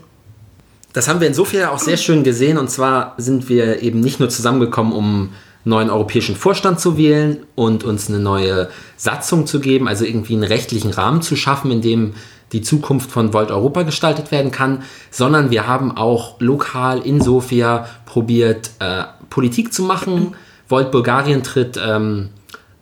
Das 0.93 1.07
haben 1.07 1.21
wir 1.21 1.27
in 1.27 1.33
Sofia 1.33 1.71
auch 1.71 1.79
sehr 1.79 1.97
schön 1.97 2.23
gesehen. 2.23 2.57
Und 2.57 2.69
zwar 2.69 3.15
sind 3.17 3.47
wir 3.47 3.81
eben 3.81 4.01
nicht 4.01 4.19
nur 4.19 4.29
zusammengekommen, 4.29 4.91
um 4.91 5.29
neuen 5.63 5.89
europäischen 5.89 6.35
Vorstand 6.35 6.79
zu 6.79 6.97
wählen 6.97 7.45
und 7.55 7.83
uns 7.83 8.09
eine 8.09 8.19
neue 8.19 8.69
Satzung 8.97 9.45
zu 9.45 9.59
geben, 9.59 9.87
also 9.87 10.05
irgendwie 10.05 10.33
einen 10.33 10.43
rechtlichen 10.43 10.91
Rahmen 10.91 11.21
zu 11.21 11.35
schaffen, 11.35 11.71
in 11.71 11.81
dem 11.81 12.13
die 12.51 12.61
Zukunft 12.61 13.11
von 13.11 13.33
Volt 13.33 13.51
Europa 13.51 13.83
gestaltet 13.83 14.31
werden 14.31 14.51
kann, 14.51 14.83
sondern 15.09 15.51
wir 15.51 15.67
haben 15.67 15.95
auch 15.95 16.41
lokal 16.41 16.99
in 16.99 17.21
Sofia 17.21 17.87
probiert, 18.05 18.71
äh, 18.79 19.03
Politik 19.29 19.73
zu 19.73 19.83
machen. 19.83 20.35
Volt 20.67 20.91
Bulgarien 20.91 21.43
tritt 21.43 21.79
ähm, 21.81 22.29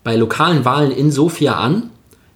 bei 0.04 0.16
lokalen 0.16 0.66
Wahlen 0.66 0.92
in 0.92 1.12
Sofia 1.12 1.56
an. 1.56 1.92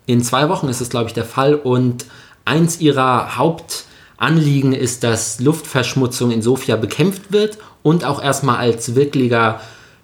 In 0.06 0.22
zwei 0.24 0.50
Wochen 0.50 0.68
ist 0.68 0.82
es, 0.82 0.90
glaube 0.90 1.08
ich, 1.08 1.14
der 1.14 1.26
Fall. 1.26 1.56
Und 1.56 2.06
eins 2.46 2.80
ihrer 2.80 3.38
Hauptanliegen 3.38 4.74
ist, 4.74 5.04
dass 5.04 5.40
Luftverschmutzung 5.40 6.32
in 6.32 6.42
Sofia 6.42 6.76
bekämpft 6.76 7.32
wird 7.32 7.58
und 7.84 8.06
auch 8.06 8.22
erstmal 8.22 8.58
als 8.58 8.96
wirklicher 8.96 9.60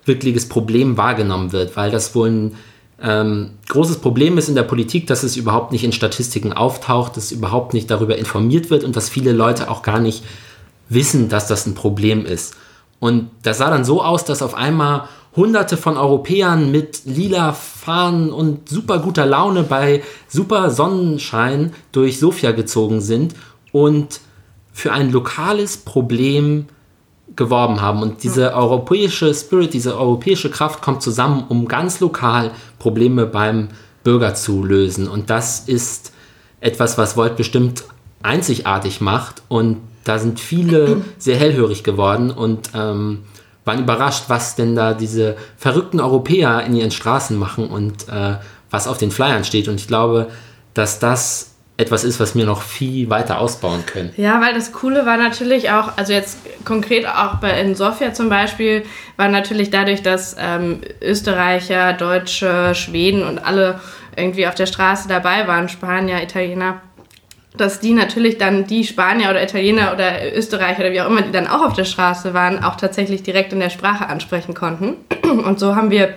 wirkliches 0.09 0.49
Problem 0.49 0.97
wahrgenommen 0.97 1.53
wird, 1.53 1.77
weil 1.77 1.91
das 1.91 2.15
wohl 2.15 2.29
ein 2.29 2.55
ähm, 3.01 3.51
großes 3.69 3.99
Problem 3.99 4.37
ist 4.37 4.49
in 4.49 4.55
der 4.55 4.63
Politik, 4.63 5.07
dass 5.07 5.23
es 5.23 5.37
überhaupt 5.37 5.71
nicht 5.71 5.85
in 5.85 5.93
Statistiken 5.93 6.51
auftaucht, 6.51 7.15
dass 7.15 7.31
überhaupt 7.31 7.73
nicht 7.73 7.89
darüber 7.89 8.17
informiert 8.17 8.69
wird 8.69 8.83
und 8.83 8.97
dass 8.97 9.07
viele 9.07 9.31
Leute 9.31 9.69
auch 9.69 9.83
gar 9.83 9.99
nicht 9.99 10.23
wissen, 10.89 11.29
dass 11.29 11.47
das 11.47 11.65
ein 11.65 11.75
Problem 11.75 12.25
ist. 12.25 12.55
Und 12.99 13.29
das 13.43 13.59
sah 13.59 13.69
dann 13.69 13.85
so 13.85 14.03
aus, 14.03 14.25
dass 14.25 14.41
auf 14.41 14.55
einmal 14.55 15.07
hunderte 15.35 15.77
von 15.77 15.97
Europäern 15.97 16.71
mit 16.71 17.01
lila 17.05 17.53
Fahnen 17.53 18.31
und 18.31 18.69
super 18.69 18.99
guter 18.99 19.25
Laune 19.25 19.63
bei 19.63 20.03
super 20.27 20.71
Sonnenschein 20.71 21.73
durch 21.91 22.19
Sofia 22.19 22.51
gezogen 22.51 23.01
sind 23.01 23.35
und 23.71 24.21
für 24.71 24.91
ein 24.91 25.11
lokales 25.11 25.77
Problem 25.77 26.65
geworben 27.35 27.81
haben. 27.81 28.01
Und 28.01 28.23
diese 28.23 28.53
europäische 28.53 29.33
Spirit, 29.33 29.73
diese 29.73 29.97
europäische 29.97 30.49
Kraft 30.49 30.81
kommt 30.81 31.01
zusammen, 31.01 31.45
um 31.47 31.67
ganz 31.67 31.99
lokal 31.99 32.51
Probleme 32.79 33.25
beim 33.25 33.69
Bürger 34.03 34.33
zu 34.35 34.63
lösen. 34.63 35.07
Und 35.07 35.29
das 35.29 35.61
ist 35.67 36.13
etwas, 36.61 36.97
was 36.97 37.17
Volt 37.17 37.35
bestimmt 37.35 37.83
einzigartig 38.23 39.01
macht. 39.01 39.43
Und 39.47 39.77
da 40.03 40.19
sind 40.19 40.39
viele 40.39 41.01
sehr 41.17 41.37
hellhörig 41.37 41.83
geworden 41.83 42.31
und 42.31 42.71
ähm, 42.73 43.19
waren 43.69 43.79
überrascht, 43.79 44.25
was 44.29 44.55
denn 44.55 44.75
da 44.75 44.95
diese 44.95 45.37
verrückten 45.55 45.99
Europäer 45.99 46.63
in 46.63 46.75
ihren 46.75 46.89
Straßen 46.89 47.37
machen 47.37 47.67
und 47.67 48.09
äh, 48.09 48.37
was 48.71 48.87
auf 48.87 48.97
den 48.97 49.11
Flyern 49.11 49.43
steht. 49.43 49.67
Und 49.67 49.75
ich 49.75 49.87
glaube, 49.87 50.27
dass 50.73 50.97
das 50.97 51.51
etwas 51.77 52.03
ist, 52.03 52.19
was 52.19 52.35
wir 52.35 52.45
noch 52.45 52.63
viel 52.63 53.11
weiter 53.11 53.39
ausbauen 53.39 53.85
können. 53.85 54.11
Ja, 54.17 54.41
weil 54.41 54.55
das 54.55 54.71
Coole 54.71 55.05
war 55.05 55.17
natürlich 55.17 55.69
auch, 55.69 55.97
also 55.97 56.11
jetzt 56.11 56.39
konkret 56.65 57.07
auch 57.07 57.35
bei 57.35 57.61
in 57.61 57.75
Sofia 57.75 58.11
zum 58.11 58.27
Beispiel, 58.27 58.83
war 59.17 59.29
natürlich 59.29 59.69
dadurch, 59.69 60.01
dass 60.01 60.35
ähm, 60.39 60.81
Österreicher, 60.99 61.93
Deutsche, 61.93 62.73
Schweden 62.73 63.23
und 63.23 63.37
alle 63.37 63.79
irgendwie 64.17 64.47
auf 64.47 64.55
der 64.55 64.65
Straße 64.65 65.07
dabei 65.07 65.47
waren, 65.47 65.69
Spanier, 65.69 66.23
Italiener, 66.23 66.81
dass 67.59 67.79
die 67.79 67.93
natürlich 67.93 68.37
dann 68.37 68.65
die 68.65 68.83
Spanier 68.83 69.29
oder 69.29 69.43
Italiener 69.43 69.93
oder 69.93 70.33
Österreicher 70.35 70.81
oder 70.81 70.91
wie 70.91 71.01
auch 71.01 71.07
immer, 71.07 71.21
die 71.21 71.31
dann 71.31 71.47
auch 71.47 71.65
auf 71.65 71.73
der 71.73 71.85
Straße 71.85 72.33
waren, 72.33 72.63
auch 72.63 72.75
tatsächlich 72.75 73.23
direkt 73.23 73.51
in 73.53 73.59
der 73.59 73.69
Sprache 73.69 74.07
ansprechen 74.07 74.53
konnten. 74.53 74.95
Und 75.23 75.59
so 75.59 75.75
haben 75.75 75.91
wir, 75.91 76.13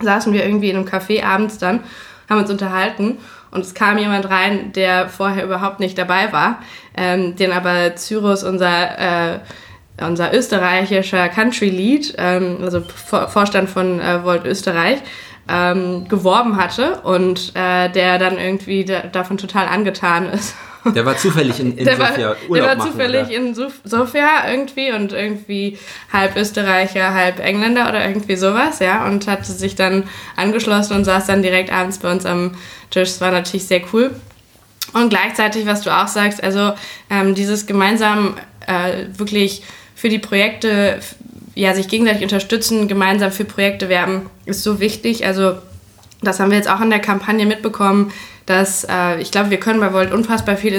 saßen 0.00 0.32
wir 0.32 0.44
irgendwie 0.44 0.70
in 0.70 0.76
einem 0.76 0.86
Café 0.86 1.24
abends 1.24 1.58
dann, 1.58 1.80
haben 2.28 2.40
uns 2.40 2.50
unterhalten 2.50 3.18
und 3.50 3.62
es 3.62 3.74
kam 3.74 3.98
jemand 3.98 4.30
rein, 4.30 4.72
der 4.72 5.08
vorher 5.08 5.44
überhaupt 5.44 5.80
nicht 5.80 5.98
dabei 5.98 6.32
war, 6.32 6.60
ähm, 6.96 7.34
den 7.34 7.50
aber 7.50 7.96
Cyrus, 7.96 8.44
unser, 8.44 9.34
äh, 9.34 9.38
unser 10.00 10.32
österreichischer 10.32 11.28
Country 11.28 11.68
Lead, 11.68 12.14
ähm, 12.16 12.58
also 12.62 12.80
Vorstand 12.80 13.68
von 13.68 14.00
äh, 14.00 14.22
Volt 14.22 14.46
Österreich, 14.46 14.98
ähm, 15.48 16.06
geworben 16.08 16.56
hatte 16.56 17.00
und 17.00 17.52
äh, 17.56 17.88
der 17.88 18.18
dann 18.18 18.38
irgendwie 18.38 18.84
da, 18.84 19.00
davon 19.00 19.36
total 19.36 19.66
angetan 19.66 20.28
ist 20.28 20.54
der 20.84 21.04
war 21.04 21.16
zufällig 21.16 21.60
in, 21.60 21.76
in 21.76 21.84
der 21.84 21.96
Sofia 21.96 22.28
war, 22.30 22.36
Urlaub 22.48 22.54
Der 22.54 22.64
war 22.64 22.76
machen, 22.76 22.92
zufällig 22.92 23.26
oder? 23.26 23.34
in 23.34 23.54
Sofia 23.54 24.50
irgendwie 24.50 24.92
und 24.92 25.12
irgendwie 25.12 25.78
halb 26.12 26.36
Österreicher, 26.36 27.14
halb 27.14 27.38
Engländer 27.40 27.88
oder 27.88 28.06
irgendwie 28.06 28.36
sowas, 28.36 28.78
ja, 28.78 29.06
und 29.06 29.26
hat 29.26 29.44
sich 29.44 29.74
dann 29.74 30.04
angeschlossen 30.36 30.96
und 30.96 31.04
saß 31.04 31.26
dann 31.26 31.42
direkt 31.42 31.72
abends 31.72 31.98
bei 31.98 32.10
uns 32.10 32.24
am 32.26 32.52
Tisch. 32.90 33.08
Das 33.10 33.20
war 33.20 33.30
natürlich 33.30 33.66
sehr 33.66 33.82
cool. 33.92 34.10
Und 34.92 35.10
gleichzeitig, 35.10 35.66
was 35.66 35.82
du 35.82 35.90
auch 35.90 36.08
sagst, 36.08 36.42
also 36.42 36.72
ähm, 37.10 37.34
dieses 37.34 37.66
gemeinsam 37.66 38.36
äh, 38.66 39.06
wirklich 39.16 39.62
für 39.94 40.08
die 40.08 40.18
Projekte, 40.18 41.00
ja, 41.54 41.74
sich 41.74 41.88
gegenseitig 41.88 42.22
unterstützen, 42.22 42.88
gemeinsam 42.88 43.30
für 43.30 43.44
Projekte 43.44 43.88
werben, 43.88 44.30
ist 44.46 44.62
so 44.62 44.80
wichtig. 44.80 45.26
Also 45.26 45.56
das 46.22 46.40
haben 46.40 46.50
wir 46.50 46.58
jetzt 46.58 46.70
auch 46.70 46.80
in 46.80 46.90
der 46.90 47.00
Kampagne 47.00 47.46
mitbekommen, 47.46 48.12
dass 48.50 48.84
äh, 48.84 49.20
ich 49.20 49.30
glaube, 49.30 49.50
wir 49.50 49.60
können 49.60 49.80
bei 49.80 49.92
Volt 49.92 50.12
unfassbar 50.12 50.56
viel 50.56 50.74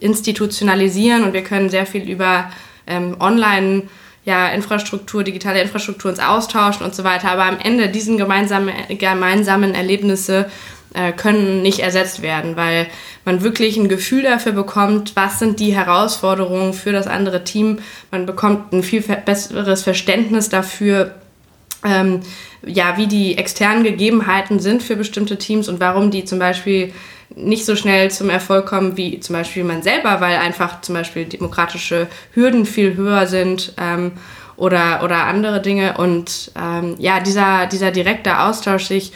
institutionalisieren 0.00 1.24
und 1.24 1.32
wir 1.32 1.44
können 1.44 1.68
sehr 1.68 1.86
viel 1.86 2.08
über 2.08 2.50
ähm, 2.86 3.16
Online- 3.20 3.84
ja, 4.24 4.48
Infrastruktur, 4.50 5.24
digitale 5.24 5.60
Infrastruktur 5.60 6.10
uns 6.10 6.20
austauschen 6.20 6.84
und 6.86 6.94
so 6.94 7.02
weiter. 7.02 7.30
Aber 7.32 7.44
am 7.44 7.58
Ende 7.58 7.88
diesen 7.88 8.18
gemeinsamen, 8.18 8.72
gemeinsamen 8.88 9.74
Erlebnisse 9.74 10.48
äh, 10.94 11.12
können 11.12 11.62
nicht 11.62 11.80
ersetzt 11.80 12.22
werden, 12.22 12.56
weil 12.56 12.86
man 13.24 13.42
wirklich 13.42 13.76
ein 13.76 13.88
Gefühl 13.88 14.22
dafür 14.22 14.52
bekommt, 14.52 15.16
was 15.16 15.38
sind 15.38 15.58
die 15.58 15.74
Herausforderungen 15.74 16.72
für 16.72 16.92
das 16.92 17.06
andere 17.06 17.44
Team. 17.44 17.78
Man 18.10 18.26
bekommt 18.26 18.72
ein 18.72 18.82
viel 18.82 19.02
besseres 19.02 19.82
Verständnis 19.82 20.48
dafür, 20.48 21.14
ähm, 21.84 22.20
ja, 22.64 22.96
wie 22.96 23.06
die 23.06 23.38
externen 23.38 23.82
Gegebenheiten 23.84 24.60
sind 24.60 24.82
für 24.82 24.96
bestimmte 24.96 25.38
Teams 25.38 25.68
und 25.68 25.80
warum 25.80 26.10
die 26.10 26.24
zum 26.24 26.38
Beispiel 26.38 26.92
nicht 27.34 27.64
so 27.64 27.76
schnell 27.76 28.10
zum 28.10 28.30
Erfolg 28.30 28.66
kommen 28.66 28.96
wie 28.96 29.20
zum 29.20 29.34
Beispiel 29.34 29.64
man 29.64 29.82
selber, 29.82 30.20
weil 30.20 30.36
einfach 30.36 30.80
zum 30.82 30.94
Beispiel 30.94 31.24
demokratische 31.24 32.08
Hürden 32.34 32.66
viel 32.66 32.96
höher 32.96 33.26
sind 33.26 33.74
ähm, 33.78 34.12
oder, 34.56 35.02
oder 35.02 35.24
andere 35.24 35.60
Dinge. 35.62 35.96
Und 35.96 36.52
ähm, 36.60 36.96
ja, 36.98 37.20
dieser, 37.20 37.66
dieser 37.66 37.90
direkte 37.90 38.40
Austausch, 38.40 38.84
sich 38.84 39.12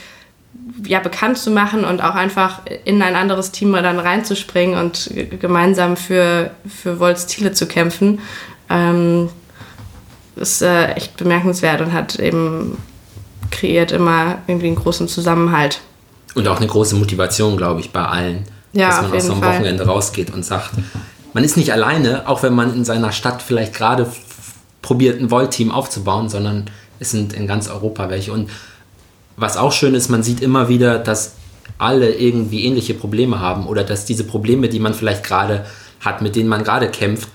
ja, 0.85 1.01
bekannt 1.01 1.39
zu 1.39 1.51
machen 1.51 1.85
und 1.85 2.03
auch 2.03 2.15
einfach 2.15 2.63
in 2.85 3.03
ein 3.03 3.15
anderes 3.15 3.53
Team 3.53 3.73
dann 3.73 3.99
reinzuspringen 3.99 4.79
und 4.79 5.11
gemeinsam 5.41 5.97
für, 5.97 6.51
für 6.67 6.99
Volts 6.99 7.27
Ziele 7.27 7.53
zu 7.53 7.67
kämpfen, 7.67 8.21
ähm, 8.71 9.29
ist 10.37 10.63
äh, 10.63 10.93
echt 10.93 11.17
bemerkenswert 11.17 11.81
und 11.81 11.93
hat 11.93 12.19
eben 12.19 12.79
kreiert 13.51 13.93
immer 13.93 14.39
irgendwie 14.47 14.67
einen 14.69 14.77
großen 14.77 15.09
Zusammenhalt. 15.09 15.81
Und 16.35 16.47
auch 16.49 16.59
eine 16.59 16.67
große 16.67 16.97
Motivation, 16.97 17.57
glaube 17.57 17.81
ich, 17.81 17.91
bei 17.91 18.05
allen. 18.05 18.45
Ja, 18.73 18.89
dass 18.89 19.03
man 19.03 19.13
aus 19.13 19.27
so 19.27 19.33
einem 19.33 19.43
Fall. 19.43 19.55
Wochenende 19.55 19.87
rausgeht 19.87 20.33
und 20.33 20.45
sagt, 20.45 20.73
man 21.33 21.45
ist 21.45 21.57
nicht 21.57 21.73
alleine, 21.73 22.29
auch 22.29 22.43
wenn 22.43 22.55
man 22.55 22.75
in 22.75 22.85
seiner 22.85 23.13
Stadt 23.13 23.41
vielleicht 23.41 23.75
gerade 23.75 24.07
probiert, 24.83 25.21
ein 25.21 25.31
Volt-Team 25.31 25.71
aufzubauen, 25.71 26.29
sondern 26.29 26.71
es 26.99 27.11
sind 27.11 27.33
in 27.33 27.47
ganz 27.47 27.69
Europa 27.69 28.11
welche. 28.11 28.33
Und 28.33 28.51
was 29.37 29.57
auch 29.57 29.73
schön 29.73 29.95
ist, 29.95 30.09
man 30.09 30.23
sieht 30.23 30.41
immer 30.41 30.69
wieder, 30.69 30.99
dass 30.99 31.35
alle 31.79 32.15
irgendwie 32.15 32.65
ähnliche 32.65 32.95
Probleme 32.95 33.41
haben 33.41 33.67
oder 33.67 33.85
dass 33.85 34.05
diese 34.05 34.25
Probleme, 34.25 34.69
die 34.69 34.79
man 34.79 34.95
vielleicht 34.95 35.25
gerade 35.25 35.67
hat, 36.01 36.23
mit 36.23 36.37
denen 36.37 36.49
man 36.49 36.65
gerade 36.65 36.89
kämpft, 36.89 37.29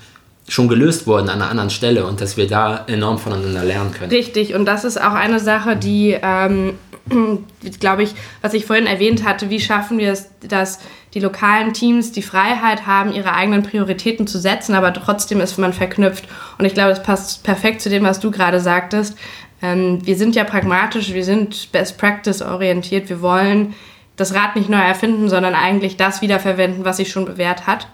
schon 0.51 0.67
gelöst 0.67 1.07
wurden 1.07 1.29
an 1.29 1.41
einer 1.41 1.49
anderen 1.49 1.69
Stelle 1.69 2.05
und 2.05 2.19
dass 2.19 2.35
wir 2.35 2.45
da 2.45 2.83
enorm 2.87 3.17
voneinander 3.17 3.63
lernen 3.63 3.93
können. 3.93 4.11
Richtig, 4.11 4.53
und 4.53 4.65
das 4.65 4.83
ist 4.83 4.99
auch 4.99 5.13
eine 5.13 5.39
Sache, 5.39 5.77
die 5.77 6.17
ähm, 6.21 6.73
glaube 7.79 8.03
ich, 8.03 8.13
was 8.41 8.53
ich 8.53 8.65
vorhin 8.65 8.85
erwähnt 8.85 9.23
hatte, 9.23 9.49
wie 9.49 9.61
schaffen 9.61 9.97
wir 9.97 10.11
es, 10.11 10.29
dass 10.41 10.79
die 11.13 11.21
lokalen 11.21 11.71
Teams 11.71 12.11
die 12.11 12.21
Freiheit 12.21 12.85
haben, 12.85 13.13
ihre 13.13 13.33
eigenen 13.33 13.63
Prioritäten 13.63 14.27
zu 14.27 14.39
setzen, 14.39 14.75
aber 14.75 14.93
trotzdem 14.93 15.39
ist 15.39 15.57
man 15.57 15.71
verknüpft. 15.71 16.27
Und 16.57 16.65
ich 16.65 16.73
glaube, 16.73 16.89
das 16.89 17.01
passt 17.01 17.43
perfekt 17.43 17.79
zu 17.79 17.89
dem, 17.89 18.03
was 18.03 18.19
du 18.19 18.29
gerade 18.29 18.59
sagtest. 18.59 19.17
Ähm, 19.61 20.05
wir 20.05 20.17
sind 20.17 20.35
ja 20.35 20.43
pragmatisch, 20.43 21.13
wir 21.13 21.23
sind 21.23 21.71
Best 21.71 21.97
Practice 21.97 22.41
orientiert, 22.41 23.07
wir 23.07 23.21
wollen 23.21 23.73
das 24.17 24.33
Rad 24.35 24.57
nicht 24.57 24.67
neu 24.67 24.81
erfinden, 24.81 25.29
sondern 25.29 25.55
eigentlich 25.55 25.95
das 25.95 26.21
wiederverwenden, 26.21 26.83
was 26.83 26.97
sich 26.97 27.09
schon 27.09 27.23
bewährt 27.23 27.67
hat. 27.67 27.87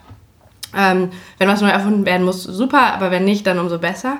Ähm, 0.78 1.10
wenn 1.40 1.48
was 1.48 1.62
neu 1.62 1.70
erfunden 1.70 2.06
werden 2.06 2.26
muss, 2.26 2.44
super, 2.44 2.94
aber 2.94 3.10
wenn 3.12 3.26
nicht, 3.26 3.48
dann 3.48 3.60
umso 3.60 3.80
besser. 3.80 4.18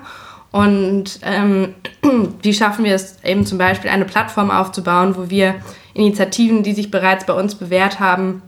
Und 0.50 1.20
ähm, 1.22 1.74
wie 2.42 2.54
schaffen 2.54 2.84
wir 2.84 2.94
es 2.94 3.22
eben 3.22 3.46
zum 3.46 3.58
Beispiel 3.58 3.90
eine 3.90 4.04
Plattform 4.04 4.50
aufzubauen, 4.50 5.16
wo 5.16 5.30
wir 5.30 5.56
Initiativen, 5.94 6.62
die 6.62 6.74
sich 6.74 6.90
bereits 6.90 7.26
bei 7.26 7.34
uns 7.34 7.54
bewährt 7.54 8.00
haben, 8.00 8.42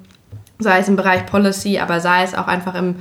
sei 0.58 0.78
es 0.78 0.88
im 0.88 0.96
Bereich 0.96 1.26
Policy, 1.26 1.78
aber 1.78 2.00
sei 2.00 2.22
es 2.22 2.34
auch 2.34 2.46
einfach 2.46 2.74
im, 2.74 2.96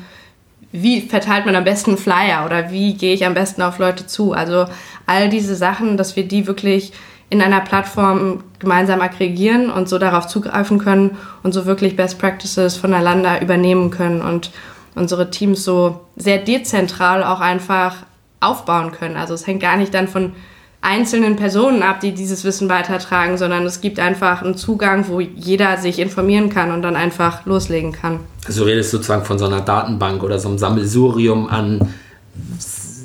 wie 0.71 1.01
verteilt 1.01 1.45
man 1.45 1.55
am 1.55 1.63
besten 1.63 1.97
Flyer 1.97 2.45
oder 2.45 2.71
wie 2.71 2.93
gehe 2.93 3.13
ich 3.13 3.25
am 3.25 3.33
besten 3.33 3.61
auf 3.61 3.79
Leute 3.79 4.05
zu. 4.05 4.33
Also 4.33 4.65
all 5.05 5.29
diese 5.29 5.55
Sachen, 5.55 5.97
dass 5.97 6.15
wir 6.15 6.27
die 6.27 6.47
wirklich 6.47 6.93
in 7.29 7.41
einer 7.41 7.61
Plattform 7.61 8.43
gemeinsam 8.57 9.01
aggregieren 9.01 9.69
und 9.69 9.87
so 9.87 9.99
darauf 9.99 10.27
zugreifen 10.27 10.79
können 10.79 11.17
und 11.43 11.53
so 11.53 11.65
wirklich 11.65 11.95
Best 11.95 12.19
Practices 12.19 12.75
voneinander 12.75 13.41
übernehmen 13.41 13.91
können 13.91 14.21
und 14.21 14.51
unsere 14.99 15.31
Teams 15.31 15.63
so 15.63 16.01
sehr 16.15 16.37
dezentral 16.37 17.23
auch 17.23 17.39
einfach 17.39 17.95
aufbauen 18.41 18.91
können. 18.91 19.15
Also 19.15 19.33
es 19.33 19.47
hängt 19.47 19.61
gar 19.61 19.77
nicht 19.77 19.93
dann 19.93 20.07
von 20.07 20.33
einzelnen 20.81 21.35
Personen 21.35 21.83
ab, 21.83 21.99
die 21.99 22.13
dieses 22.13 22.43
Wissen 22.43 22.69
weitertragen, 22.69 23.37
sondern 23.37 23.65
es 23.65 23.81
gibt 23.81 23.99
einfach 23.99 24.41
einen 24.41 24.55
Zugang, 24.55 25.07
wo 25.07 25.19
jeder 25.19 25.77
sich 25.77 25.99
informieren 25.99 26.49
kann 26.49 26.71
und 26.71 26.81
dann 26.81 26.95
einfach 26.95 27.45
loslegen 27.45 27.91
kann. 27.91 28.19
Also 28.45 28.63
du 28.63 28.69
redest 28.69 28.91
sozusagen 28.91 29.25
von 29.25 29.37
so 29.37 29.45
einer 29.45 29.61
Datenbank 29.61 30.23
oder 30.23 30.39
so 30.39 30.47
einem 30.47 30.57
Sammelsurium 30.57 31.49
an 31.49 31.93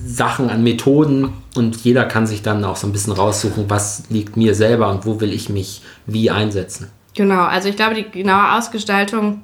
Sachen, 0.07 0.51
an 0.51 0.63
Methoden 0.63 1.33
und 1.57 1.77
jeder 1.79 2.05
kann 2.05 2.27
sich 2.27 2.43
dann 2.43 2.65
auch 2.65 2.77
so 2.77 2.87
ein 2.87 2.93
bisschen 2.93 3.13
raussuchen, 3.13 3.65
was 3.69 4.05
liegt 4.09 4.37
mir 4.37 4.55
selber 4.55 4.91
und 4.91 5.05
wo 5.05 5.21
will 5.21 5.33
ich 5.33 5.49
mich 5.49 5.83
wie 6.07 6.31
einsetzen. 6.31 6.89
Genau, 7.15 7.43
also 7.43 7.69
ich 7.69 7.77
glaube, 7.77 7.95
die 7.95 8.09
genaue 8.09 8.57
Ausgestaltung 8.57 9.43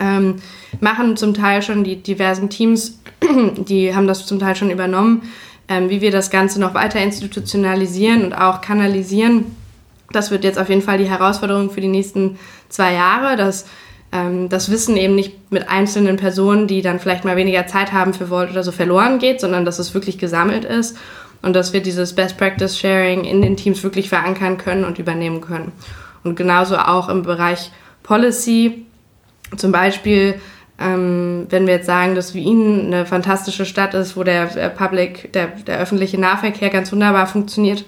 ähm, 0.00 0.36
machen 0.80 1.16
zum 1.16 1.34
Teil 1.34 1.62
schon 1.62 1.84
die 1.84 1.96
diversen 1.96 2.50
Teams, 2.50 3.00
die 3.56 3.94
haben 3.94 4.06
das 4.06 4.26
zum 4.26 4.38
Teil 4.38 4.56
schon 4.56 4.70
übernommen, 4.70 5.22
ähm, 5.68 5.90
wie 5.90 6.00
wir 6.00 6.10
das 6.10 6.30
Ganze 6.30 6.60
noch 6.60 6.74
weiter 6.74 7.00
institutionalisieren 7.00 8.24
und 8.24 8.32
auch 8.32 8.60
kanalisieren. 8.60 9.46
Das 10.12 10.30
wird 10.30 10.44
jetzt 10.44 10.58
auf 10.58 10.68
jeden 10.68 10.82
Fall 10.82 10.98
die 10.98 11.08
Herausforderung 11.08 11.70
für 11.70 11.80
die 11.80 11.88
nächsten 11.88 12.38
zwei 12.68 12.92
Jahre, 12.92 13.36
dass 13.36 13.66
ähm, 14.12 14.48
das 14.48 14.70
Wissen 14.70 14.96
eben 14.96 15.14
nicht 15.14 15.50
mit 15.50 15.68
einzelnen 15.68 16.16
Personen, 16.16 16.66
die 16.66 16.82
dann 16.82 17.00
vielleicht 17.00 17.24
mal 17.24 17.36
weniger 17.36 17.66
Zeit 17.66 17.92
haben 17.92 18.14
für 18.14 18.30
Volt 18.30 18.50
oder 18.50 18.62
so 18.62 18.72
verloren 18.72 19.18
geht, 19.18 19.40
sondern 19.40 19.64
dass 19.64 19.78
es 19.78 19.94
wirklich 19.94 20.18
gesammelt 20.18 20.64
ist 20.64 20.96
und 21.42 21.54
dass 21.54 21.72
wir 21.72 21.82
dieses 21.82 22.14
Best 22.14 22.38
Practice 22.38 22.78
Sharing 22.78 23.24
in 23.24 23.42
den 23.42 23.56
Teams 23.56 23.82
wirklich 23.82 24.08
verankern 24.08 24.56
können 24.56 24.84
und 24.84 24.98
übernehmen 24.98 25.40
können. 25.40 25.72
Und 26.22 26.36
genauso 26.36 26.76
auch 26.78 27.08
im 27.08 27.22
Bereich 27.22 27.70
Policy 28.02 28.83
zum 29.56 29.72
Beispiel, 29.72 30.40
ähm, 30.78 31.46
wenn 31.50 31.66
wir 31.66 31.74
jetzt 31.74 31.86
sagen, 31.86 32.14
dass 32.14 32.34
Wien 32.34 32.86
eine 32.86 33.06
fantastische 33.06 33.64
Stadt 33.64 33.94
ist, 33.94 34.16
wo 34.16 34.24
der, 34.24 34.46
der 34.46 34.68
Public, 34.68 35.32
der, 35.32 35.48
der 35.66 35.78
öffentliche 35.78 36.18
Nahverkehr 36.20 36.70
ganz 36.70 36.92
wunderbar 36.92 37.26
funktioniert, 37.26 37.84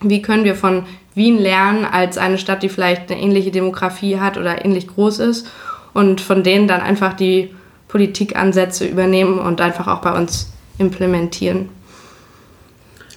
wie 0.00 0.22
können 0.22 0.44
wir 0.44 0.54
von 0.54 0.84
Wien 1.14 1.38
lernen 1.38 1.84
als 1.84 2.18
eine 2.18 2.38
Stadt, 2.38 2.62
die 2.62 2.68
vielleicht 2.68 3.10
eine 3.10 3.20
ähnliche 3.20 3.50
Demografie 3.50 4.18
hat 4.18 4.36
oder 4.36 4.64
ähnlich 4.64 4.88
groß 4.88 5.20
ist 5.20 5.46
und 5.92 6.20
von 6.20 6.42
denen 6.42 6.68
dann 6.68 6.80
einfach 6.80 7.14
die 7.14 7.54
Politikansätze 7.88 8.86
übernehmen 8.86 9.38
und 9.38 9.60
einfach 9.60 9.86
auch 9.86 10.00
bei 10.00 10.12
uns 10.12 10.50
implementieren. 10.78 11.68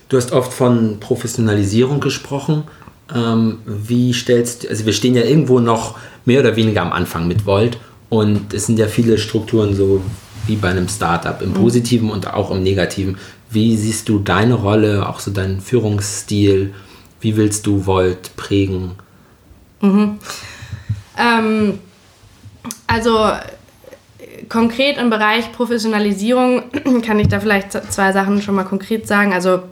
Du 0.09 0.17
hast 0.17 0.31
oft 0.31 0.53
von 0.53 0.99
Professionalisierung 0.99 1.99
gesprochen. 1.99 2.63
Ähm, 3.13 3.59
wie 3.65 4.13
stellst 4.13 4.67
also 4.67 4.85
wir 4.85 4.93
stehen 4.93 5.15
ja 5.15 5.23
irgendwo 5.23 5.59
noch 5.59 5.97
mehr 6.25 6.39
oder 6.39 6.55
weniger 6.55 6.81
am 6.81 6.91
Anfang 6.91 7.27
mit 7.27 7.45
Volt 7.45 7.77
und 8.09 8.53
es 8.53 8.65
sind 8.65 8.79
ja 8.79 8.87
viele 8.87 9.17
Strukturen 9.17 9.75
so 9.75 10.01
wie 10.47 10.55
bei 10.55 10.69
einem 10.69 10.87
Startup 10.87 11.41
im 11.41 11.49
mhm. 11.49 11.55
Positiven 11.55 12.09
und 12.09 12.33
auch 12.33 12.51
im 12.51 12.63
Negativen. 12.63 13.17
Wie 13.49 13.77
siehst 13.77 14.09
du 14.09 14.19
deine 14.19 14.55
Rolle, 14.55 15.07
auch 15.07 15.19
so 15.19 15.31
deinen 15.31 15.61
Führungsstil? 15.61 16.73
Wie 17.21 17.37
willst 17.37 17.65
du 17.67 17.85
Volt 17.85 18.35
prägen? 18.35 18.91
Mhm. 19.81 20.17
Ähm, 21.17 21.79
also 22.87 23.31
konkret 24.49 24.97
im 24.97 25.09
Bereich 25.09 25.51
Professionalisierung 25.51 26.63
kann 27.05 27.19
ich 27.19 27.27
da 27.27 27.39
vielleicht 27.39 27.71
zwei 27.91 28.11
Sachen 28.11 28.41
schon 28.41 28.55
mal 28.55 28.63
konkret 28.63 29.07
sagen. 29.07 29.33
Also 29.33 29.63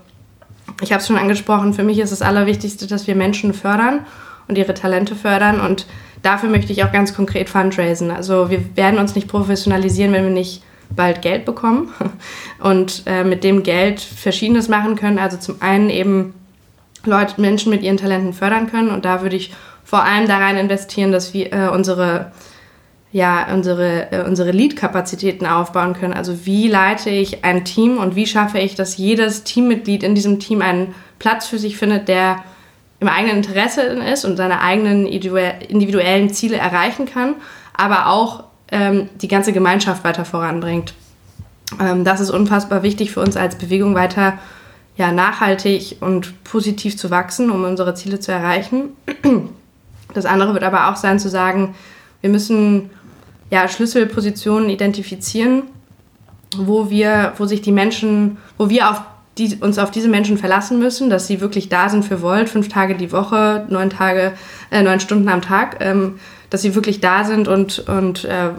ich 0.83 0.91
habe 0.91 1.01
es 1.01 1.07
schon 1.07 1.17
angesprochen, 1.17 1.73
für 1.73 1.83
mich 1.83 1.99
ist 1.99 2.11
das 2.11 2.21
Allerwichtigste, 2.21 2.87
dass 2.87 3.07
wir 3.07 3.15
Menschen 3.15 3.53
fördern 3.53 4.05
und 4.47 4.57
ihre 4.57 4.73
Talente 4.73 5.15
fördern 5.15 5.59
und 5.59 5.87
dafür 6.21 6.49
möchte 6.49 6.71
ich 6.71 6.83
auch 6.83 6.91
ganz 6.91 7.15
konkret 7.15 7.49
fundraisen. 7.49 8.11
Also 8.11 8.49
wir 8.49 8.75
werden 8.75 8.99
uns 8.99 9.15
nicht 9.15 9.27
professionalisieren, 9.27 10.13
wenn 10.13 10.25
wir 10.25 10.31
nicht 10.31 10.63
bald 10.89 11.21
Geld 11.21 11.45
bekommen 11.45 11.91
und 12.59 13.03
äh, 13.05 13.23
mit 13.23 13.43
dem 13.43 13.63
Geld 13.63 13.99
Verschiedenes 14.01 14.67
machen 14.67 14.95
können. 14.95 15.19
Also 15.19 15.37
zum 15.37 15.61
einen 15.61 15.89
eben 15.89 16.33
Leute, 17.05 17.41
Menschen 17.41 17.69
mit 17.69 17.81
ihren 17.81 17.97
Talenten 17.97 18.33
fördern 18.33 18.69
können 18.69 18.89
und 18.89 19.05
da 19.05 19.21
würde 19.21 19.35
ich 19.35 19.53
vor 19.83 20.03
allem 20.03 20.27
da 20.27 20.37
rein 20.37 20.57
investieren, 20.57 21.11
dass 21.11 21.33
wir 21.33 21.51
äh, 21.51 21.69
unsere 21.69 22.31
ja, 23.13 23.47
unsere, 23.53 24.11
äh, 24.11 24.25
unsere 24.25 24.51
Lead-Kapazitäten 24.51 25.45
aufbauen 25.45 25.93
können. 25.93 26.13
Also 26.13 26.45
wie 26.45 26.67
leite 26.67 27.11
ich 27.11 27.45
ein 27.45 27.63
Team 27.63 27.97
und 27.97 28.15
wie 28.15 28.25
schaffe 28.25 28.57
ich, 28.57 28.73
dass 28.73 28.97
jedes 28.97 29.43
Teammitglied 29.43 30.01
in 30.01 30.15
diesem 30.15 30.39
Team 30.39 30.63
einen 30.63 30.95
Platz 31.19 31.47
für 31.47 31.59
sich 31.59 31.77
findet, 31.77 32.07
der 32.07 32.43
im 32.99 33.07
eigenen 33.07 33.37
Interesse 33.37 33.81
ist 33.81 34.25
und 34.25 34.35
seine 34.35 34.61
eigenen 34.61 35.05
individuellen 35.05 36.31
Ziele 36.31 36.57
erreichen 36.57 37.05
kann, 37.05 37.35
aber 37.75 38.07
auch 38.07 38.45
ähm, 38.71 39.09
die 39.21 39.27
ganze 39.27 39.53
Gemeinschaft 39.53 40.03
weiter 40.03 40.25
voranbringt. 40.25 40.95
Ähm, 41.79 42.03
das 42.03 42.19
ist 42.19 42.31
unfassbar 42.31 42.81
wichtig 42.81 43.11
für 43.11 43.19
uns 43.19 43.37
als 43.37 43.57
Bewegung 43.57 43.93
weiter 43.93 44.39
ja, 44.95 45.11
nachhaltig 45.11 45.97
und 46.01 46.43
positiv 46.43 46.97
zu 46.97 47.11
wachsen, 47.11 47.51
um 47.51 47.63
unsere 47.63 47.93
Ziele 47.93 48.19
zu 48.19 48.31
erreichen. 48.31 48.89
Das 50.13 50.25
andere 50.25 50.53
wird 50.53 50.63
aber 50.63 50.89
auch 50.89 50.95
sein 50.95 51.19
zu 51.19 51.29
sagen, 51.29 51.73
wir 52.21 52.29
müssen 52.29 52.91
ja, 53.53 53.67
Schlüsselpositionen 53.67 54.67
identifizieren, 54.67 55.61
wo 56.57 56.89
wir, 56.89 57.33
wo 57.37 57.45
sich 57.45 57.61
die 57.61 57.71
Menschen, 57.71 58.37
wo 58.57 58.67
wir 58.67 58.89
auf 58.89 59.03
die, 59.37 59.57
uns 59.61 59.77
auf 59.77 59.91
diese 59.91 60.07
Menschen 60.07 60.39
verlassen 60.39 60.79
müssen, 60.79 61.11
dass 61.11 61.27
sie 61.27 61.39
wirklich 61.39 61.69
da 61.69 61.87
sind 61.87 62.03
für 62.03 62.23
Volt, 62.23 62.49
fünf 62.49 62.67
Tage 62.67 62.95
die 62.95 63.11
Woche, 63.11 63.67
neun 63.69 63.91
Tage, 63.91 64.33
äh, 64.71 64.81
neun 64.81 64.99
Stunden 64.99 65.29
am 65.29 65.43
Tag, 65.43 65.77
ähm, 65.81 66.15
dass 66.49 66.63
sie 66.63 66.73
wirklich 66.73 66.99
da 66.99 67.25
sind 67.25 67.47
und, 67.47 67.87
und 67.87 68.25
äh, 68.25 68.49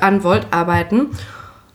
an 0.00 0.22
Volt 0.22 0.46
arbeiten. 0.52 1.08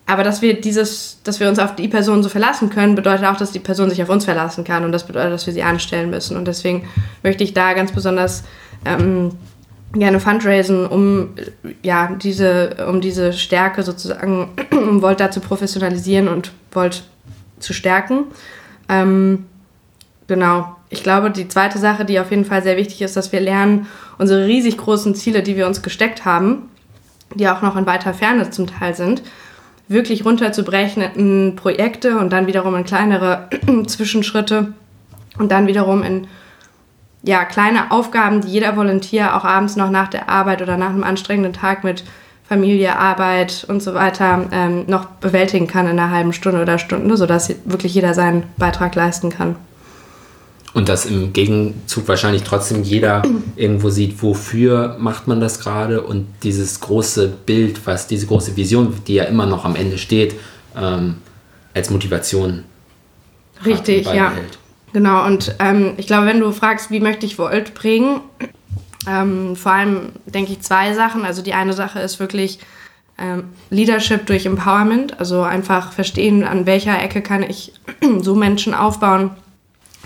Aber 0.06 0.24
dass 0.24 0.42
wir 0.42 0.62
dieses, 0.62 1.20
dass 1.26 1.42
wir 1.42 1.50
uns 1.50 1.60
auf 1.60 1.76
die 1.76 1.90
Person 1.90 2.24
so 2.24 2.30
verlassen 2.30 2.70
können, 2.70 2.96
bedeutet 2.96 3.26
auch, 3.26 3.36
dass 3.36 3.52
die 3.52 3.60
Person 3.60 3.90
sich 3.90 4.02
auf 4.02 4.10
uns 4.10 4.24
verlassen 4.24 4.64
kann 4.64 4.86
und 4.86 4.94
das 4.94 5.06
bedeutet, 5.06 5.34
dass 5.34 5.48
wir 5.48 5.54
sie 5.54 5.64
anstellen 5.64 6.10
müssen. 6.10 6.38
Und 6.38 6.48
deswegen 6.48 6.88
möchte 7.24 7.44
ich 7.44 7.54
da 7.54 7.74
ganz 7.74 7.92
besonders 7.92 8.46
ähm, 8.86 9.32
gerne 9.94 10.20
fundraisen, 10.20 10.86
um 10.86 11.30
ja 11.84 12.16
diese, 12.16 12.88
um 12.90 13.00
diese 13.00 13.34
Stärke 13.34 13.84
sozusagen, 13.84 14.50
um 14.72 15.02
Volt 15.02 15.20
da 15.20 15.32
zu 15.32 15.40
professionalisieren 15.40 16.28
und 16.28 16.52
Volt 16.72 17.04
zu 17.60 17.74
stärken. 17.74 18.26
Ähm, 18.90 19.46
genau. 20.28 20.76
Ich 20.90 21.04
glaube, 21.04 21.32
die 21.32 21.48
zweite 21.48 21.80
Sache, 21.80 22.06
die 22.06 22.20
auf 22.20 22.30
jeden 22.30 22.46
Fall 22.46 22.62
sehr 22.62 22.78
wichtig 22.78 23.02
ist, 23.02 23.16
dass 23.16 23.32
wir 23.32 23.40
lernen, 23.40 23.88
unsere 24.18 24.46
riesig 24.46 24.78
großen 24.78 25.16
Ziele, 25.16 25.42
die 25.42 25.56
wir 25.56 25.66
uns 25.66 25.82
gesteckt 25.82 26.26
haben, 26.26 26.70
die 27.34 27.48
auch 27.48 27.62
noch 27.62 27.76
in 27.76 27.86
weiter 27.86 28.14
Ferne 28.14 28.50
zum 28.52 28.68
Teil 28.68 28.94
sind, 28.94 29.24
wirklich 29.88 30.26
runterzubrechen 30.26 31.02
in 31.02 31.56
Projekte 31.56 32.18
und 32.18 32.32
dann 32.32 32.48
wiederum 32.48 32.76
in 32.76 32.84
kleinere 32.84 33.50
Zwischenschritte 33.88 34.74
und 35.38 35.52
dann 35.52 35.68
wiederum 35.68 36.04
in 36.04 36.28
ja, 37.24 37.46
kleine 37.46 37.92
Aufgaben, 37.92 38.42
die 38.42 38.50
jeder 38.50 38.76
Volontier 38.76 39.36
auch 39.36 39.46
abends 39.46 39.76
noch 39.76 39.90
nach 39.90 40.10
der 40.10 40.30
Arbeit 40.30 40.62
oder 40.62 40.78
nach 40.78 40.90
einem 40.90 41.04
anstrengenden 41.04 41.54
Tag 41.54 41.84
mit 41.84 42.04
Familie, 42.48 42.98
Arbeit 42.98 43.66
und 43.70 43.82
so 43.82 43.94
weiter 43.94 44.46
ähm, 44.52 44.84
noch 44.88 45.06
bewältigen 45.06 45.68
kann 45.68 45.88
in 45.88 45.98
einer 45.98 46.12
halben 46.12 46.34
Stunde 46.34 46.62
oder 46.62 46.78
Stunde, 46.78 47.16
sodass 47.16 47.54
wirklich 47.64 47.96
jeder 47.96 48.14
seinen 48.14 48.44
Beitrag 48.58 48.94
leisten 48.96 49.30
kann. 49.30 49.56
Und 50.74 50.90
dass 50.90 51.06
im 51.06 51.34
Gegenzug 51.34 52.08
wahrscheinlich 52.08 52.44
trotzdem 52.44 52.84
jeder 52.84 53.22
irgendwo 53.56 53.90
sieht, 53.90 54.22
wofür 54.22 54.98
macht 55.00 55.28
man 55.28 55.40
das 55.40 55.60
gerade 55.60 56.02
und 56.02 56.28
dieses 56.42 56.80
große 56.80 57.28
Bild, 57.46 57.86
was 57.86 58.08
diese 58.08 58.26
große 58.26 58.58
Vision, 58.58 58.94
die 59.08 59.16
ja 59.16 59.26
immer 59.26 59.46
noch 59.46 59.66
am 59.66 59.76
Ende 59.76 59.98
steht, 59.98 60.36
ähm, 60.76 61.16
als 61.74 61.90
Motivation. 61.90 62.64
Richtig, 63.66 64.08
ja. 64.08 64.34
Genau, 64.94 65.26
und 65.26 65.56
ähm, 65.60 65.94
ich 65.98 66.08
glaube, 66.08 66.28
wenn 66.28 66.40
du 66.40 66.52
fragst, 66.52 66.92
wie 66.92 67.00
möchte 67.00 67.26
ich 67.26 67.40
Volt 67.40 67.74
prägen, 67.74 68.22
ähm, 69.08 69.56
vor 69.56 69.72
allem 69.74 70.12
denke 70.26 70.54
ich 70.54 70.62
zwei 70.62 70.94
Sachen. 70.94 71.26
Also 71.26 71.42
die 71.42 71.54
eine 71.54 71.74
Sache 71.74 72.00
ist 72.00 72.20
wirklich 72.20 72.60
ähm, 73.18 73.46
Leadership 73.70 74.26
durch 74.28 74.46
Empowerment, 74.46 75.20
also 75.20 75.42
einfach 75.42 75.92
verstehen, 75.92 76.44
an 76.44 76.66
welcher 76.66 77.02
Ecke 77.02 77.22
kann 77.22 77.44
ich 77.44 77.74
so 78.22 78.36
Menschen 78.36 78.74
aufbauen, 78.74 79.32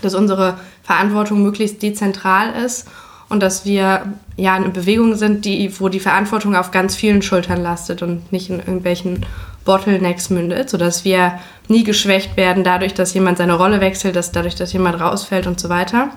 dass 0.02 0.14
unsere 0.14 0.58
Verantwortung 0.82 1.42
möglichst 1.42 1.82
dezentral 1.82 2.54
ist 2.64 2.88
und 3.28 3.42
dass 3.42 3.64
wir 3.64 4.14
ja 4.36 4.54
eine 4.54 4.70
Bewegung 4.70 5.16
sind, 5.16 5.44
die, 5.44 5.78
wo 5.80 5.88
die 5.88 6.00
Verantwortung 6.00 6.56
auf 6.56 6.70
ganz 6.70 6.96
vielen 6.96 7.22
Schultern 7.22 7.60
lastet 7.60 8.02
und 8.02 8.32
nicht 8.32 8.48
in 8.48 8.58
irgendwelchen 8.58 9.26
Bottlenecks 9.68 10.30
mündet, 10.30 10.70
sodass 10.70 11.04
wir 11.04 11.38
nie 11.68 11.84
geschwächt 11.84 12.38
werden 12.38 12.64
dadurch, 12.64 12.94
dass 12.94 13.12
jemand 13.12 13.36
seine 13.36 13.52
Rolle 13.52 13.82
wechselt, 13.82 14.16
dass 14.16 14.32
dadurch, 14.32 14.54
dass 14.54 14.72
jemand 14.72 14.98
rausfällt 14.98 15.46
und 15.46 15.60
so 15.60 15.68
weiter. 15.68 16.08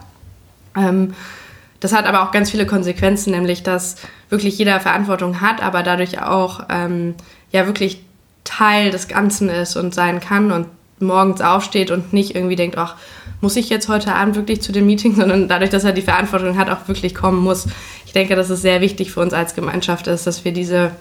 Ähm, 0.74 1.14
das 1.82 1.92
hat 1.92 2.06
aber 2.06 2.24
auch 2.24 2.32
ganz 2.32 2.50
viele 2.50 2.66
Konsequenzen, 2.66 3.32
nämlich 3.32 3.62
dass 3.62 3.98
wirklich 4.30 4.58
jeder 4.58 4.80
Verantwortung 4.80 5.42
hat, 5.42 5.62
aber 5.62 5.84
dadurch 5.84 6.22
auch 6.22 6.62
ähm, 6.70 7.16
ja 7.52 7.66
wirklich 7.66 8.02
Teil 8.46 8.90
des 8.90 9.10
Ganzen 9.10 9.50
ist 9.50 9.76
und 9.76 9.94
sein 9.94 10.22
kann 10.22 10.54
und 10.54 10.68
morgens 11.02 11.42
aufsteht 11.42 11.92
und 11.92 12.14
nicht 12.14 12.36
irgendwie 12.36 12.56
denkt, 12.56 12.78
ach, 12.78 12.96
muss 13.42 13.58
ich 13.58 13.70
jetzt 13.70 13.90
heute 13.90 14.16
Abend 14.16 14.38
wirklich 14.38 14.62
zu 14.62 14.72
dem 14.72 14.86
Meeting, 14.86 15.14
sondern 15.18 15.50
dadurch, 15.50 15.72
dass 15.72 15.84
er 15.84 15.92
die 15.92 16.02
Verantwortung 16.02 16.58
hat, 16.58 16.70
auch 16.70 16.88
wirklich 16.88 17.14
kommen 17.14 17.40
muss. 17.40 17.68
Ich 18.06 18.14
denke, 18.14 18.38
dass 18.38 18.50
es 18.50 18.62
sehr 18.62 18.80
wichtig 18.80 19.12
für 19.12 19.20
uns 19.20 19.34
als 19.34 19.56
Gemeinschaft 19.56 20.08
ist, 20.08 20.26
dass 20.26 20.46
wir 20.46 20.54
diese, 20.54 20.92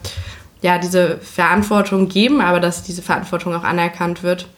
ja, 0.62 0.78
diese 0.78 1.18
Verantwortung 1.18 2.08
geben, 2.08 2.40
aber 2.40 2.60
dass 2.60 2.82
diese 2.82 3.02
Verantwortung 3.02 3.54
auch 3.54 3.64
anerkannt 3.64 4.22
wird. 4.22 4.48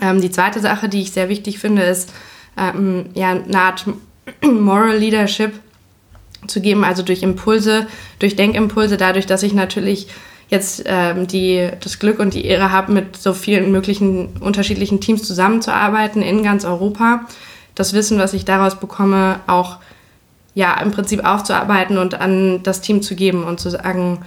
Ähm, 0.00 0.20
die 0.20 0.30
zweite 0.30 0.60
Sache, 0.60 0.88
die 0.88 1.02
ich 1.02 1.12
sehr 1.12 1.28
wichtig 1.28 1.58
finde, 1.58 1.82
ist 1.82 2.12
ähm, 2.56 3.06
ja, 3.14 3.30
eine 3.30 3.60
Art 3.60 3.86
Moral 4.42 4.96
Leadership 4.96 5.52
zu 6.46 6.60
geben, 6.60 6.84
also 6.84 7.02
durch 7.02 7.22
Impulse, 7.22 7.86
durch 8.18 8.36
Denkimpulse, 8.36 8.96
dadurch, 8.96 9.26
dass 9.26 9.42
ich 9.42 9.52
natürlich 9.52 10.08
jetzt 10.48 10.82
ähm, 10.86 11.26
die, 11.26 11.68
das 11.80 11.98
Glück 11.98 12.18
und 12.18 12.34
die 12.34 12.44
Ehre 12.44 12.72
habe, 12.72 12.92
mit 12.92 13.16
so 13.16 13.34
vielen 13.34 13.70
möglichen 13.70 14.38
unterschiedlichen 14.40 15.00
Teams 15.00 15.22
zusammenzuarbeiten 15.22 16.22
in 16.22 16.42
ganz 16.42 16.64
Europa. 16.64 17.26
Das 17.74 17.92
Wissen, 17.92 18.18
was 18.18 18.34
ich 18.34 18.44
daraus 18.44 18.80
bekomme, 18.80 19.40
auch 19.46 19.78
ja 20.54 20.80
im 20.80 20.90
Prinzip 20.90 21.24
aufzuarbeiten 21.24 21.98
und 21.98 22.14
an 22.14 22.62
das 22.64 22.80
Team 22.80 23.02
zu 23.02 23.14
geben 23.14 23.44
und 23.44 23.60
zu 23.60 23.70
sagen, 23.70 24.24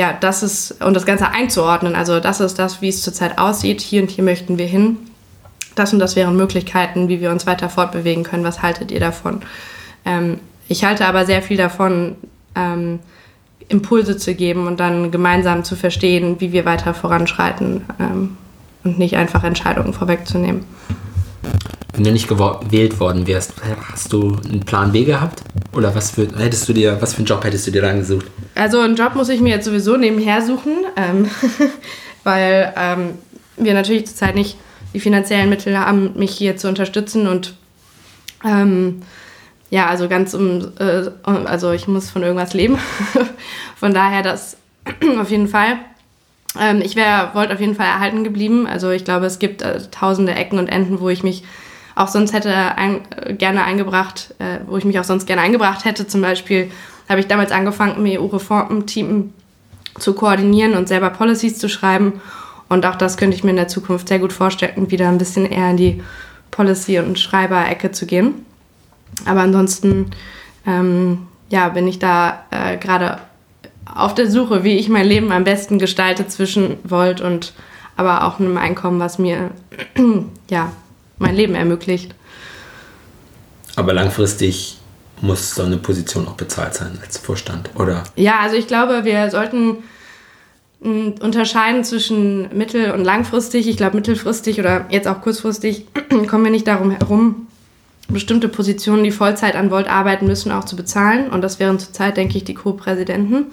ja, 0.00 0.14
das 0.18 0.42
ist, 0.42 0.82
und 0.82 0.94
das 0.94 1.04
Ganze 1.04 1.28
einzuordnen. 1.28 1.94
Also 1.94 2.20
das 2.20 2.40
ist 2.40 2.58
das, 2.58 2.80
wie 2.80 2.88
es 2.88 3.02
zurzeit 3.02 3.36
aussieht. 3.36 3.82
Hier 3.82 4.00
und 4.00 4.10
hier 4.10 4.24
möchten 4.24 4.56
wir 4.56 4.64
hin 4.64 4.96
das 5.74 5.92
und 5.92 5.98
das 5.98 6.16
wären 6.16 6.36
Möglichkeiten, 6.36 7.08
wie 7.08 7.20
wir 7.20 7.30
uns 7.30 7.46
weiter 7.46 7.68
fortbewegen 7.68 8.24
können. 8.24 8.42
Was 8.42 8.62
haltet 8.62 8.90
ihr 8.90 8.98
davon? 8.98 9.42
Ähm, 10.06 10.40
ich 10.68 10.84
halte 10.84 11.04
aber 11.04 11.26
sehr 11.26 11.42
viel 11.42 11.58
davon, 11.58 12.16
ähm, 12.54 13.00
Impulse 13.68 14.16
zu 14.16 14.34
geben 14.34 14.66
und 14.66 14.80
dann 14.80 15.10
gemeinsam 15.10 15.64
zu 15.64 15.76
verstehen, 15.76 16.40
wie 16.40 16.52
wir 16.52 16.64
weiter 16.64 16.94
voranschreiten 16.94 17.82
ähm, 18.00 18.38
und 18.84 18.98
nicht 18.98 19.16
einfach 19.16 19.44
Entscheidungen 19.44 19.92
vorwegzunehmen. 19.92 20.64
Wenn 21.92 22.04
du 22.04 22.12
nicht 22.12 22.28
gewählt 22.28 23.00
worden 23.00 23.26
wärst, 23.26 23.54
hast 23.92 24.12
du 24.12 24.38
einen 24.44 24.60
Plan 24.60 24.92
B 24.92 25.04
gehabt? 25.04 25.42
Oder 25.72 25.94
was 25.94 26.12
für, 26.12 26.28
hättest 26.36 26.68
du 26.68 26.72
dir, 26.72 27.00
was 27.00 27.14
für 27.14 27.18
einen 27.18 27.26
Job 27.26 27.44
hättest 27.44 27.66
du 27.66 27.70
dir 27.70 27.82
dann 27.82 27.98
gesucht? 27.98 28.26
Also 28.54 28.80
einen 28.80 28.96
Job 28.96 29.14
muss 29.14 29.28
ich 29.28 29.40
mir 29.40 29.50
jetzt 29.50 29.64
sowieso 29.64 29.96
nebenher 29.96 30.42
suchen, 30.42 30.72
ähm, 30.96 31.28
weil 32.24 32.72
ähm, 32.76 33.10
wir 33.56 33.74
natürlich 33.74 34.06
zurzeit 34.06 34.34
nicht 34.34 34.56
die 34.94 35.00
finanziellen 35.00 35.50
Mittel 35.50 35.78
haben, 35.78 36.12
mich 36.16 36.32
hier 36.32 36.56
zu 36.56 36.68
unterstützen 36.68 37.26
und 37.26 37.54
ähm, 38.44 39.02
ja, 39.70 39.86
also 39.86 40.08
ganz 40.08 40.34
um, 40.34 40.72
äh, 40.78 41.10
also 41.24 41.70
ich 41.72 41.86
muss 41.86 42.10
von 42.10 42.22
irgendwas 42.22 42.54
leben. 42.54 42.78
von 43.76 43.94
daher 43.94 44.22
das 44.22 44.56
auf 45.20 45.30
jeden 45.30 45.48
Fall. 45.48 45.78
Ähm, 46.58 46.82
ich 46.82 46.96
wäre, 46.96 47.30
wollte 47.34 47.54
auf 47.54 47.60
jeden 47.60 47.76
Fall 47.76 47.86
erhalten 47.86 48.24
geblieben. 48.24 48.66
Also 48.66 48.90
ich 48.90 49.04
glaube, 49.04 49.26
es 49.26 49.38
gibt 49.38 49.62
äh, 49.62 49.80
tausende 49.90 50.34
Ecken 50.34 50.58
und 50.58 50.68
Enden, 50.68 51.00
wo 51.00 51.08
ich 51.08 51.22
mich 51.22 51.44
auch 52.00 52.08
sonst 52.08 52.32
hätte 52.32 52.54
ein, 52.54 53.00
äh, 53.16 53.34
gerne 53.34 53.64
eingebracht, 53.64 54.34
äh, 54.38 54.60
wo 54.66 54.76
ich 54.76 54.84
mich 54.84 54.98
auch 54.98 55.04
sonst 55.04 55.26
gerne 55.26 55.42
eingebracht 55.42 55.84
hätte. 55.84 56.06
Zum 56.06 56.22
Beispiel 56.22 56.70
habe 57.08 57.20
ich 57.20 57.26
damals 57.26 57.52
angefangen, 57.52 58.04
im 58.04 58.20
EU-Reformen-Team 58.20 59.32
zu 59.98 60.14
koordinieren 60.14 60.74
und 60.74 60.88
selber 60.88 61.10
Policies 61.10 61.58
zu 61.58 61.68
schreiben. 61.68 62.20
Und 62.68 62.86
auch 62.86 62.96
das 62.96 63.16
könnte 63.16 63.36
ich 63.36 63.44
mir 63.44 63.50
in 63.50 63.56
der 63.56 63.68
Zukunft 63.68 64.08
sehr 64.08 64.18
gut 64.18 64.32
vorstellen, 64.32 64.90
wieder 64.90 65.08
ein 65.08 65.18
bisschen 65.18 65.44
eher 65.44 65.70
in 65.70 65.76
die 65.76 66.02
Policy- 66.50 67.00
und 67.00 67.18
Schreiber-Ecke 67.18 67.90
zu 67.90 68.06
gehen. 68.06 68.46
Aber 69.26 69.40
ansonsten 69.40 70.12
ähm, 70.66 71.26
ja, 71.50 71.68
bin 71.68 71.86
ich 71.86 71.98
da 71.98 72.44
äh, 72.50 72.78
gerade 72.78 73.18
auf 73.92 74.14
der 74.14 74.30
Suche, 74.30 74.64
wie 74.64 74.76
ich 74.76 74.88
mein 74.88 75.06
Leben 75.06 75.32
am 75.32 75.44
besten 75.44 75.78
gestalte 75.78 76.28
zwischen 76.28 76.76
Volt 76.84 77.20
und 77.20 77.52
aber 77.96 78.24
auch 78.24 78.38
einem 78.38 78.56
Einkommen, 78.56 79.00
was 79.00 79.18
mir 79.18 79.50
ja, 80.50 80.72
mein 81.20 81.36
Leben 81.36 81.54
ermöglicht. 81.54 82.14
Aber 83.76 83.92
langfristig 83.92 84.78
muss 85.20 85.54
so 85.54 85.62
eine 85.62 85.76
Position 85.76 86.26
auch 86.26 86.34
bezahlt 86.34 86.74
sein 86.74 86.98
als 87.04 87.18
Vorstand, 87.18 87.70
oder? 87.76 88.02
Ja, 88.16 88.40
also 88.40 88.56
ich 88.56 88.66
glaube, 88.66 89.04
wir 89.04 89.30
sollten 89.30 89.78
unterscheiden 90.82 91.84
zwischen 91.84 92.56
mittel- 92.56 92.92
und 92.92 93.04
langfristig. 93.04 93.68
Ich 93.68 93.76
glaube, 93.76 93.96
mittelfristig 93.96 94.58
oder 94.58 94.86
jetzt 94.88 95.06
auch 95.06 95.20
kurzfristig 95.20 95.86
kommen 96.26 96.44
wir 96.44 96.50
nicht 96.50 96.66
darum 96.66 96.90
herum, 96.90 97.46
bestimmte 98.08 98.48
Positionen, 98.48 99.04
die 99.04 99.10
Vollzeit 99.10 99.56
an 99.56 99.70
Volt 99.70 99.88
arbeiten 99.88 100.26
müssen, 100.26 100.50
auch 100.52 100.64
zu 100.64 100.76
bezahlen. 100.76 101.28
Und 101.28 101.42
das 101.42 101.60
wären 101.60 101.78
zurzeit, 101.78 102.16
denke 102.16 102.38
ich, 102.38 102.44
die 102.44 102.54
Co-Präsidenten. 102.54 103.46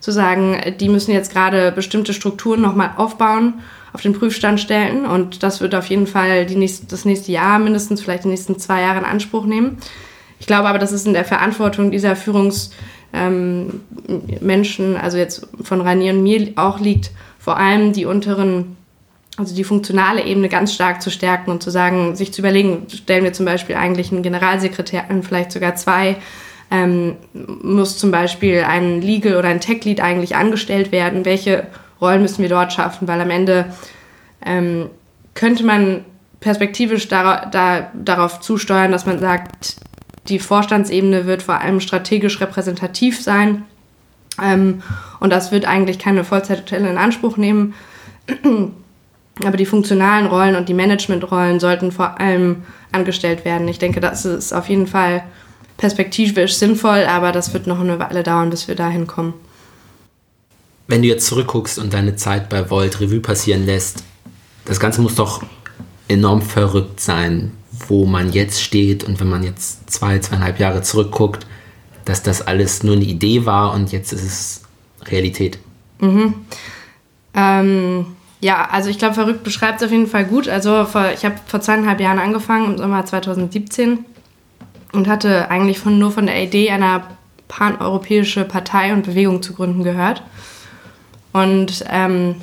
Zu 0.00 0.10
sagen, 0.10 0.58
die 0.80 0.88
müssen 0.88 1.12
jetzt 1.12 1.32
gerade 1.32 1.70
bestimmte 1.70 2.14
Strukturen 2.14 2.62
nochmal 2.62 2.92
aufbauen, 2.96 3.60
auf 3.92 4.02
den 4.02 4.12
Prüfstand 4.12 4.60
stellen. 4.60 5.06
Und 5.06 5.42
das 5.42 5.60
wird 5.60 5.74
auf 5.74 5.86
jeden 5.86 6.06
Fall 6.06 6.46
die 6.46 6.56
nächste, 6.56 6.86
das 6.86 7.04
nächste 7.04 7.32
Jahr, 7.32 7.58
mindestens 7.58 8.00
vielleicht 8.00 8.24
die 8.24 8.28
nächsten 8.28 8.58
zwei 8.58 8.82
Jahre 8.82 8.98
in 8.98 9.04
Anspruch 9.04 9.46
nehmen. 9.46 9.78
Ich 10.38 10.46
glaube 10.46 10.68
aber, 10.68 10.78
das 10.78 10.92
ist 10.92 11.06
in 11.06 11.12
der 11.12 11.24
Verantwortung 11.24 11.90
dieser 11.90 12.14
Führungs- 12.14 12.70
ähm, 13.12 13.80
also 15.00 15.18
jetzt 15.18 15.48
von 15.62 15.80
Ranier 15.80 16.12
und 16.12 16.22
mir 16.22 16.52
auch 16.56 16.80
liegt, 16.80 17.10
vor 17.38 17.56
allem 17.56 17.92
die 17.92 18.04
unteren, 18.04 18.76
also 19.36 19.54
die 19.54 19.64
funktionale 19.64 20.24
Ebene 20.24 20.48
ganz 20.48 20.74
stark 20.74 21.02
zu 21.02 21.10
stärken 21.10 21.50
und 21.50 21.62
zu 21.62 21.70
sagen, 21.70 22.14
sich 22.14 22.32
zu 22.32 22.42
überlegen, 22.42 22.86
stellen 22.88 23.24
wir 23.24 23.32
zum 23.32 23.46
Beispiel 23.46 23.76
eigentlich 23.76 24.12
einen 24.12 24.22
Generalsekretär 24.22 25.10
an, 25.10 25.22
vielleicht 25.22 25.52
sogar 25.52 25.74
zwei, 25.76 26.16
ähm, 26.70 27.16
muss 27.32 27.98
zum 27.98 28.10
Beispiel 28.10 28.60
ein 28.60 29.00
Legal 29.00 29.36
oder 29.36 29.48
ein 29.48 29.60
Tech-Lead 29.60 30.00
eigentlich 30.00 30.36
angestellt 30.36 30.92
werden, 30.92 31.24
welche 31.24 31.66
Rollen 32.00 32.22
müssen 32.22 32.42
wir 32.42 32.48
dort 32.48 32.72
schaffen, 32.72 33.06
weil 33.08 33.20
am 33.20 33.30
Ende 33.30 33.66
ähm, 34.44 34.88
könnte 35.34 35.64
man 35.64 36.04
perspektivisch 36.40 37.08
dar 37.08 37.46
da, 37.50 37.90
darauf 37.94 38.40
zusteuern, 38.40 38.92
dass 38.92 39.06
man 39.06 39.18
sagt, 39.18 39.76
die 40.28 40.38
Vorstandsebene 40.38 41.26
wird 41.26 41.42
vor 41.42 41.60
allem 41.60 41.80
strategisch 41.80 42.40
repräsentativ 42.40 43.20
sein. 43.20 43.64
Ähm, 44.42 44.82
und 45.18 45.30
das 45.30 45.52
wird 45.52 45.66
eigentlich 45.66 45.98
keine 45.98 46.24
Vollzeitstelle 46.24 46.88
in 46.88 46.98
Anspruch 46.98 47.36
nehmen. 47.36 47.74
Aber 49.44 49.56
die 49.56 49.66
funktionalen 49.66 50.26
Rollen 50.26 50.56
und 50.56 50.68
die 50.68 50.74
Managementrollen 50.74 51.60
sollten 51.60 51.92
vor 51.92 52.20
allem 52.20 52.62
angestellt 52.92 53.44
werden. 53.44 53.68
Ich 53.68 53.78
denke, 53.78 54.00
das 54.00 54.24
ist 54.24 54.52
auf 54.52 54.68
jeden 54.68 54.86
Fall 54.86 55.22
perspektivisch 55.78 56.56
sinnvoll, 56.56 57.06
aber 57.08 57.32
das 57.32 57.54
wird 57.54 57.66
noch 57.66 57.80
eine 57.80 57.98
Weile 57.98 58.22
dauern, 58.22 58.50
bis 58.50 58.68
wir 58.68 58.74
dahin 58.74 59.06
kommen. 59.06 59.32
Wenn 60.90 61.02
du 61.02 61.08
jetzt 61.08 61.26
zurückguckst 61.26 61.78
und 61.78 61.94
deine 61.94 62.16
Zeit 62.16 62.48
bei 62.48 62.68
Volt 62.68 63.00
Revue 63.00 63.20
passieren 63.20 63.64
lässt, 63.64 64.02
das 64.64 64.80
Ganze 64.80 65.00
muss 65.00 65.14
doch 65.14 65.40
enorm 66.08 66.42
verrückt 66.42 66.98
sein, 66.98 67.52
wo 67.86 68.06
man 68.06 68.32
jetzt 68.32 68.60
steht 68.60 69.04
und 69.04 69.20
wenn 69.20 69.28
man 69.28 69.44
jetzt 69.44 69.88
zwei, 69.88 70.18
zweieinhalb 70.18 70.58
Jahre 70.58 70.82
zurückguckt, 70.82 71.46
dass 72.04 72.24
das 72.24 72.44
alles 72.44 72.82
nur 72.82 72.96
eine 72.96 73.04
Idee 73.04 73.46
war 73.46 73.72
und 73.72 73.92
jetzt 73.92 74.12
ist 74.12 74.24
es 74.24 74.62
Realität. 75.06 75.60
Mhm. 76.00 76.34
Ähm, 77.34 78.06
ja, 78.40 78.68
also 78.68 78.90
ich 78.90 78.98
glaube, 78.98 79.14
verrückt 79.14 79.44
beschreibt 79.44 79.80
es 79.80 79.86
auf 79.86 79.92
jeden 79.92 80.08
Fall 80.08 80.24
gut. 80.24 80.48
Also 80.48 80.86
vor, 80.86 81.12
ich 81.14 81.24
habe 81.24 81.36
vor 81.46 81.60
zweieinhalb 81.60 82.00
Jahren 82.00 82.18
angefangen, 82.18 82.72
im 82.72 82.78
Sommer 82.78 83.06
2017, 83.06 84.04
und 84.92 85.06
hatte 85.06 85.52
eigentlich 85.52 85.78
von, 85.78 86.00
nur 86.00 86.10
von 86.10 86.26
der 86.26 86.42
Idee 86.42 86.70
einer 86.70 87.06
paneuropäische 87.46 88.44
Partei 88.44 88.92
und 88.92 89.04
Bewegung 89.06 89.40
zu 89.40 89.52
gründen 89.54 89.84
gehört. 89.84 90.24
Und 91.32 91.84
ähm, 91.88 92.36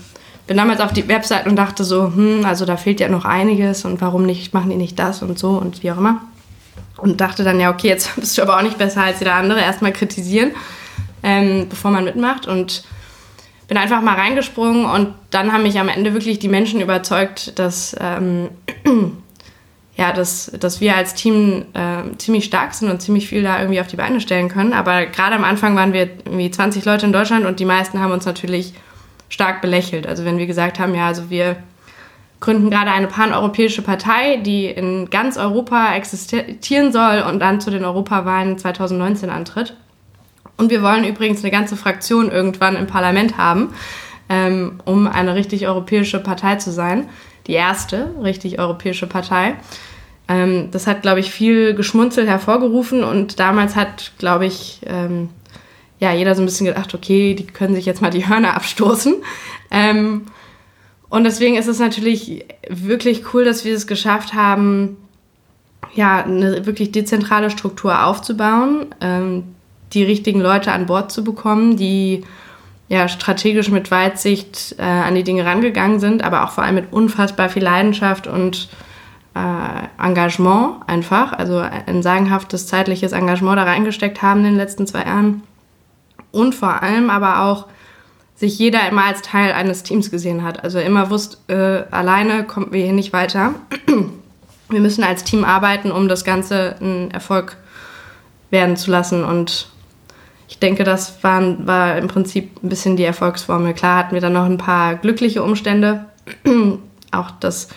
bin 0.48 0.58
damals 0.58 0.80
auf 0.80 0.94
die 0.94 1.08
Website 1.08 1.46
und 1.46 1.58
dachte 1.58 1.84
so, 1.84 2.06
hm, 2.06 2.46
also 2.46 2.66
da 2.66 2.78
fehlt 2.78 3.00
ja 3.00 3.10
noch 3.10 3.26
einiges 3.26 3.84
und 3.86 4.00
warum 4.02 4.26
nicht, 4.26 4.54
machen 4.54 4.70
die 4.70 4.78
nicht 4.78 4.98
das 4.98 5.22
und 5.22 5.38
so 5.38 5.50
und 5.50 5.84
wie 5.84 5.92
auch 5.92 5.98
immer. 5.98 6.22
Und 6.98 7.22
dachte 7.22 7.44
dann, 7.44 7.60
ja, 7.60 7.70
okay, 7.70 7.90
jetzt 7.90 8.16
bist 8.20 8.38
du 8.38 8.42
aber 8.42 8.58
auch 8.58 8.64
nicht 8.64 8.78
besser 8.78 9.04
als 9.04 9.20
jeder 9.20 9.36
andere, 9.36 9.60
erstmal 9.60 9.92
kritisieren, 9.92 10.52
ähm, 11.22 11.68
bevor 11.70 11.92
man 11.92 12.06
mitmacht. 12.06 12.48
Und 12.48 12.84
bin 13.68 13.78
einfach 13.78 14.02
mal 14.02 14.16
reingesprungen 14.16 14.86
und 14.86 15.14
dann 15.30 15.52
haben 15.52 15.64
mich 15.64 15.78
am 15.78 15.90
Ende 15.90 16.14
wirklich 16.14 16.40
die 16.40 16.48
Menschen 16.48 16.80
überzeugt, 16.80 17.60
dass, 17.60 17.96
ähm, 18.00 18.50
ja, 19.98 20.14
dass, 20.14 20.52
dass 20.60 20.80
wir 20.80 20.96
als 20.96 21.16
Team 21.16 21.66
äh, 21.74 22.16
ziemlich 22.18 22.46
stark 22.46 22.76
sind 22.76 22.90
und 22.90 23.02
ziemlich 23.02 23.28
viel 23.28 23.42
da 23.42 23.60
irgendwie 23.60 23.82
auf 23.82 23.88
die 23.88 23.96
Beine 23.96 24.22
stellen 24.22 24.48
können. 24.48 24.74
Aber 24.74 25.08
gerade 25.08 25.36
am 25.36 25.44
Anfang 25.44 25.76
waren 25.76 25.92
wir 25.92 26.10
irgendwie 26.24 26.52
20 26.52 26.86
Leute 26.86 27.08
in 27.08 27.14
Deutschland 27.14 27.46
und 27.46 27.60
die 27.60 27.66
meisten 27.66 28.00
haben 28.00 28.12
uns 28.12 28.26
natürlich 28.26 28.74
stark 29.28 29.60
belächelt. 29.62 30.06
Also 30.06 30.24
wenn 30.24 30.38
wir 30.38 30.46
gesagt 30.46 30.80
haben, 30.80 30.94
ja, 30.94 31.08
also 31.08 31.32
wir 31.32 31.58
gründen 32.40 32.70
gerade 32.70 32.92
eine 32.92 33.08
paneuropäische 33.08 33.82
Partei, 33.82 34.38
die 34.38 34.68
in 34.68 35.10
ganz 35.10 35.36
Europa 35.38 35.96
existieren 35.96 36.92
soll 36.92 37.24
und 37.28 37.40
dann 37.40 37.60
zu 37.60 37.72
den 37.72 37.84
Europawahlen 37.84 38.60
2019 38.60 39.32
antritt. 39.32 39.76
Und 40.58 40.70
wir 40.70 40.84
wollen 40.84 41.06
übrigens 41.06 41.44
eine 41.44 41.52
ganze 41.52 41.76
Fraktion 41.76 42.32
irgendwann 42.32 42.76
im 42.76 42.86
Parlament 42.86 43.38
haben, 43.38 43.74
ähm, 44.30 44.80
um 44.86 45.08
eine 45.08 45.34
richtig 45.34 45.68
europäische 45.68 46.20
Partei 46.20 46.58
zu 46.58 46.72
sein. 46.72 47.10
Die 47.48 47.54
erste 47.54 48.14
richtig 48.22 48.60
europäische 48.60 49.08
Partei. 49.08 49.56
Ähm, 50.28 50.70
das 50.72 50.88
hat, 50.88 51.02
glaube 51.02 51.22
ich, 51.22 51.32
viel 51.32 51.74
Geschmunzel 51.74 52.28
hervorgerufen 52.28 53.04
und 53.04 53.40
damals 53.40 53.76
hat, 53.76 54.12
glaube 54.18 54.46
ich, 54.46 54.82
ähm, 54.86 55.30
ja, 56.00 56.14
jeder 56.14 56.36
so 56.36 56.42
ein 56.42 56.46
bisschen 56.46 56.68
gedacht, 56.68 56.94
okay, 56.94 57.34
die 57.34 57.48
können 57.48 57.74
sich 57.74 57.86
jetzt 57.86 58.02
mal 58.02 58.12
die 58.12 58.28
Hörner 58.28 58.56
abstoßen. 58.56 59.16
Ähm, 59.72 60.28
und 61.10 61.24
deswegen 61.24 61.56
ist 61.56 61.68
es 61.68 61.80
natürlich 61.80 62.46
wirklich 62.70 63.34
cool, 63.34 63.46
dass 63.46 63.64
wir 63.64 63.74
es 63.74 63.88
geschafft 63.88 64.34
haben, 64.34 64.98
ja, 65.94 66.24
eine 66.24 66.66
wirklich 66.66 66.92
dezentrale 66.92 67.50
Struktur 67.50 68.06
aufzubauen, 68.06 68.88
ähm, 69.02 69.44
die 69.94 70.04
richtigen 70.04 70.42
Leute 70.42 70.74
an 70.74 70.86
Bord 70.86 71.12
zu 71.12 71.24
bekommen, 71.24 71.78
die 71.78 72.24
ja, 72.90 73.08
strategisch 73.08 73.70
mit 73.70 73.92
Weitsicht 73.92 74.76
äh, 74.78 74.82
an 74.82 75.16
die 75.16 75.24
Dinge 75.24 75.46
rangegangen 75.46 76.00
sind, 76.00 76.24
aber 76.24 76.44
auch 76.44 76.52
vor 76.52 76.64
allem 76.64 76.76
mit 76.76 76.94
unfassbar 76.94 77.50
viel 77.50 77.64
Leidenschaft 77.64 78.28
und 78.28 78.70
äh, 79.36 80.04
Engagement 80.04 80.78
einfach, 80.88 81.34
also 81.34 81.58
ein 81.58 82.02
sagenhaftes 82.02 82.68
zeitliches 82.68 83.12
Engagement 83.12 83.58
da 83.58 83.64
reingesteckt 83.64 84.22
haben 84.22 84.40
in 84.40 84.46
den 84.46 84.56
letzten 84.56 84.88
zwei 84.88 85.04
Jahren. 85.04 85.44
Und 86.32 86.56
vor 86.56 86.82
allem 86.82 87.10
aber 87.10 87.44
auch 87.44 87.68
sich 88.36 88.58
jeder 88.60 88.88
immer 88.88 89.06
als 89.06 89.22
Teil 89.22 89.52
eines 89.52 89.84
Teams 89.84 90.12
gesehen 90.12 90.44
hat. 90.44 90.64
Also 90.64 90.80
immer 90.80 91.10
wusste, 91.10 91.88
äh, 91.92 91.94
alleine 91.94 92.44
kommen 92.44 92.72
wir 92.72 92.84
hier 92.84 92.94
nicht 92.94 93.12
weiter. 93.12 93.56
wir 94.70 94.80
müssen 94.80 95.04
als 95.04 95.24
Team 95.24 95.44
arbeiten, 95.44 95.92
um 95.92 96.08
das 96.08 96.24
Ganze 96.24 96.76
ein 96.80 97.12
Erfolg 97.12 97.58
werden 98.52 98.78
zu 98.78 98.92
lassen. 98.92 99.24
Und 99.24 99.70
ich 100.48 100.60
denke, 100.60 100.84
das 100.84 101.24
waren, 101.24 101.68
war 101.68 101.98
im 101.98 102.08
Prinzip 102.08 102.64
ein 102.64 102.70
bisschen 102.70 102.96
die 102.96 103.04
Erfolgsformel. 103.04 103.74
Klar 103.74 103.98
hatten 103.98 104.14
wir 104.14 104.22
dann 104.22 104.34
noch 104.34 104.46
ein 104.46 104.58
paar 104.58 104.96
glückliche 104.96 105.44
Umstände. 105.44 106.06
auch, 107.12 107.32
dass 107.32 107.70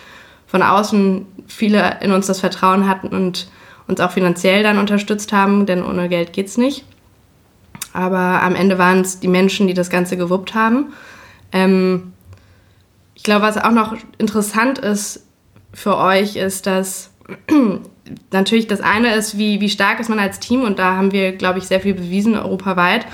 von 0.47 0.61
außen 0.61 1.25
viele 1.47 1.99
in 2.01 2.11
uns 2.11 2.27
das 2.27 2.39
Vertrauen 2.39 2.87
hatten 2.87 3.07
und 3.07 3.49
uns 3.87 3.99
auch 3.99 4.11
finanziell 4.11 4.63
dann 4.63 4.77
unterstützt 4.77 5.33
haben, 5.33 5.65
denn 5.65 5.83
ohne 5.83 6.07
Geld 6.07 6.33
geht's 6.33 6.57
nicht. 6.57 6.85
Aber 7.93 8.41
am 8.41 8.55
Ende 8.55 8.77
waren 8.77 9.01
es 9.01 9.19
die 9.19 9.27
Menschen, 9.27 9.67
die 9.67 9.73
das 9.73 9.89
Ganze 9.89 10.15
gewuppt 10.15 10.55
haben. 10.55 10.93
Ähm, 11.51 12.13
ich 13.15 13.23
glaube, 13.23 13.43
was 13.43 13.57
auch 13.57 13.71
noch 13.71 13.95
interessant 14.17 14.79
ist 14.79 15.25
für 15.73 15.97
euch, 15.97 16.37
ist, 16.37 16.67
dass 16.67 17.11
natürlich 18.31 18.67
das 18.67 18.81
eine 18.81 19.13
ist, 19.15 19.37
wie, 19.37 19.61
wie 19.61 19.69
stark 19.69 19.99
ist 19.99 20.09
man 20.09 20.19
als 20.19 20.39
Team 20.39 20.63
und 20.63 20.79
da 20.79 20.95
haben 20.95 21.11
wir, 21.11 21.33
glaube 21.33 21.59
ich, 21.59 21.65
sehr 21.65 21.79
viel 21.79 21.93
bewiesen 21.93 22.35
europaweit, 22.35 23.05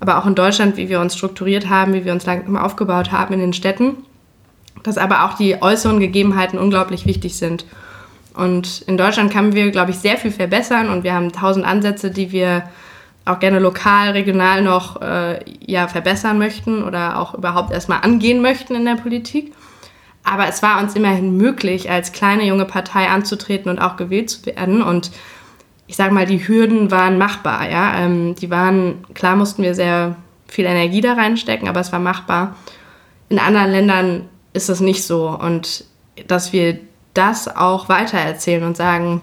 aber 0.00 0.18
auch 0.18 0.26
in 0.26 0.34
Deutschland, 0.34 0.76
wie 0.76 0.88
wir 0.88 1.00
uns 1.00 1.16
strukturiert 1.16 1.68
haben, 1.68 1.92
wie 1.92 2.04
wir 2.04 2.12
uns 2.12 2.26
langsam 2.26 2.56
aufgebaut 2.56 3.12
haben 3.12 3.34
in 3.34 3.40
den 3.40 3.52
Städten, 3.52 3.96
dass 4.82 4.98
aber 4.98 5.24
auch 5.24 5.34
die 5.34 5.60
äußeren 5.60 6.00
Gegebenheiten 6.00 6.58
unglaublich 6.58 7.06
wichtig 7.06 7.36
sind. 7.36 7.64
Und 8.34 8.82
in 8.82 8.96
Deutschland 8.96 9.32
können 9.32 9.54
wir, 9.54 9.70
glaube 9.70 9.90
ich, 9.90 9.98
sehr 9.98 10.16
viel 10.16 10.30
verbessern 10.30 10.88
und 10.88 11.04
wir 11.04 11.14
haben 11.14 11.32
tausend 11.32 11.66
Ansätze, 11.66 12.10
die 12.10 12.32
wir 12.32 12.64
auch 13.24 13.38
gerne 13.38 13.58
lokal, 13.58 14.10
regional 14.10 14.62
noch 14.62 15.00
äh, 15.02 15.40
ja, 15.66 15.88
verbessern 15.88 16.38
möchten 16.38 16.82
oder 16.82 17.18
auch 17.18 17.34
überhaupt 17.34 17.72
erstmal 17.72 18.00
angehen 18.02 18.40
möchten 18.40 18.74
in 18.74 18.84
der 18.84 18.96
Politik. 18.96 19.52
Aber 20.30 20.46
es 20.46 20.62
war 20.62 20.80
uns 20.80 20.94
immerhin 20.94 21.36
möglich, 21.36 21.90
als 21.90 22.12
kleine 22.12 22.46
junge 22.46 22.64
Partei 22.64 23.08
anzutreten 23.08 23.68
und 23.68 23.80
auch 23.80 23.96
gewählt 23.96 24.30
zu 24.30 24.46
werden. 24.46 24.80
Und 24.80 25.10
ich 25.88 25.96
sage 25.96 26.14
mal, 26.14 26.24
die 26.24 26.46
Hürden 26.46 26.92
waren 26.92 27.18
machbar. 27.18 27.68
Ja? 27.68 27.98
Ähm, 27.98 28.36
die 28.36 28.48
waren, 28.48 29.04
klar 29.14 29.34
mussten 29.34 29.64
wir 29.64 29.74
sehr 29.74 30.14
viel 30.46 30.66
Energie 30.66 31.00
da 31.00 31.14
reinstecken, 31.14 31.68
aber 31.68 31.80
es 31.80 31.90
war 31.90 31.98
machbar. 31.98 32.54
In 33.28 33.40
anderen 33.40 33.72
Ländern 33.72 34.28
ist 34.52 34.68
das 34.68 34.78
nicht 34.78 35.02
so. 35.02 35.28
Und 35.28 35.84
dass 36.28 36.52
wir 36.52 36.78
das 37.12 37.48
auch 37.48 37.88
weitererzählen 37.88 38.62
und 38.62 38.76
sagen, 38.76 39.22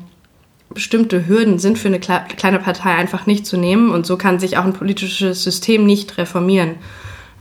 bestimmte 0.70 1.26
Hürden 1.26 1.58
sind 1.58 1.80
für 1.80 1.88
eine 1.88 2.02
kleine 2.02 2.60
Partei 2.60 2.96
einfach 2.96 3.28
nicht 3.28 3.46
zu 3.46 3.56
nehmen 3.56 3.92
und 3.92 4.06
so 4.06 4.18
kann 4.18 4.40
sich 4.40 4.58
auch 4.58 4.66
ein 4.66 4.74
politisches 4.74 5.42
System 5.42 5.86
nicht 5.86 6.18
reformieren. 6.18 6.76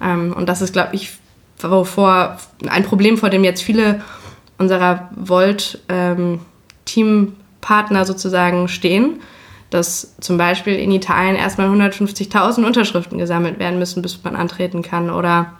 Ähm, 0.00 0.32
und 0.36 0.48
das 0.48 0.62
ist, 0.62 0.72
glaube 0.72 0.94
ich, 0.94 1.18
wovor 1.60 2.38
ein 2.68 2.84
Problem, 2.84 3.18
vor 3.18 3.30
dem 3.30 3.44
jetzt 3.44 3.62
viele 3.62 4.02
unserer 4.58 5.10
Volt-Teampartner 5.14 8.00
ähm, 8.00 8.04
sozusagen 8.04 8.66
stehen, 8.68 9.20
dass 9.70 10.14
zum 10.20 10.38
Beispiel 10.38 10.74
in 10.74 10.92
Italien 10.92 11.34
erstmal 11.36 11.68
150.000 11.68 12.64
Unterschriften 12.64 13.18
gesammelt 13.18 13.58
werden 13.58 13.78
müssen, 13.78 14.00
bis 14.02 14.22
man 14.22 14.36
antreten 14.36 14.82
kann 14.82 15.10
oder 15.10 15.52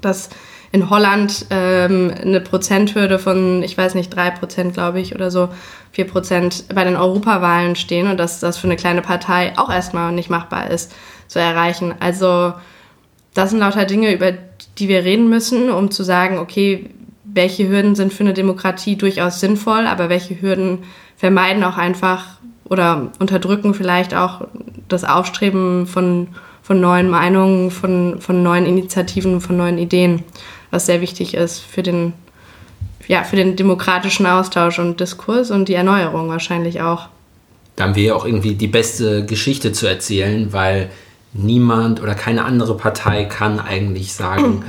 dass 0.00 0.30
in 0.72 0.88
Holland 0.90 1.46
ähm, 1.50 2.12
eine 2.20 2.40
Prozenthürde 2.40 3.20
von, 3.20 3.62
ich 3.62 3.78
weiß 3.78 3.94
nicht, 3.94 4.14
drei 4.14 4.30
Prozent, 4.30 4.74
glaube 4.74 5.00
ich, 5.00 5.14
oder 5.14 5.30
so, 5.30 5.48
vier 5.92 6.06
Prozent 6.06 6.64
bei 6.74 6.82
den 6.82 6.96
Europawahlen 6.96 7.76
stehen 7.76 8.08
und 8.08 8.16
dass 8.16 8.40
das 8.40 8.58
für 8.58 8.66
eine 8.66 8.74
kleine 8.74 9.00
Partei 9.00 9.52
auch 9.56 9.70
erstmal 9.70 10.10
nicht 10.10 10.30
machbar 10.30 10.70
ist 10.70 10.92
zu 11.28 11.38
erreichen. 11.38 11.94
Also 12.00 12.54
das 13.34 13.50
sind 13.50 13.60
lauter 13.60 13.84
Dinge, 13.84 14.12
über 14.12 14.32
die 14.78 14.88
wir 14.88 15.04
reden 15.04 15.28
müssen, 15.28 15.70
um 15.70 15.90
zu 15.90 16.02
sagen, 16.02 16.38
okay, 16.38 16.90
welche 17.24 17.68
Hürden 17.68 17.94
sind 17.94 18.12
für 18.12 18.24
eine 18.24 18.34
Demokratie 18.34 18.96
durchaus 18.96 19.40
sinnvoll, 19.40 19.86
aber 19.86 20.08
welche 20.08 20.40
Hürden 20.40 20.78
vermeiden 21.16 21.64
auch 21.64 21.76
einfach 21.76 22.38
oder 22.64 23.12
unterdrücken 23.18 23.74
vielleicht 23.74 24.14
auch 24.14 24.46
das 24.88 25.04
Aufstreben 25.04 25.86
von, 25.86 26.28
von 26.62 26.80
neuen 26.80 27.10
Meinungen, 27.10 27.70
von, 27.70 28.20
von 28.20 28.42
neuen 28.42 28.66
Initiativen, 28.66 29.40
von 29.40 29.56
neuen 29.56 29.78
Ideen 29.78 30.22
was 30.74 30.86
sehr 30.86 31.00
wichtig 31.00 31.34
ist 31.34 31.60
für 31.60 31.82
den, 31.82 32.12
ja, 33.06 33.22
für 33.22 33.36
den 33.36 33.56
demokratischen 33.56 34.26
Austausch 34.26 34.78
und 34.78 35.00
Diskurs 35.00 35.50
und 35.50 35.68
die 35.68 35.74
Erneuerung 35.74 36.28
wahrscheinlich 36.28 36.82
auch. 36.82 37.08
Da 37.76 37.84
haben 37.84 37.94
wir 37.94 38.02
ja 38.02 38.14
auch 38.14 38.26
irgendwie 38.26 38.54
die 38.54 38.68
beste 38.68 39.24
Geschichte 39.24 39.72
zu 39.72 39.86
erzählen, 39.86 40.52
weil 40.52 40.90
niemand 41.34 42.02
oder 42.02 42.14
keine 42.14 42.44
andere 42.44 42.76
Partei 42.76 43.24
kann 43.24 43.60
eigentlich 43.60 44.14
sagen, 44.14 44.64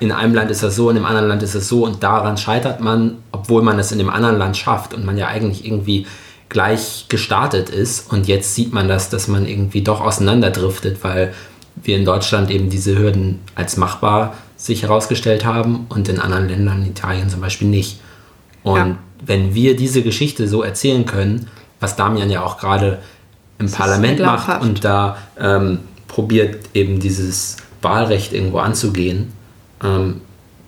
in 0.00 0.12
einem 0.12 0.34
Land 0.34 0.50
ist 0.50 0.62
das 0.62 0.76
so, 0.76 0.90
in 0.90 0.96
dem 0.96 1.06
anderen 1.06 1.28
Land 1.28 1.42
ist 1.42 1.54
es 1.54 1.68
so 1.68 1.84
und 1.84 2.02
daran 2.02 2.36
scheitert 2.36 2.80
man, 2.80 3.18
obwohl 3.32 3.62
man 3.62 3.78
es 3.78 3.90
in 3.90 3.98
dem 3.98 4.10
anderen 4.10 4.38
Land 4.38 4.56
schafft 4.56 4.92
und 4.92 5.04
man 5.04 5.16
ja 5.16 5.28
eigentlich 5.28 5.64
irgendwie 5.64 6.06
gleich 6.48 7.06
gestartet 7.08 7.70
ist 7.70 8.12
und 8.12 8.28
jetzt 8.28 8.54
sieht 8.54 8.72
man 8.72 8.86
das, 8.86 9.08
dass 9.08 9.28
man 9.28 9.46
irgendwie 9.46 9.82
doch 9.82 10.00
auseinanderdriftet, 10.00 11.02
weil 11.02 11.32
wir 11.82 11.96
in 11.96 12.04
Deutschland 12.04 12.50
eben 12.50 12.70
diese 12.70 12.98
Hürden 12.98 13.40
als 13.54 13.76
machbar 13.76 14.34
sich 14.56 14.82
herausgestellt 14.82 15.44
haben 15.44 15.86
und 15.88 16.08
in 16.08 16.20
anderen 16.20 16.48
Ländern, 16.48 16.86
Italien 16.86 17.28
zum 17.28 17.40
Beispiel 17.40 17.68
nicht. 17.68 18.00
Und 18.62 18.76
ja. 18.76 18.96
wenn 19.24 19.54
wir 19.54 19.76
diese 19.76 20.02
Geschichte 20.02 20.48
so 20.48 20.62
erzählen 20.62 21.06
können, 21.06 21.48
was 21.80 21.96
Damian 21.96 22.30
ja 22.30 22.42
auch 22.44 22.58
gerade 22.58 23.00
im 23.58 23.66
das 23.66 23.74
Parlament 23.74 24.20
macht 24.20 24.62
und 24.62 24.84
da 24.84 25.18
ähm, 25.38 25.80
probiert 26.14 26.60
eben 26.74 27.00
dieses 27.00 27.56
Wahlrecht 27.82 28.32
irgendwo 28.32 28.58
anzugehen, 28.58 29.32
ähm, 29.82 30.20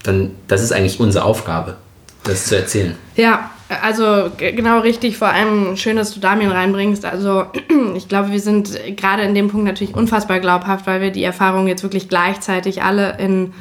dann 0.03 0.33
das 0.49 0.61
ist 0.61 0.73
eigentlich 0.73 0.99
unsere 0.99 1.25
Aufgabe, 1.25 1.77
das 2.25 2.47
zu 2.47 2.57
erzählen. 2.57 2.97
Ja, 3.15 3.51
also 3.81 4.31
genau 4.39 4.81
richtig, 4.81 5.17
vor 5.17 5.29
allem 5.29 5.77
schön, 5.77 5.97
dass 5.97 6.13
du 6.13 6.19
Damien 6.19 6.51
reinbringst. 6.51 7.05
Also 7.05 7.47
ich 7.97 8.09
glaube, 8.09 8.33
wir 8.33 8.41
sind 8.41 8.77
gerade 8.97 9.23
in 9.23 9.37
dem 9.37 9.47
Punkt 9.47 9.67
natürlich 9.67 9.95
unfassbar 9.95 10.41
glaubhaft, 10.41 10.89
weil 10.89 11.01
wir 11.01 11.13
die 11.13 11.23
Erfahrung 11.23 11.69
jetzt 11.69 11.85
wirklich 11.85 12.09
gleichzeitig 12.09 12.83
alle 12.83 13.17
in 13.19 13.53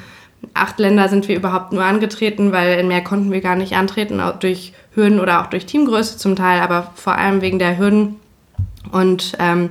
acht 0.56 0.80
Länder 0.80 1.08
sind 1.08 1.28
wir 1.28 1.36
überhaupt 1.36 1.72
nur 1.72 1.84
angetreten, 1.84 2.52
weil 2.52 2.80
in 2.80 2.88
mehr 2.88 3.04
konnten 3.04 3.32
wir 3.32 3.42
gar 3.42 3.56
nicht 3.56 3.74
antreten, 3.74 4.20
auch 4.20 4.40
durch 4.40 4.74
Hürden 4.96 5.20
oder 5.20 5.42
auch 5.42 5.48
durch 5.48 5.68
Teamgröße 5.68 6.18
zum 6.18 6.36
Teil, 6.36 6.62
aber 6.62 6.92
vor 6.96 7.16
allem 7.16 7.42
wegen 7.42 7.60
der 7.60 7.78
Hürden. 7.78 8.16
Und 8.92 9.34
ähm, 9.40 9.70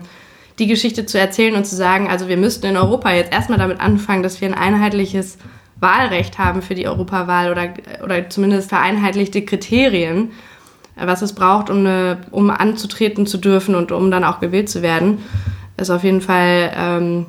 die 0.58 0.66
Geschichte 0.66 1.06
zu 1.06 1.18
erzählen 1.18 1.54
und 1.54 1.66
zu 1.66 1.74
sagen, 1.74 2.08
also 2.08 2.28
wir 2.28 2.36
müssten 2.36 2.66
in 2.66 2.76
Europa 2.76 3.12
jetzt 3.12 3.32
erstmal 3.32 3.58
damit 3.58 3.80
anfangen, 3.80 4.22
dass 4.22 4.40
wir 4.40 4.48
ein 4.48 4.54
einheitliches 4.54 5.38
Wahlrecht 5.80 6.38
haben 6.38 6.62
für 6.62 6.74
die 6.74 6.86
Europawahl 6.86 7.50
oder, 7.50 7.74
oder 8.02 8.30
zumindest 8.30 8.68
vereinheitlichte 8.68 9.44
Kriterien, 9.44 10.30
was 10.96 11.22
es 11.22 11.32
braucht, 11.32 11.70
um, 11.70 11.78
eine, 11.78 12.18
um 12.30 12.50
anzutreten 12.50 13.26
zu 13.26 13.38
dürfen 13.38 13.74
und 13.74 13.90
um 13.90 14.10
dann 14.10 14.24
auch 14.24 14.38
gewählt 14.38 14.68
zu 14.68 14.80
werden, 14.82 15.18
ist 15.76 15.90
auf 15.90 16.04
jeden 16.04 16.20
Fall 16.20 16.72
ähm, 16.76 17.26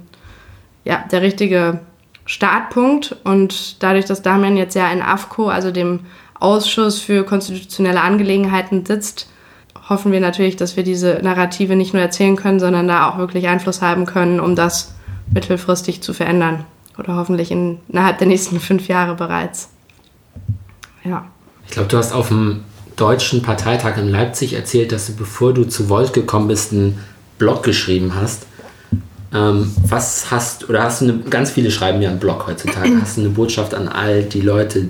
ja, 0.83 1.03
der 1.11 1.23
richtige 1.23 1.79
Startpunkt. 2.25 3.15
Und 3.23 3.81
dadurch, 3.81 4.05
dass 4.05 4.21
Damian 4.21 4.55
jetzt 4.55 4.75
ja 4.75 4.91
in 4.91 5.01
AFCO, 5.01 5.47
also 5.47 5.71
dem 5.71 6.01
Ausschuss 6.39 6.99
für 6.99 7.23
konstitutionelle 7.23 8.01
Angelegenheiten 8.01 8.85
sitzt, 8.85 9.29
hoffen 9.87 10.11
wir 10.11 10.19
natürlich, 10.19 10.55
dass 10.55 10.75
wir 10.75 10.83
diese 10.83 11.19
Narrative 11.21 11.75
nicht 11.75 11.93
nur 11.93 12.01
erzählen 12.01 12.35
können, 12.35 12.59
sondern 12.59 12.87
da 12.87 13.09
auch 13.09 13.17
wirklich 13.17 13.47
Einfluss 13.47 13.81
haben 13.81 14.05
können, 14.05 14.39
um 14.39 14.55
das 14.55 14.93
mittelfristig 15.31 16.01
zu 16.01 16.13
verändern. 16.13 16.65
Oder 16.97 17.15
hoffentlich 17.15 17.51
in, 17.51 17.79
innerhalb 17.89 18.17
der 18.17 18.27
nächsten 18.27 18.59
fünf 18.59 18.87
Jahre 18.87 19.15
bereits. 19.15 19.69
Ja. 21.03 21.25
Ich 21.65 21.71
glaube, 21.71 21.89
du 21.89 21.97
hast 21.97 22.13
auf 22.13 22.29
dem 22.29 22.63
Deutschen 22.95 23.41
Parteitag 23.41 23.97
in 23.97 24.07
Leipzig 24.07 24.53
erzählt, 24.53 24.91
dass 24.91 25.07
du, 25.07 25.15
bevor 25.15 25.53
du 25.53 25.65
zu 25.65 25.89
Volt 25.89 26.13
gekommen 26.13 26.47
bist, 26.47 26.71
einen 26.71 26.99
Blog 27.37 27.63
geschrieben 27.63 28.13
hast. 28.15 28.47
Ähm, 29.33 29.71
was 29.85 30.31
hast, 30.31 30.69
oder 30.69 30.83
hast 30.83 31.01
du 31.01 31.05
eine, 31.05 31.17
ganz 31.29 31.51
viele 31.51 31.69
schreiben 31.69 32.01
ja 32.01 32.09
einen 32.09 32.19
Blog 32.19 32.47
heutzutage. 32.47 32.89
Hast 33.01 33.17
du 33.17 33.21
eine 33.21 33.31
Botschaft 33.31 33.73
an 33.73 33.89
all 33.89 34.23
die 34.23 34.39
Leute, 34.39 34.87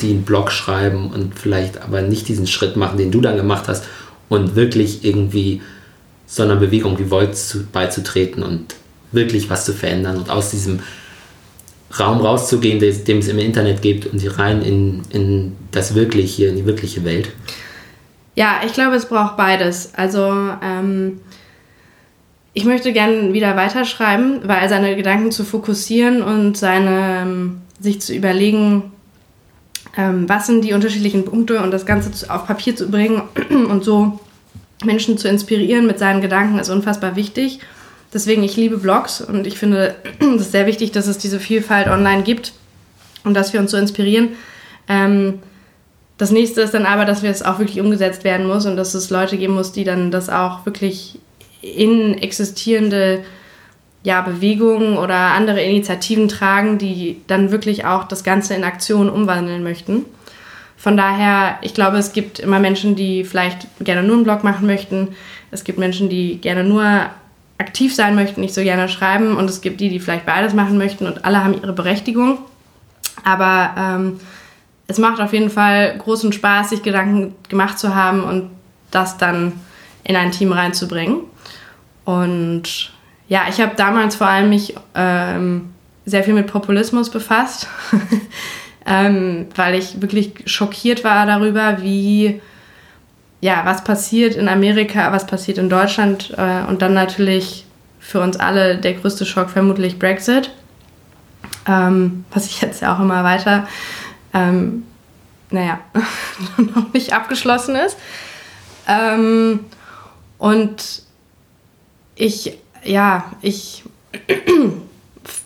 die 0.00 0.10
einen 0.10 0.22
Blog 0.22 0.52
schreiben 0.52 1.10
und 1.10 1.36
vielleicht 1.36 1.82
aber 1.82 2.00
nicht 2.00 2.28
diesen 2.28 2.46
Schritt 2.46 2.76
machen, 2.76 2.98
den 2.98 3.10
du 3.10 3.20
dann 3.20 3.36
gemacht 3.36 3.64
hast 3.66 3.84
und 4.30 4.56
wirklich 4.56 5.04
irgendwie 5.04 5.60
so 6.26 6.44
einer 6.44 6.56
Bewegung 6.56 6.98
wie 6.98 7.10
zu, 7.32 7.66
beizutreten 7.66 8.42
und 8.42 8.76
wirklich 9.12 9.50
was 9.50 9.66
zu 9.66 9.74
verändern 9.74 10.16
und 10.16 10.30
aus 10.30 10.50
diesem 10.50 10.80
Raum 11.98 12.20
rauszugehen, 12.20 12.78
dem 12.78 13.18
es 13.18 13.28
im 13.28 13.38
Internet 13.38 13.82
gibt 13.82 14.06
und 14.06 14.18
rein 14.38 14.62
in, 14.62 15.02
in 15.10 15.56
das 15.72 15.94
Wirkliche, 15.94 16.46
in 16.46 16.56
die 16.56 16.64
wirkliche 16.64 17.04
Welt? 17.04 17.30
Ja, 18.36 18.60
ich 18.64 18.72
glaube, 18.72 18.94
es 18.94 19.06
braucht 19.06 19.36
beides. 19.36 19.92
Also 19.94 20.50
ähm, 20.62 21.20
ich 22.52 22.64
möchte 22.64 22.92
gerne 22.92 23.32
wieder 23.32 23.56
weiterschreiben, 23.56 24.40
weil 24.44 24.68
seine 24.68 24.94
Gedanken 24.94 25.32
zu 25.32 25.44
fokussieren 25.44 26.22
und 26.22 26.56
seine, 26.56 27.22
ähm, 27.22 27.60
sich 27.80 28.00
zu 28.00 28.14
überlegen, 28.14 28.92
ähm, 29.96 30.28
was 30.28 30.46
sind 30.46 30.64
die 30.64 30.72
unterschiedlichen 30.72 31.24
Punkte 31.24 31.60
und 31.60 31.70
das 31.70 31.86
Ganze 31.86 32.32
auf 32.32 32.46
Papier 32.46 32.76
zu 32.76 32.90
bringen 32.90 33.22
und 33.50 33.84
so 33.84 34.20
Menschen 34.84 35.18
zu 35.18 35.28
inspirieren 35.28 35.86
mit 35.86 35.98
seinen 35.98 36.20
Gedanken 36.20 36.58
ist 36.58 36.70
unfassbar 36.70 37.16
wichtig. 37.16 37.60
Deswegen, 38.12 38.42
ich 38.42 38.56
liebe 38.56 38.78
Blogs 38.78 39.20
und 39.20 39.46
ich 39.46 39.58
finde 39.58 39.96
es 40.36 40.52
sehr 40.52 40.66
wichtig, 40.66 40.92
dass 40.92 41.06
es 41.06 41.18
diese 41.18 41.40
Vielfalt 41.40 41.88
online 41.88 42.22
gibt 42.22 42.52
und 43.24 43.34
dass 43.34 43.52
wir 43.52 43.60
uns 43.60 43.70
so 43.70 43.76
inspirieren. 43.76 44.30
Ähm, 44.88 45.40
das 46.18 46.30
nächste 46.30 46.60
ist 46.60 46.74
dann 46.74 46.86
aber, 46.86 47.04
dass 47.04 47.22
es 47.22 47.42
auch 47.42 47.58
wirklich 47.58 47.80
umgesetzt 47.80 48.24
werden 48.24 48.46
muss 48.46 48.66
und 48.66 48.76
dass 48.76 48.94
es 48.94 49.10
Leute 49.10 49.38
geben 49.38 49.54
muss, 49.54 49.72
die 49.72 49.84
dann 49.84 50.10
das 50.10 50.28
auch 50.28 50.66
wirklich 50.66 51.18
in 51.62 52.18
existierende 52.18 53.22
ja, 54.02 54.22
Bewegungen 54.22 54.96
oder 54.96 55.16
andere 55.16 55.62
Initiativen 55.62 56.28
tragen, 56.28 56.78
die 56.78 57.20
dann 57.26 57.50
wirklich 57.50 57.84
auch 57.84 58.04
das 58.04 58.24
Ganze 58.24 58.54
in 58.54 58.64
Aktion 58.64 59.10
umwandeln 59.10 59.62
möchten. 59.62 60.04
Von 60.76 60.96
daher, 60.96 61.58
ich 61.60 61.74
glaube, 61.74 61.98
es 61.98 62.14
gibt 62.14 62.38
immer 62.38 62.58
Menschen, 62.58 62.96
die 62.96 63.24
vielleicht 63.24 63.66
gerne 63.80 64.02
nur 64.02 64.16
einen 64.16 64.24
Blog 64.24 64.42
machen 64.44 64.66
möchten. 64.66 65.08
Es 65.50 65.64
gibt 65.64 65.78
Menschen, 65.78 66.08
die 66.08 66.40
gerne 66.40 66.64
nur 66.64 67.10
aktiv 67.58 67.94
sein 67.94 68.14
möchten, 68.14 68.40
nicht 68.40 68.54
so 68.54 68.62
gerne 68.62 68.88
schreiben. 68.88 69.36
Und 69.36 69.50
es 69.50 69.60
gibt 69.60 69.80
die, 69.80 69.90
die 69.90 70.00
vielleicht 70.00 70.24
beides 70.24 70.54
machen 70.54 70.78
möchten 70.78 71.06
und 71.06 71.26
alle 71.26 71.44
haben 71.44 71.52
ihre 71.52 71.74
Berechtigung. 71.74 72.38
Aber 73.22 73.74
ähm, 73.76 74.20
es 74.86 74.96
macht 74.96 75.20
auf 75.20 75.34
jeden 75.34 75.50
Fall 75.50 75.98
großen 75.98 76.32
Spaß, 76.32 76.70
sich 76.70 76.82
Gedanken 76.82 77.34
gemacht 77.50 77.78
zu 77.78 77.94
haben 77.94 78.24
und 78.24 78.50
das 78.90 79.18
dann 79.18 79.52
in 80.02 80.16
ein 80.16 80.32
Team 80.32 80.52
reinzubringen. 80.52 81.18
Und 82.06 82.90
ja, 83.30 83.42
ich 83.48 83.60
habe 83.60 83.76
damals 83.76 84.16
vor 84.16 84.26
allem 84.26 84.48
mich 84.48 84.74
ähm, 84.96 85.70
sehr 86.04 86.24
viel 86.24 86.34
mit 86.34 86.48
Populismus 86.48 87.10
befasst, 87.10 87.68
ähm, 88.86 89.46
weil 89.54 89.76
ich 89.76 90.02
wirklich 90.02 90.32
schockiert 90.46 91.04
war 91.04 91.24
darüber, 91.26 91.80
wie 91.80 92.42
ja, 93.40 93.62
was 93.64 93.84
passiert 93.84 94.34
in 94.34 94.48
Amerika, 94.48 95.12
was 95.12 95.28
passiert 95.28 95.58
in 95.58 95.70
Deutschland 95.70 96.34
äh, 96.36 96.68
und 96.68 96.82
dann 96.82 96.92
natürlich 96.92 97.66
für 98.00 98.20
uns 98.20 98.36
alle 98.36 98.76
der 98.78 98.94
größte 98.94 99.24
Schock 99.24 99.48
vermutlich 99.48 100.00
Brexit, 100.00 100.50
ähm, 101.68 102.24
was 102.32 102.46
ich 102.46 102.60
jetzt 102.60 102.82
ja 102.82 102.96
auch 102.96 102.98
immer 102.98 103.22
weiter, 103.22 103.68
ähm, 104.34 104.82
naja, 105.50 105.78
noch 106.56 106.92
nicht 106.92 107.12
abgeschlossen 107.12 107.76
ist. 107.76 107.96
Ähm, 108.88 109.60
und 110.36 111.02
ich, 112.16 112.58
ja, 112.84 113.32
ich 113.42 113.84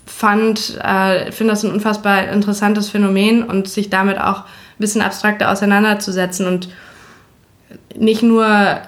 fand, 0.07 0.79
äh, 0.83 1.33
finde 1.33 1.53
das 1.53 1.65
ein 1.65 1.73
unfassbar 1.73 2.29
interessantes 2.29 2.89
Phänomen 2.89 3.43
und 3.43 3.69
sich 3.69 3.91
damit 3.91 4.19
auch 4.19 4.41
ein 4.41 4.79
bisschen 4.79 5.03
abstrakter 5.03 5.51
auseinanderzusetzen 5.51 6.47
und 6.47 6.69
nicht 7.97 8.23
nur 8.23 8.79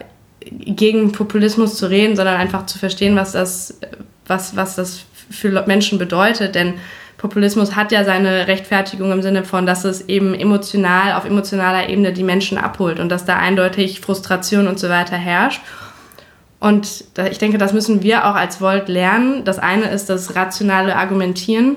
gegen 0.50 1.12
Populismus 1.12 1.76
zu 1.76 1.90
reden, 1.90 2.16
sondern 2.16 2.36
einfach 2.36 2.66
zu 2.66 2.78
verstehen, 2.78 3.16
was 3.16 3.32
das, 3.32 3.78
was, 4.26 4.56
was 4.56 4.76
das 4.76 5.00
für 5.30 5.50
Menschen 5.66 5.98
bedeutet. 5.98 6.54
Denn 6.54 6.74
Populismus 7.18 7.74
hat 7.74 7.92
ja 7.92 8.04
seine 8.04 8.46
Rechtfertigung 8.46 9.10
im 9.10 9.22
Sinne 9.22 9.44
von, 9.44 9.66
dass 9.66 9.84
es 9.84 10.08
eben 10.08 10.34
emotional, 10.34 11.14
auf 11.14 11.24
emotionaler 11.24 11.88
Ebene 11.88 12.12
die 12.12 12.22
Menschen 12.22 12.58
abholt 12.58 13.00
und 13.00 13.08
dass 13.08 13.24
da 13.24 13.36
eindeutig 13.36 14.00
Frustration 14.00 14.68
und 14.68 14.78
so 14.78 14.88
weiter 14.88 15.16
herrscht. 15.16 15.60
Und 16.66 17.04
ich 17.30 17.38
denke, 17.38 17.58
das 17.58 17.72
müssen 17.72 18.02
wir 18.02 18.26
auch 18.26 18.34
als 18.34 18.60
Volt 18.60 18.88
lernen. 18.88 19.44
Das 19.44 19.60
eine 19.60 19.84
ist 19.84 20.10
das 20.10 20.34
rationale 20.34 20.96
Argumentieren, 20.96 21.76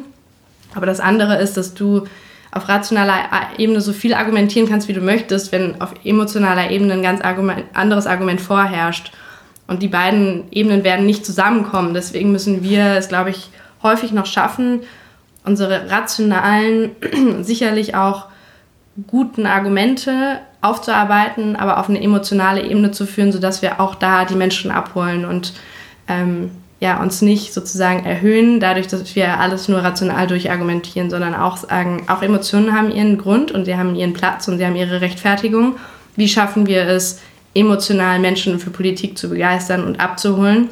aber 0.74 0.88
das 0.88 1.00
andere 1.00 1.38
ist, 1.38 1.58
dass 1.58 1.76
du 1.76 2.08
auf 2.52 2.68
rationaler 2.68 3.30
Ebene 3.60 3.82
so 3.82 3.94
viel 3.94 4.16
argumentieren 4.16 4.68
kannst, 4.68 4.88
wie 4.88 4.94
du 4.94 5.02
möchtest, 5.02 5.52
wenn 5.52 5.80
auf 5.80 5.94
emotionaler 6.04 6.72
Ebene 6.72 6.94
ein 6.94 7.04
ganz 7.04 7.22
Argument, 7.22 7.66
anderes 7.76 8.08
Argument 8.08 8.42
vorherrscht. 8.42 9.12
Und 9.68 9.84
die 9.84 9.90
beiden 9.90 10.46
Ebenen 10.50 10.84
werden 10.84 11.06
nicht 11.06 11.24
zusammenkommen. 11.24 11.94
Deswegen 11.94 12.32
müssen 12.32 12.64
wir 12.64 12.96
es, 12.96 13.10
glaube 13.10 13.30
ich, 13.30 13.52
häufig 13.84 14.12
noch 14.12 14.26
schaffen, 14.26 14.82
unsere 15.46 15.92
rationalen, 15.92 16.96
sicherlich 17.42 17.94
auch 17.94 18.26
guten 19.06 19.46
Argumente 19.46 20.40
aufzuarbeiten, 20.62 21.56
aber 21.56 21.80
auf 21.80 21.90
eine 21.90 22.02
emotionale 22.02 22.64
Ebene 22.64 22.92
zu 22.92 23.06
führen, 23.06 23.32
sodass 23.32 23.62
wir 23.62 23.80
auch 23.80 23.96
da 23.96 24.26
die 24.26 24.36
Menschen 24.36 24.72
abholen 24.72 25.26
und 25.26 25.54
ähm, 26.08 26.52
ja, 26.82 27.02
uns 27.02 27.22
nicht 27.22 27.54
sozusagen 27.54 28.06
erhöhen, 28.06 28.60
dadurch, 28.60 28.88
dass 28.88 29.16
wir 29.16 29.40
alles 29.40 29.68
nur 29.68 29.84
rational 29.84 30.28
durchargumentieren, 30.28 31.10
sondern 31.10 31.36
auch 31.36 31.58
sagen, 31.58 32.04
auch 32.08 32.22
Emotionen 32.22 32.74
haben 32.74 32.92
ihren 32.92 33.18
Grund 33.18 33.52
und 33.52 33.66
sie 33.66 33.76
haben 33.76 33.96
ihren 33.96 34.14
Platz 34.14 34.48
und 34.48 34.58
sie 34.58 34.66
haben 34.66 34.78
ihre 34.78 35.02
Rechtfertigung. 35.02 35.76
Wie 36.16 36.30
schaffen 36.30 36.68
wir 36.68 36.88
es, 36.88 37.20
emotional 37.54 38.20
Menschen 38.20 38.60
für 38.60 38.70
Politik 38.70 39.18
zu 39.18 39.30
begeistern 39.30 39.84
und 39.84 40.00
abzuholen? 40.00 40.70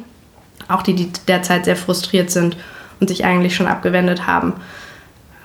Auch 0.68 0.82
die, 0.82 0.94
die 0.94 1.10
derzeit 1.26 1.66
sehr 1.66 1.76
frustriert 1.76 2.30
sind 2.30 2.56
und 3.00 3.08
sich 3.08 3.24
eigentlich 3.24 3.54
schon 3.54 3.66
abgewendet 3.66 4.26
haben. 4.26 4.54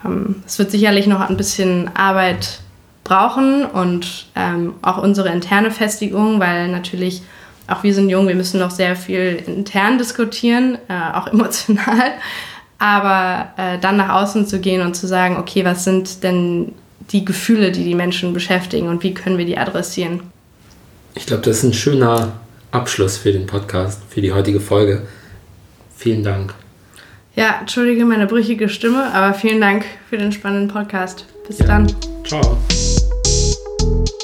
Ähm, 0.05 0.43
es 0.45 0.59
wird 0.59 0.71
sicherlich 0.71 1.07
noch 1.07 1.21
ein 1.21 1.37
bisschen 1.37 1.93
Arbeit 1.95 2.59
brauchen 3.03 3.65
und 3.65 4.27
ähm, 4.35 4.75
auch 4.81 4.97
unsere 4.97 5.29
interne 5.29 5.71
Festigung, 5.71 6.39
weil 6.39 6.69
natürlich 6.69 7.21
auch 7.67 7.83
wir 7.83 7.93
sind 7.93 8.09
jung, 8.09 8.27
wir 8.27 8.35
müssen 8.35 8.59
noch 8.59 8.71
sehr 8.71 8.95
viel 8.95 9.41
intern 9.45 9.97
diskutieren, 9.97 10.77
äh, 10.89 11.15
auch 11.15 11.27
emotional. 11.31 12.11
Aber 12.79 13.53
äh, 13.57 13.79
dann 13.79 13.97
nach 13.97 14.09
außen 14.21 14.45
zu 14.45 14.59
gehen 14.59 14.81
und 14.81 14.95
zu 14.95 15.07
sagen, 15.07 15.37
okay, 15.37 15.63
was 15.63 15.83
sind 15.83 16.23
denn 16.23 16.73
die 17.11 17.23
Gefühle, 17.23 17.71
die 17.71 17.83
die 17.83 17.95
Menschen 17.95 18.33
beschäftigen 18.33 18.87
und 18.87 19.03
wie 19.03 19.13
können 19.13 19.37
wir 19.37 19.45
die 19.45 19.57
adressieren? 19.57 20.21
Ich 21.15 21.25
glaube, 21.25 21.43
das 21.43 21.57
ist 21.57 21.63
ein 21.63 21.73
schöner 21.73 22.33
Abschluss 22.71 23.17
für 23.17 23.31
den 23.31 23.45
Podcast, 23.45 24.01
für 24.09 24.21
die 24.21 24.33
heutige 24.33 24.59
Folge. 24.59 25.03
Vielen 25.95 26.23
Dank. 26.23 26.53
Ja, 27.35 27.57
entschuldige 27.61 28.05
meine 28.05 28.27
brüchige 28.27 28.67
Stimme, 28.69 29.13
aber 29.13 29.33
vielen 29.33 29.61
Dank 29.61 29.85
für 30.09 30.17
den 30.17 30.31
spannenden 30.31 30.67
Podcast. 30.67 31.25
Bis 31.47 31.59
ja. 31.59 31.67
dann. 31.67 31.93
Ciao. 32.25 32.57
Thank 33.83 34.07
you 34.07 34.22